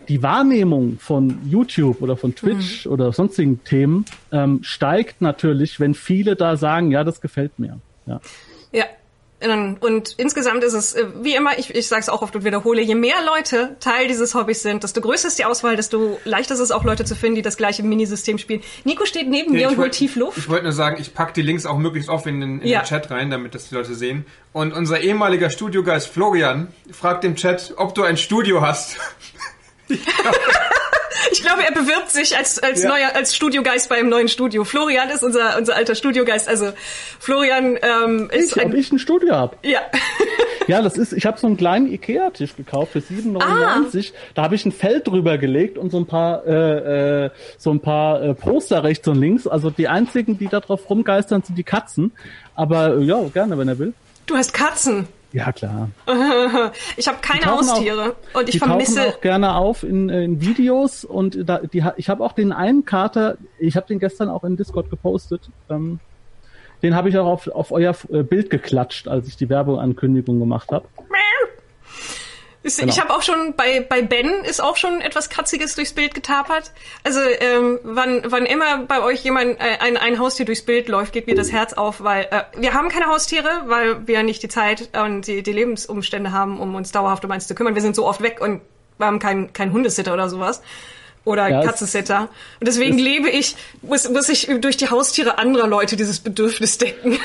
die 0.08 0.22
Wahrnehmung 0.22 0.98
von 0.98 1.38
YouTube 1.44 2.02
oder 2.02 2.16
von 2.16 2.34
Twitch 2.34 2.86
mhm. 2.86 2.92
oder 2.92 3.12
sonstigen 3.12 3.62
Themen 3.64 4.04
ähm, 4.30 4.60
steigt 4.62 5.20
natürlich, 5.20 5.80
wenn 5.80 5.94
viele 5.94 6.36
da 6.36 6.56
sagen, 6.56 6.90
ja, 6.90 7.04
das 7.04 7.20
gefällt 7.20 7.58
mir. 7.58 7.78
Ja. 8.06 8.20
Ja, 9.42 9.76
und 9.80 10.14
insgesamt 10.18 10.62
ist 10.64 10.72
es, 10.72 10.94
äh, 10.94 11.06
wie 11.22 11.34
immer, 11.34 11.58
ich, 11.58 11.74
ich 11.74 11.88
sage 11.88 12.00
es 12.00 12.08
auch 12.08 12.22
oft 12.22 12.34
und 12.36 12.44
wiederhole, 12.44 12.80
je 12.80 12.94
mehr 12.94 13.16
Leute 13.26 13.76
Teil 13.80 14.06
dieses 14.08 14.34
Hobbys 14.34 14.62
sind, 14.62 14.84
desto 14.84 15.00
größer 15.00 15.28
ist 15.28 15.38
die 15.38 15.44
Auswahl, 15.44 15.76
desto 15.76 16.18
leichter 16.24 16.54
ist 16.54 16.60
es 16.60 16.70
auch 16.70 16.84
Leute 16.84 17.04
zu 17.04 17.14
finden, 17.14 17.36
die 17.36 17.42
das 17.42 17.56
gleiche 17.56 17.82
Minisystem 17.82 18.38
spielen. 18.38 18.62
Nico 18.84 19.04
steht 19.04 19.28
neben 19.28 19.54
ja, 19.54 19.68
mir 19.68 19.68
und 19.70 19.78
holt 19.78 19.92
tief 19.92 20.16
Luft. 20.16 20.38
Ich 20.38 20.48
wollte 20.48 20.64
nur 20.64 20.72
sagen, 20.72 20.96
ich 21.00 21.14
pack 21.14 21.34
die 21.34 21.42
Links 21.42 21.66
auch 21.66 21.78
möglichst 21.78 22.08
oft 22.08 22.26
in 22.26 22.40
den, 22.40 22.60
in 22.60 22.68
ja. 22.68 22.80
den 22.80 22.86
Chat 22.86 23.10
rein, 23.10 23.30
damit 23.30 23.54
das 23.54 23.68
die 23.68 23.74
Leute 23.74 23.94
sehen. 23.94 24.26
Und 24.52 24.72
unser 24.72 25.00
ehemaliger 25.00 25.50
Studiogeist 25.50 26.08
Florian 26.08 26.68
fragt 26.90 27.24
im 27.24 27.36
Chat, 27.36 27.74
ob 27.76 27.94
du 27.94 28.02
ein 28.02 28.16
Studio 28.16 28.60
hast. 28.60 28.96
ich 29.88 30.00
glaube, 31.42 31.64
er 31.64 31.72
bewirbt 31.72 32.10
sich 32.10 32.36
als, 32.36 32.58
als 32.58 32.82
ja. 32.82 32.88
neuer, 32.88 33.14
als 33.14 33.34
Studiogeist 33.34 33.88
beim 33.88 34.08
neuen 34.08 34.28
Studio. 34.28 34.64
Florian 34.64 35.10
ist 35.10 35.22
unser, 35.22 35.58
unser 35.58 35.76
alter 35.76 35.94
Studiogeist. 35.94 36.48
Also 36.48 36.72
Florian 37.18 37.78
ähm, 37.82 38.30
ist. 38.32 38.56
Ich, 38.56 38.62
ein, 38.62 38.68
ob 38.68 38.74
ich 38.74 38.92
ein 38.92 38.98
Studio 38.98 39.34
habe. 39.34 39.56
Ja. 39.62 39.80
ja, 40.66 40.82
das 40.82 40.96
ist, 40.96 41.12
ich 41.12 41.26
habe 41.26 41.38
so 41.38 41.46
einen 41.46 41.56
kleinen 41.56 41.92
Ikea-Tisch 41.92 42.56
gekauft 42.56 42.92
für 42.92 43.00
7,99. 43.00 44.10
Ah. 44.12 44.16
Da 44.34 44.42
habe 44.42 44.54
ich 44.54 44.64
ein 44.64 44.72
Feld 44.72 45.06
drüber 45.06 45.38
gelegt 45.38 45.78
und 45.78 45.90
so 45.90 45.98
ein 45.98 46.06
paar, 46.06 46.46
äh, 46.46 47.24
äh, 47.24 47.30
so 47.58 47.70
ein 47.70 47.80
paar 47.80 48.22
äh, 48.22 48.34
Poster 48.34 48.84
rechts 48.84 49.06
und 49.08 49.18
links. 49.18 49.46
Also 49.46 49.70
die 49.70 49.88
einzigen, 49.88 50.38
die 50.38 50.48
da 50.48 50.60
drauf 50.60 50.88
rumgeistern, 50.88 51.42
sind 51.42 51.56
die 51.56 51.64
Katzen. 51.64 52.12
Aber 52.54 52.96
äh, 52.96 53.02
ja, 53.02 53.20
gerne, 53.32 53.58
wenn 53.58 53.68
er 53.68 53.78
will. 53.78 53.94
Du 54.26 54.36
hast 54.36 54.52
Katzen. 54.52 55.08
Ja, 55.32 55.52
klar. 55.52 55.88
Ich 56.96 57.08
habe 57.08 57.18
keine 57.20 57.46
Haustiere 57.46 58.16
und 58.34 58.48
ich 58.48 58.52
die 58.52 58.58
vermisse 58.58 58.96
tauchen 58.96 59.14
auch 59.14 59.20
gerne 59.20 59.54
auf 59.54 59.82
in, 59.82 60.08
in 60.08 60.40
Videos 60.40 61.04
und 61.04 61.48
da, 61.48 61.58
die, 61.58 61.84
ich 61.96 62.08
habe 62.08 62.22
auch 62.24 62.32
den 62.32 62.52
einen 62.52 62.84
Kater, 62.84 63.36
ich 63.58 63.76
habe 63.76 63.86
den 63.86 63.98
gestern 63.98 64.28
auch 64.28 64.44
in 64.44 64.56
Discord 64.56 64.90
gepostet. 64.90 65.48
Ähm, 65.70 66.00
den 66.82 66.96
habe 66.96 67.08
ich 67.08 67.16
auch 67.16 67.26
auf, 67.26 67.48
auf 67.48 67.70
euer 67.70 67.94
äh, 68.10 68.22
Bild 68.22 68.50
geklatscht, 68.50 69.06
als 69.06 69.28
ich 69.28 69.36
die 69.36 69.48
Werbeankündigung 69.48 70.40
gemacht 70.40 70.70
habe. 70.72 70.86
Genau. 72.62 72.92
Ich 72.92 73.00
habe 73.00 73.12
auch 73.12 73.22
schon 73.22 73.54
bei 73.56 73.80
bei 73.80 74.02
Ben 74.02 74.44
ist 74.44 74.62
auch 74.62 74.76
schon 74.76 75.00
etwas 75.00 75.28
Katziges 75.28 75.74
durchs 75.74 75.92
Bild 75.92 76.14
getapert. 76.14 76.70
Also 77.02 77.20
ähm, 77.20 77.80
wann 77.82 78.22
wann 78.26 78.46
immer 78.46 78.84
bei 78.84 79.02
euch 79.02 79.24
jemand 79.24 79.60
äh, 79.60 79.78
ein 79.80 79.96
ein 79.96 80.18
Haustier 80.20 80.46
durchs 80.46 80.62
Bild 80.62 80.88
läuft, 80.88 81.12
geht 81.12 81.26
mir 81.26 81.34
das 81.34 81.50
Herz 81.50 81.72
auf, 81.72 82.02
weil 82.02 82.28
äh, 82.30 82.42
wir 82.56 82.72
haben 82.74 82.88
keine 82.88 83.06
Haustiere, 83.06 83.48
weil 83.66 84.06
wir 84.06 84.22
nicht 84.22 84.42
die 84.44 84.48
Zeit 84.48 84.90
und 84.96 85.26
die, 85.26 85.42
die 85.42 85.52
Lebensumstände 85.52 86.30
haben, 86.30 86.60
um 86.60 86.76
uns 86.76 86.92
dauerhaft 86.92 87.24
um 87.24 87.30
eins 87.32 87.48
zu 87.48 87.54
kümmern. 87.56 87.74
Wir 87.74 87.82
sind 87.82 87.96
so 87.96 88.06
oft 88.06 88.22
weg 88.22 88.40
und 88.40 88.60
wir 88.98 89.06
haben 89.06 89.18
keinen 89.18 89.52
kein 89.52 89.72
Hundesitter 89.72 90.14
oder 90.14 90.28
sowas 90.28 90.62
oder 91.24 91.48
ja, 91.48 91.62
Katzensitter. 91.62 92.28
Und 92.60 92.68
deswegen 92.68 92.98
lebe 92.98 93.28
ich, 93.28 93.56
muss, 93.82 94.08
muss 94.08 94.28
ich 94.28 94.48
durch 94.60 94.76
die 94.76 94.88
Haustiere 94.88 95.38
anderer 95.38 95.66
Leute 95.66 95.96
dieses 95.96 96.20
Bedürfnis 96.20 96.78
decken. 96.78 97.18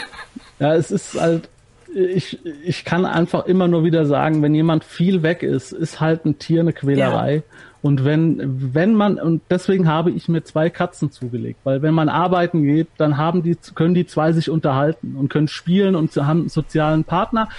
Ja, 0.60 0.76
es 0.76 0.92
ist 0.92 1.14
halt 1.14 1.50
ich, 1.94 2.40
ich 2.64 2.86
kann 2.86 3.06
einfach 3.06 3.46
immer 3.46 3.68
nur 3.68 3.84
wieder 3.84 4.06
sagen, 4.06 4.42
wenn 4.42 4.54
jemand 4.54 4.84
viel 4.84 5.24
weg 5.24 5.44
ist, 5.44 5.72
ist 5.72 6.00
halt 6.00 6.26
ein 6.26 6.40
Tier 6.40 6.62
eine 6.62 6.74
Quälerei. 6.74 7.36
Ja. 7.36 7.42
Und 7.82 8.04
wenn, 8.04 8.74
wenn 8.74 8.94
man, 8.96 9.20
und 9.20 9.42
deswegen 9.50 9.88
habe 9.88 10.12
ich 10.12 10.28
mir 10.28 10.44
zwei 10.44 10.70
Katzen 10.70 11.12
zugelegt, 11.12 11.60
weil 11.64 11.82
wenn 11.82 11.94
man 11.94 12.10
arbeiten 12.10 12.64
geht, 12.64 12.88
dann 12.98 13.18
haben 13.18 13.44
die, 13.44 13.56
können 13.76 13.94
die 13.94 14.06
zwei 14.06 14.32
sich 14.32 14.50
unterhalten 14.50 15.16
und 15.16 15.30
können 15.30 15.48
spielen 15.48 15.96
und 15.96 16.16
haben 16.16 16.42
einen 16.42 16.50
sozialen 16.50 17.04
Partner. 17.04 17.50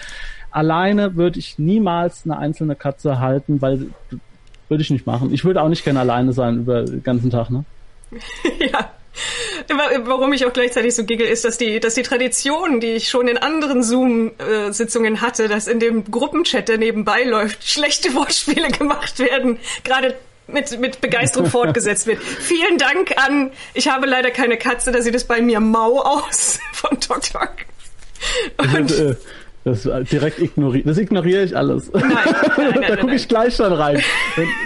Alleine 0.50 1.16
würde 1.16 1.38
ich 1.38 1.58
niemals 1.58 2.24
eine 2.24 2.38
einzelne 2.38 2.74
Katze 2.74 3.20
halten, 3.20 3.62
weil 3.62 3.86
würde 4.68 4.82
ich 4.82 4.90
nicht 4.90 5.06
machen. 5.06 5.32
Ich 5.32 5.44
würde 5.44 5.62
auch 5.62 5.68
nicht 5.68 5.84
gerne 5.84 6.00
alleine 6.00 6.32
sein 6.32 6.58
über 6.58 6.84
den 6.84 7.02
ganzen 7.02 7.30
Tag, 7.30 7.50
ne? 7.50 7.64
ja. 8.60 8.87
Warum 9.68 10.32
ich 10.32 10.46
auch 10.46 10.52
gleichzeitig 10.52 10.94
so 10.94 11.04
giggle, 11.04 11.26
ist, 11.26 11.44
dass 11.44 11.58
die, 11.58 11.78
dass 11.78 11.94
die 11.94 12.02
Tradition, 12.02 12.80
die 12.80 12.92
ich 12.92 13.08
schon 13.08 13.28
in 13.28 13.36
anderen 13.36 13.82
Zoom-Sitzungen 13.82 15.20
hatte, 15.20 15.48
dass 15.48 15.66
in 15.66 15.78
dem 15.78 16.10
Gruppenchat, 16.10 16.68
der 16.68 16.78
nebenbei 16.78 17.24
läuft, 17.24 17.68
schlechte 17.68 18.14
Wortspiele 18.14 18.68
gemacht 18.78 19.18
werden, 19.18 19.58
gerade 19.84 20.16
mit, 20.48 20.78
mit 20.80 21.00
Begeisterung 21.00 21.46
fortgesetzt 21.50 22.06
wird. 22.06 22.22
Vielen 22.22 22.78
Dank 22.78 23.16
an, 23.16 23.52
ich 23.74 23.88
habe 23.88 24.06
leider 24.06 24.30
keine 24.30 24.56
Katze, 24.56 24.90
da 24.90 25.02
sieht 25.02 25.14
es 25.14 25.24
bei 25.24 25.40
mir 25.40 25.60
mau 25.60 26.00
aus 26.00 26.58
von 26.72 26.98
Tok 27.00 27.22
Tok. 27.22 27.50
Und, 28.56 28.90
äh, 28.90 29.16
das 29.68 29.82
direkt 30.08 30.38
ignoriere 30.38 30.84
Das 30.86 30.98
ignoriere 30.98 31.44
ich 31.44 31.56
alles. 31.56 31.92
Nein, 31.92 32.02
nein, 32.02 32.70
nein, 32.74 32.84
da 32.88 32.96
gucke 32.96 33.14
ich 33.14 33.28
gleich 33.28 33.56
dann 33.56 33.72
rein. 33.72 34.02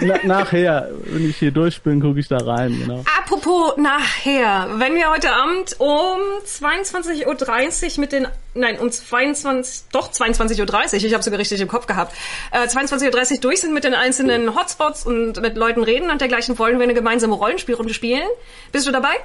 Na, 0.01 0.15
nachher, 0.23 0.89
wenn 1.05 1.29
ich 1.29 1.37
hier 1.37 1.51
durch 1.51 1.81
bin, 1.81 2.01
gucke 2.01 2.19
ich 2.19 2.27
da 2.27 2.37
rein. 2.37 2.77
Genau. 2.79 3.03
Apropos 3.19 3.77
nachher. 3.77 4.69
Wenn 4.77 4.95
wir 4.95 5.09
heute 5.09 5.31
Abend 5.31 5.75
um 5.79 6.19
22.30 6.45 7.95
Uhr 7.95 7.99
mit 7.99 8.11
den, 8.11 8.27
nein, 8.53 8.79
um 8.79 8.89
22, 8.89 9.89
doch 9.91 10.11
22.30 10.11 10.61
Uhr, 10.61 10.93
ich 10.93 11.13
habe 11.13 11.23
sogar 11.23 11.39
richtig 11.39 11.59
im 11.59 11.67
Kopf 11.67 11.85
gehabt, 11.85 12.15
äh, 12.51 12.67
22.30 12.67 13.35
Uhr 13.35 13.41
durch 13.41 13.61
sind 13.61 13.73
mit 13.73 13.83
den 13.83 13.93
einzelnen 13.93 14.55
Hotspots 14.55 15.05
und 15.05 15.41
mit 15.41 15.57
Leuten 15.57 15.83
reden 15.83 16.09
und 16.09 16.21
dergleichen, 16.21 16.57
wollen 16.57 16.77
wir 16.77 16.83
eine 16.83 16.93
gemeinsame 16.93 17.33
Rollenspielrunde 17.33 17.93
spielen. 17.93 18.27
Bist 18.71 18.87
du 18.87 18.91
dabei? 18.91 19.15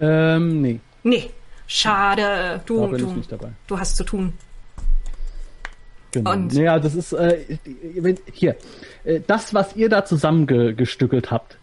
Ähm, 0.00 0.60
nee. 0.60 0.80
Nee. 1.02 1.30
Schade. 1.66 2.60
Du, 2.66 2.86
du, 2.88 3.22
du 3.66 3.78
hast 3.78 3.96
zu 3.96 4.04
tun. 4.04 4.34
Genau. 6.14 6.30
Und 6.32 6.52
ja, 6.52 6.78
das 6.78 6.94
ist 6.94 7.12
äh, 7.12 7.40
hier 8.32 8.54
äh, 9.02 9.20
das, 9.26 9.52
was 9.52 9.74
ihr 9.74 9.88
da 9.88 10.04
zusammengestückelt 10.04 11.32
habt, 11.32 11.58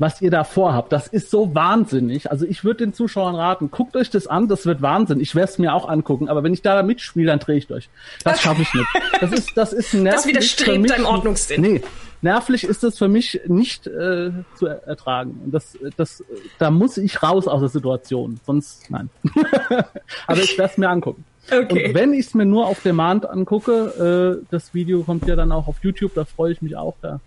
was 0.00 0.20
ihr 0.20 0.32
da 0.32 0.42
vorhabt, 0.42 0.92
das 0.92 1.06
ist 1.06 1.30
so 1.30 1.54
wahnsinnig. 1.54 2.28
Also 2.28 2.44
ich 2.44 2.64
würde 2.64 2.78
den 2.84 2.92
Zuschauern 2.92 3.36
raten, 3.36 3.70
guckt 3.70 3.94
euch 3.94 4.10
das 4.10 4.26
an, 4.26 4.48
das 4.48 4.66
wird 4.66 4.82
Wahnsinn. 4.82 5.20
Ich 5.20 5.36
werde 5.36 5.52
es 5.52 5.58
mir 5.58 5.72
auch 5.72 5.88
angucken, 5.88 6.28
aber 6.28 6.42
wenn 6.42 6.52
ich 6.52 6.62
da 6.62 6.82
mitspiele, 6.82 7.28
dann 7.28 7.38
drehe 7.38 7.56
ich 7.56 7.68
durch. 7.68 7.88
Das 8.24 8.40
schaffe 8.40 8.62
ich 8.62 8.74
nicht. 8.74 8.88
Das 9.20 9.30
ist 9.30 9.56
das 9.56 9.72
ist 9.72 9.94
nervig. 9.94 10.14
Das 10.14 10.26
widerstrebt 10.26 10.90
deinem 10.90 11.06
Ordnungssinn. 11.06 11.60
Nee, 11.60 11.82
nervlich 12.20 12.64
ist 12.64 12.82
das 12.82 12.98
für 12.98 13.06
mich 13.06 13.42
nicht 13.46 13.86
äh, 13.86 14.32
zu 14.56 14.66
ertragen. 14.66 15.40
Und 15.44 15.54
das, 15.54 15.78
das, 15.96 16.24
da 16.58 16.72
muss 16.72 16.96
ich 16.96 17.22
raus 17.22 17.46
aus 17.46 17.60
der 17.60 17.68
Situation. 17.68 18.40
Sonst 18.44 18.90
nein. 18.90 19.08
aber 20.26 20.40
ich 20.40 20.58
werde 20.58 20.72
es 20.72 20.78
mir 20.78 20.88
angucken. 20.88 21.24
Okay. 21.50 21.88
Und 21.88 21.94
wenn 21.94 22.12
ich 22.14 22.26
es 22.26 22.34
mir 22.34 22.46
nur 22.46 22.66
auf 22.66 22.82
Demand 22.82 23.28
angucke, 23.28 24.40
äh, 24.42 24.46
das 24.50 24.74
Video 24.74 25.02
kommt 25.02 25.26
ja 25.26 25.36
dann 25.36 25.52
auch 25.52 25.68
auf 25.68 25.76
YouTube, 25.82 26.14
da 26.14 26.24
freue 26.24 26.52
ich 26.52 26.62
mich 26.62 26.76
auch. 26.76 26.94
Da 27.02 27.20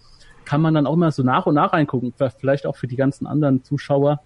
kann 0.45 0.61
man 0.61 0.73
dann 0.73 0.87
auch 0.87 0.95
mal 0.95 1.11
so 1.11 1.23
nach 1.23 1.45
und 1.45 1.55
nach 1.55 1.73
reingucken. 1.73 2.13
Vielleicht 2.39 2.65
auch 2.65 2.75
für 2.75 2.87
die 2.87 2.95
ganzen 2.95 3.27
anderen 3.27 3.63
Zuschauer. 3.63 4.21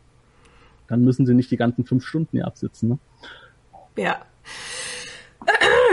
Dann 0.88 1.02
müssen 1.02 1.26
sie 1.26 1.34
nicht 1.34 1.52
die 1.52 1.58
ganzen 1.58 1.86
fünf 1.86 2.06
Stunden 2.06 2.30
hier 2.32 2.46
absitzen. 2.46 2.90
Ne? 2.90 3.00
Ja. 3.98 4.18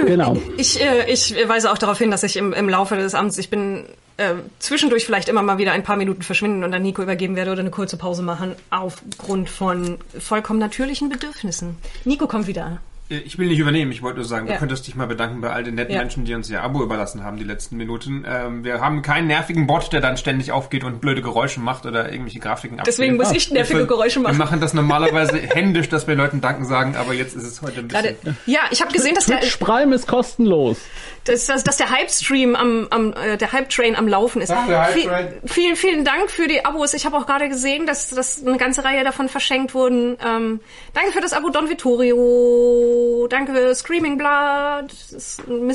Genau. 0.06 0.36
Ich, 0.56 0.80
äh, 0.80 1.10
ich 1.10 1.34
weise 1.48 1.72
auch 1.72 1.78
darauf 1.78 1.98
hin, 1.98 2.10
dass 2.10 2.22
ich 2.22 2.36
im, 2.36 2.52
im 2.52 2.68
Laufe 2.68 2.96
des 2.96 3.14
Amts, 3.14 3.38
ich 3.38 3.50
bin 3.50 3.86
äh, 4.16 4.34
zwischendurch 4.58 5.06
vielleicht 5.06 5.28
immer 5.28 5.42
mal 5.42 5.58
wieder 5.58 5.72
ein 5.72 5.82
paar 5.82 5.96
Minuten 5.96 6.22
verschwinden 6.22 6.64
und 6.64 6.72
dann 6.72 6.82
Nico 6.82 7.02
übergeben 7.02 7.34
werde 7.36 7.52
oder 7.52 7.60
eine 7.60 7.70
kurze 7.70 7.96
Pause 7.96 8.22
machen, 8.22 8.54
aufgrund 8.70 9.48
von 9.48 9.98
vollkommen 10.18 10.58
natürlichen 10.58 11.08
Bedürfnissen. 11.08 11.76
Nico 12.04 12.26
kommt 12.26 12.46
wieder. 12.46 12.80
Ich 13.10 13.38
will 13.38 13.48
nicht 13.48 13.58
übernehmen, 13.58 13.90
ich 13.90 14.02
wollte 14.02 14.18
nur 14.18 14.26
sagen, 14.26 14.48
ja. 14.48 14.52
du 14.52 14.58
könntest 14.58 14.86
dich 14.86 14.94
mal 14.94 15.06
bedanken 15.06 15.40
bei 15.40 15.50
all 15.50 15.64
den 15.64 15.76
netten 15.76 15.94
ja. 15.94 16.00
Menschen, 16.00 16.26
die 16.26 16.34
uns 16.34 16.50
ihr 16.50 16.62
Abo 16.62 16.82
überlassen 16.82 17.24
haben 17.24 17.38
die 17.38 17.44
letzten 17.44 17.78
Minuten. 17.78 18.26
Ähm, 18.28 18.64
wir 18.64 18.82
haben 18.82 19.00
keinen 19.00 19.28
nervigen 19.28 19.66
Bot, 19.66 19.94
der 19.94 20.02
dann 20.02 20.18
ständig 20.18 20.52
aufgeht 20.52 20.84
und 20.84 21.00
blöde 21.00 21.22
Geräusche 21.22 21.58
macht 21.60 21.86
oder 21.86 22.12
irgendwelche 22.12 22.38
Grafiken 22.38 22.78
abspielt. 22.78 22.98
Deswegen 22.98 23.16
muss 23.16 23.32
ich 23.32 23.50
nervige 23.50 23.86
Geräusche 23.86 24.20
machen. 24.20 24.34
Wir 24.36 24.44
machen 24.44 24.60
das 24.60 24.74
normalerweise 24.74 25.38
händisch, 25.54 25.88
dass 25.88 26.06
wir 26.06 26.16
Leuten 26.16 26.42
Danken 26.42 26.66
sagen, 26.66 26.96
aber 26.96 27.14
jetzt 27.14 27.34
ist 27.34 27.44
es 27.44 27.62
heute 27.62 27.80
ein 27.80 27.88
bisschen... 27.88 28.16
Gerade, 28.22 28.36
ja, 28.44 28.60
ich 28.70 28.82
habe 28.82 28.92
gesehen, 28.92 29.14
dass 29.14 29.24
der... 29.24 29.38
Prime 29.58 29.94
ist 29.94 30.06
kostenlos. 30.06 30.78
Dass, 31.24 31.46
dass, 31.46 31.64
dass 31.64 31.78
der 31.78 31.90
Hype-Stream 31.90 32.56
am, 32.56 32.88
am 32.90 33.14
äh, 33.14 33.38
der 33.38 33.52
Hype-Train 33.52 33.96
am 33.96 34.06
Laufen 34.06 34.42
ist. 34.42 34.50
Ach, 34.50 34.66
der 34.66 34.82
Hype-Train. 34.82 35.28
vielen, 35.46 35.76
vielen 35.76 36.04
Dank 36.04 36.30
für 36.30 36.46
die 36.46 36.64
Abos. 36.64 36.92
Ich 36.92 37.06
habe 37.06 37.16
auch 37.16 37.26
gerade 37.26 37.48
gesehen, 37.48 37.86
dass, 37.86 38.10
dass 38.10 38.44
eine 38.44 38.58
ganze 38.58 38.84
Reihe 38.84 39.02
davon 39.02 39.28
verschenkt 39.28 39.74
wurden. 39.74 40.18
Ähm, 40.24 40.60
danke 40.92 41.12
für 41.12 41.20
das 41.20 41.32
Abo 41.32 41.48
Don 41.48 41.70
Vittorio. 41.70 42.97
Danke 43.28 43.52
für 43.52 43.74
Screaming 43.74 44.18
Blood, 44.18 44.92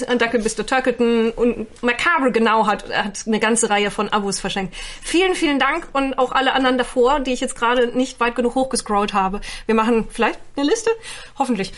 äh, 0.08 0.18
danke 0.18 0.40
Mr. 0.40 0.66
Turkleton 0.66 1.32
und 1.32 1.84
Macabre 1.84 2.32
genau 2.32 2.68
hat, 2.68 2.90
hat 2.90 3.24
eine 3.28 3.40
ganze 3.40 3.70
Reihe 3.70 3.92
von 3.92 4.10
Abos 4.10 4.40
verschenkt. 4.40 4.76
Vielen, 5.02 5.36
vielen 5.36 5.60
Dank 5.60 5.88
und 5.94 6.18
auch 6.18 6.32
alle 6.32 6.54
anderen 6.54 6.78
davor, 6.78 7.20
die 7.20 7.34
ich 7.34 7.42
jetzt 7.42 7.56
gerade 7.56 7.88
nicht 7.98 8.20
weit 8.20 8.36
genug 8.36 8.56
hochgescrollt 8.56 9.14
habe. 9.14 9.42
Wir 9.66 9.76
machen 9.76 10.08
vielleicht 10.10 10.40
eine 10.56 10.68
Liste? 10.68 10.92
Hoffentlich. 11.38 11.74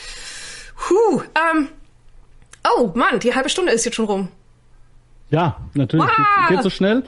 Puh, 0.75 1.21
ähm, 1.36 1.69
oh 2.77 2.91
Mann, 2.93 3.19
die 3.19 3.34
halbe 3.36 3.49
Stunde 3.49 3.71
ist 3.71 3.86
jetzt 3.86 3.95
schon 3.95 4.05
rum. 4.05 4.29
Ja, 5.31 5.57
natürlich. 5.73 6.05
Wow. 6.05 6.49
Geht 6.49 6.61
so 6.61 6.69
schnell. 6.69 7.03